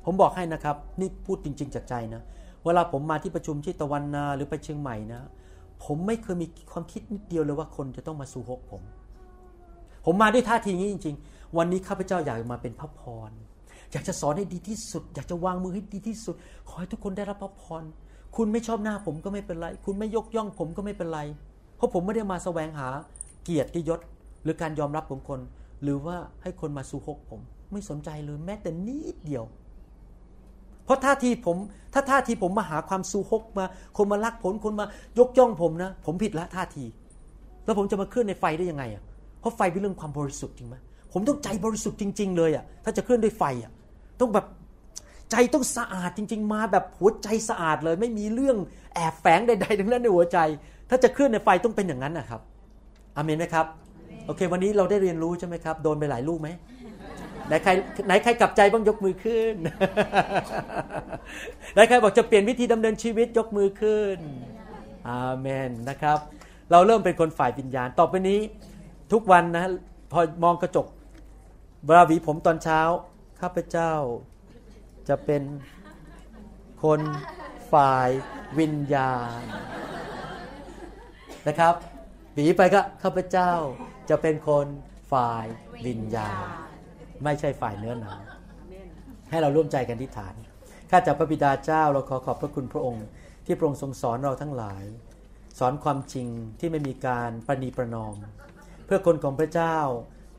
[0.05, 2.21] ผมบอกให้นะครับ นี่พูดจริง ๆ จากใจนะ
[2.65, 5.21] เวลาผมมาที่ประชุมที่ตะวันนาหรือไปเชียงใหม่นะ
[5.85, 8.81] ผมไม่เคยมีความคิดนิดเดียวเลยว่าคนจะต้องมาสู่ฮกผม
[10.05, 13.31] ผมมาด้วยท่าทีนี้จริง ๆ วันนี้ข้าพเจ้าอยากมาเป็นพระพร
[13.91, 16.35] อยากจะสอนให้ดีที่สุด อยากจะวางมือให้ดีที่สุด
[16.67, 17.83] ขอให้ทุกคนได้รับพระพร
[18.35, 21.19] คุณไม่ชอบหน้าผมก็ไม่เป็นไร คุณไม่ยกย่องผมก็ไม่เป็นไร
[21.75, 22.87] เพราะผมไม่ได้มาแสวงหา
[23.43, 23.99] เกียรติยศ
[24.43, 25.39] หรือการยอมรับของคน
[25.83, 27.41] หรือว่าให้คนมาสู่ฮกผม
[27.71, 29.43] ไม่สนใจเลยแม้แต่นิดเดียว
[30.89, 31.57] เพราะท่าทีผม
[31.93, 33.65] ถ้าท่าทีผมมาหาความสูฮกมา
[33.97, 34.85] คนมารักผลคนมา
[35.19, 36.85] ยกย่องผมนะ ผมผิดละท่าที
[37.65, 39.03] แล้วผมจะมาเคลื่อนในไฟได้ยังไงอะ
[39.39, 40.75] เพราะไฟเป็นเรื่องความบริสุทธิ์จริงไหม
[41.13, 43.71] ผมต้องใจบริสุทธิ์จริง ๆ เลยอะถ้าจะเคลื่อนด้วยไฟอะ
[44.19, 44.45] ต้องแบบ
[45.31, 48.57] ใจต้องสะอาดจริง ๆ มาแบบหัวใจสะอาดเลย ไม่มีเรื่อง
[48.95, 50.37] แอบแฝงใดๆทั้งนั้นในหัวใจ
[50.89, 52.41] ถ้าจะเคลื่อนในไฟต้องเป็นอย่างนั้นนะครับ
[53.15, 53.65] อเมนไหมครับ
[54.25, 56.49] โอเค วันนี้เราได้เรียนรู้ใช่ไหมครับโดนไปหลายลูกไหม
[57.49, 57.71] ไหนใคร
[58.07, 59.55] ไหนใครกลับใจบ้างยกมือขึ้น
[61.73, 64.17] ไหนใครบอกจะเปลี่ยนวิธีดำเนินชีวิตยกมือขึ้น
[65.07, 66.19] อาเมนนะครับ
[66.71, 68.39] เราเริ่มเป็นคนฝ่ายวิญญาณ ต่อไปนี้
[69.11, 69.65] ทุกวันนะ
[70.11, 70.87] พอมองกระจก
[71.85, 72.81] เวลาหวีผมตอนเช้า
[73.41, 73.93] ข้าพเจ้า
[75.09, 75.43] จะเป็น
[76.83, 77.01] คน
[77.73, 78.09] ฝ่าย
[78.59, 79.41] วิญญาณ
[81.47, 81.73] นะครับ
[82.33, 83.51] หวีไปก็ข้าพเจ้า
[84.09, 84.67] จะเป็นคน
[85.11, 85.45] ฝ่าย
[85.85, 86.68] วิญญาณ
[87.23, 88.19] ไม่ใช่ฝ่ายเนื้อหนัง
[89.29, 90.35] ให้เราร่วมใจกันที่ฐาน
[90.89, 93.05] ข้าจากพระบิดาเจ้าเราขอขอบพระคุณพระองค์
[93.45, 94.83] ที่พระองค์ทรงสอนเราทั้งหลาย
[95.59, 96.27] สอนความจริง
[96.59, 98.15] ที่ไม่มีการประนีประนอม
[98.85, 99.77] เพื่อคนของพระเจ้า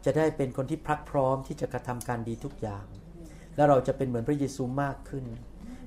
[0.05, 2.87] จะได้เป็นคนที่พรักพร้อมที่จะกระทำการดีทุกอย่าง
[3.57, 5.25] และเราจะเป็นเหมือนพระเยซูมากขึ้น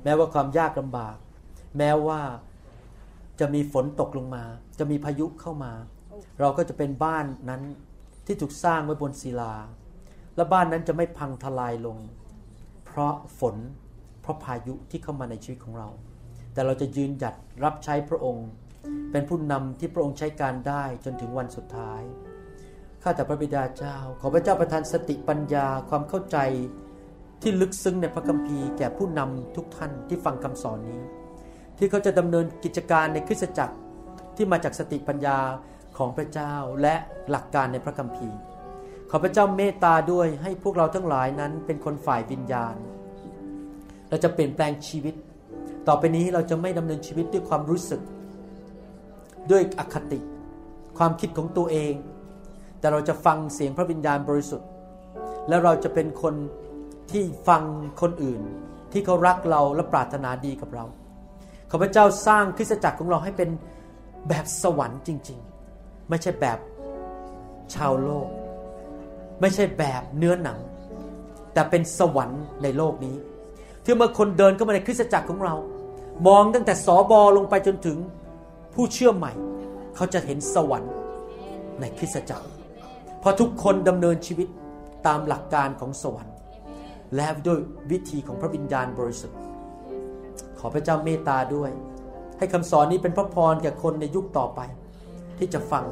[0.04, 1.18] แม้ว่าความยากลำบาก
[1.78, 2.22] แม้ว่า
[3.40, 4.44] จะมีฝนตกลงมา
[4.80, 5.74] จะมีพายุเข้ามา
[6.40, 7.62] เราก็จะเป็นบ้านนั้น
[8.26, 9.56] ที่ถูกสร้างไว้บนศิลา
[10.36, 11.98] และบ้านนั้นจะไม่พังทลายลง
[12.86, 13.56] เพราะฝน
[14.22, 15.90] เพราะพายุที่เข้ามาในชีวิตของเรา
[16.54, 18.48] แต่เราจะยืนหยัดรับใช้พระองค์
[19.12, 22.02] เป็นผู้นำที่พระองค์ใช้การได้จนถึงวันสุดท้าย
[23.04, 26.38] ข้าแต่พระบิดาเจ้า ขอพระเจ้าประทานสติปัญญาความเข้าใจ
[27.42, 31.02] ที่ลึกซึ้งในพระคัมภีร์แก่ผู้นำทุกท่านที่ฟังคำสอนนี้
[31.78, 33.76] ที่เขาจะดำเนินกิจการในคริสตจักร
[34.36, 35.38] ที่มาจากสติปัญญา
[35.98, 36.96] ของพระเจ้าและ
[37.30, 38.38] หลักการในพระคัมภีร์
[39.16, 42.76] ขอพระเจ้าเมตตาด้วยให้พวกเราทั้งหลายนั้นเป็นคนฝ่ายวิญญาณ
[44.10, 45.16] เราจะเปลี่ยนแปลงชีวิต
[45.88, 48.02] ต่อไปนี้เราจะไม่ดำเนินชีวิตด้วยความรู้สึก
[49.52, 50.20] ด้วยอคติ
[50.98, 51.94] ความคิดของตัวเอง
[52.80, 54.70] แต่เราจะฟังเสียงพระวิญญาณบริสุทธิ์
[55.48, 56.36] และเราจะเป็นคน
[57.12, 57.64] ที่ฟัง
[58.02, 58.42] คนอื่น
[58.92, 60.86] ที่เขารักเราและปรารถนาดีกับเรา
[61.70, 63.50] ขอพระเจ้าสร้างคริสตจักรของเราให้เป็น
[64.28, 65.40] แบบสวรรค์จริง
[65.74, 66.60] ๆ ไม่ใช่แบบ
[67.76, 68.30] ชาวโลก
[69.42, 70.60] ไม่ใช่แบบเนื้อหนัง
[71.54, 73.16] แต่เป็นสวรรค์ในโลกนี้
[73.84, 75.56] ที่เมื่อคนเดินเข้ามาในคริสตจักรของเรา
[76.28, 77.98] มองตั้งแต่สอบอลงไปจนถึง
[78.74, 79.34] ผู้เชื่อใหม่
[79.96, 80.94] เขาจะเห็นสวรรค์
[81.80, 82.48] ในคริสตจักร
[83.20, 84.48] เพราะทุกคนดำเนินชีวิต
[85.08, 86.36] ตามหลักการของสวรรค์
[87.16, 87.60] และด้วย
[87.92, 89.40] วิธีของพระวิญญาณบริสุทธิ์
[90.60, 91.72] ขอพระเจ้าเมตตาด้วย
[92.38, 94.62] ให้คำสอนนี้เป็นพระพรแก่คนในยุคต่อไป
[95.38, 95.86] ที่จะฟัง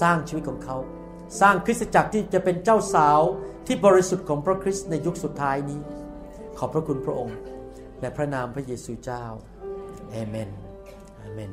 [0.00, 0.76] สร้างชีวิตของเขา
[1.40, 3.20] สร้างคริสตจักรที่จะเป็นเจ้าสาว
[3.66, 5.80] ที่บริสุทธิ์ของพระคริสต์ในยุคสุดท้ายนี้
[6.58, 7.38] ขอบพระคุณพระองค์
[8.00, 9.24] ในพระนามพระเยซูเจ้า
[10.10, 10.50] เอเมน
[11.16, 11.52] เอเมน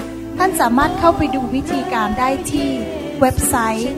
[0.37, 2.69] ท่านสามารถเข้าไปดูวิธีการได้ที่
[3.19, 3.91] เว็บไซต์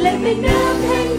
[0.00, 1.10] และเป็น้ำแห่ง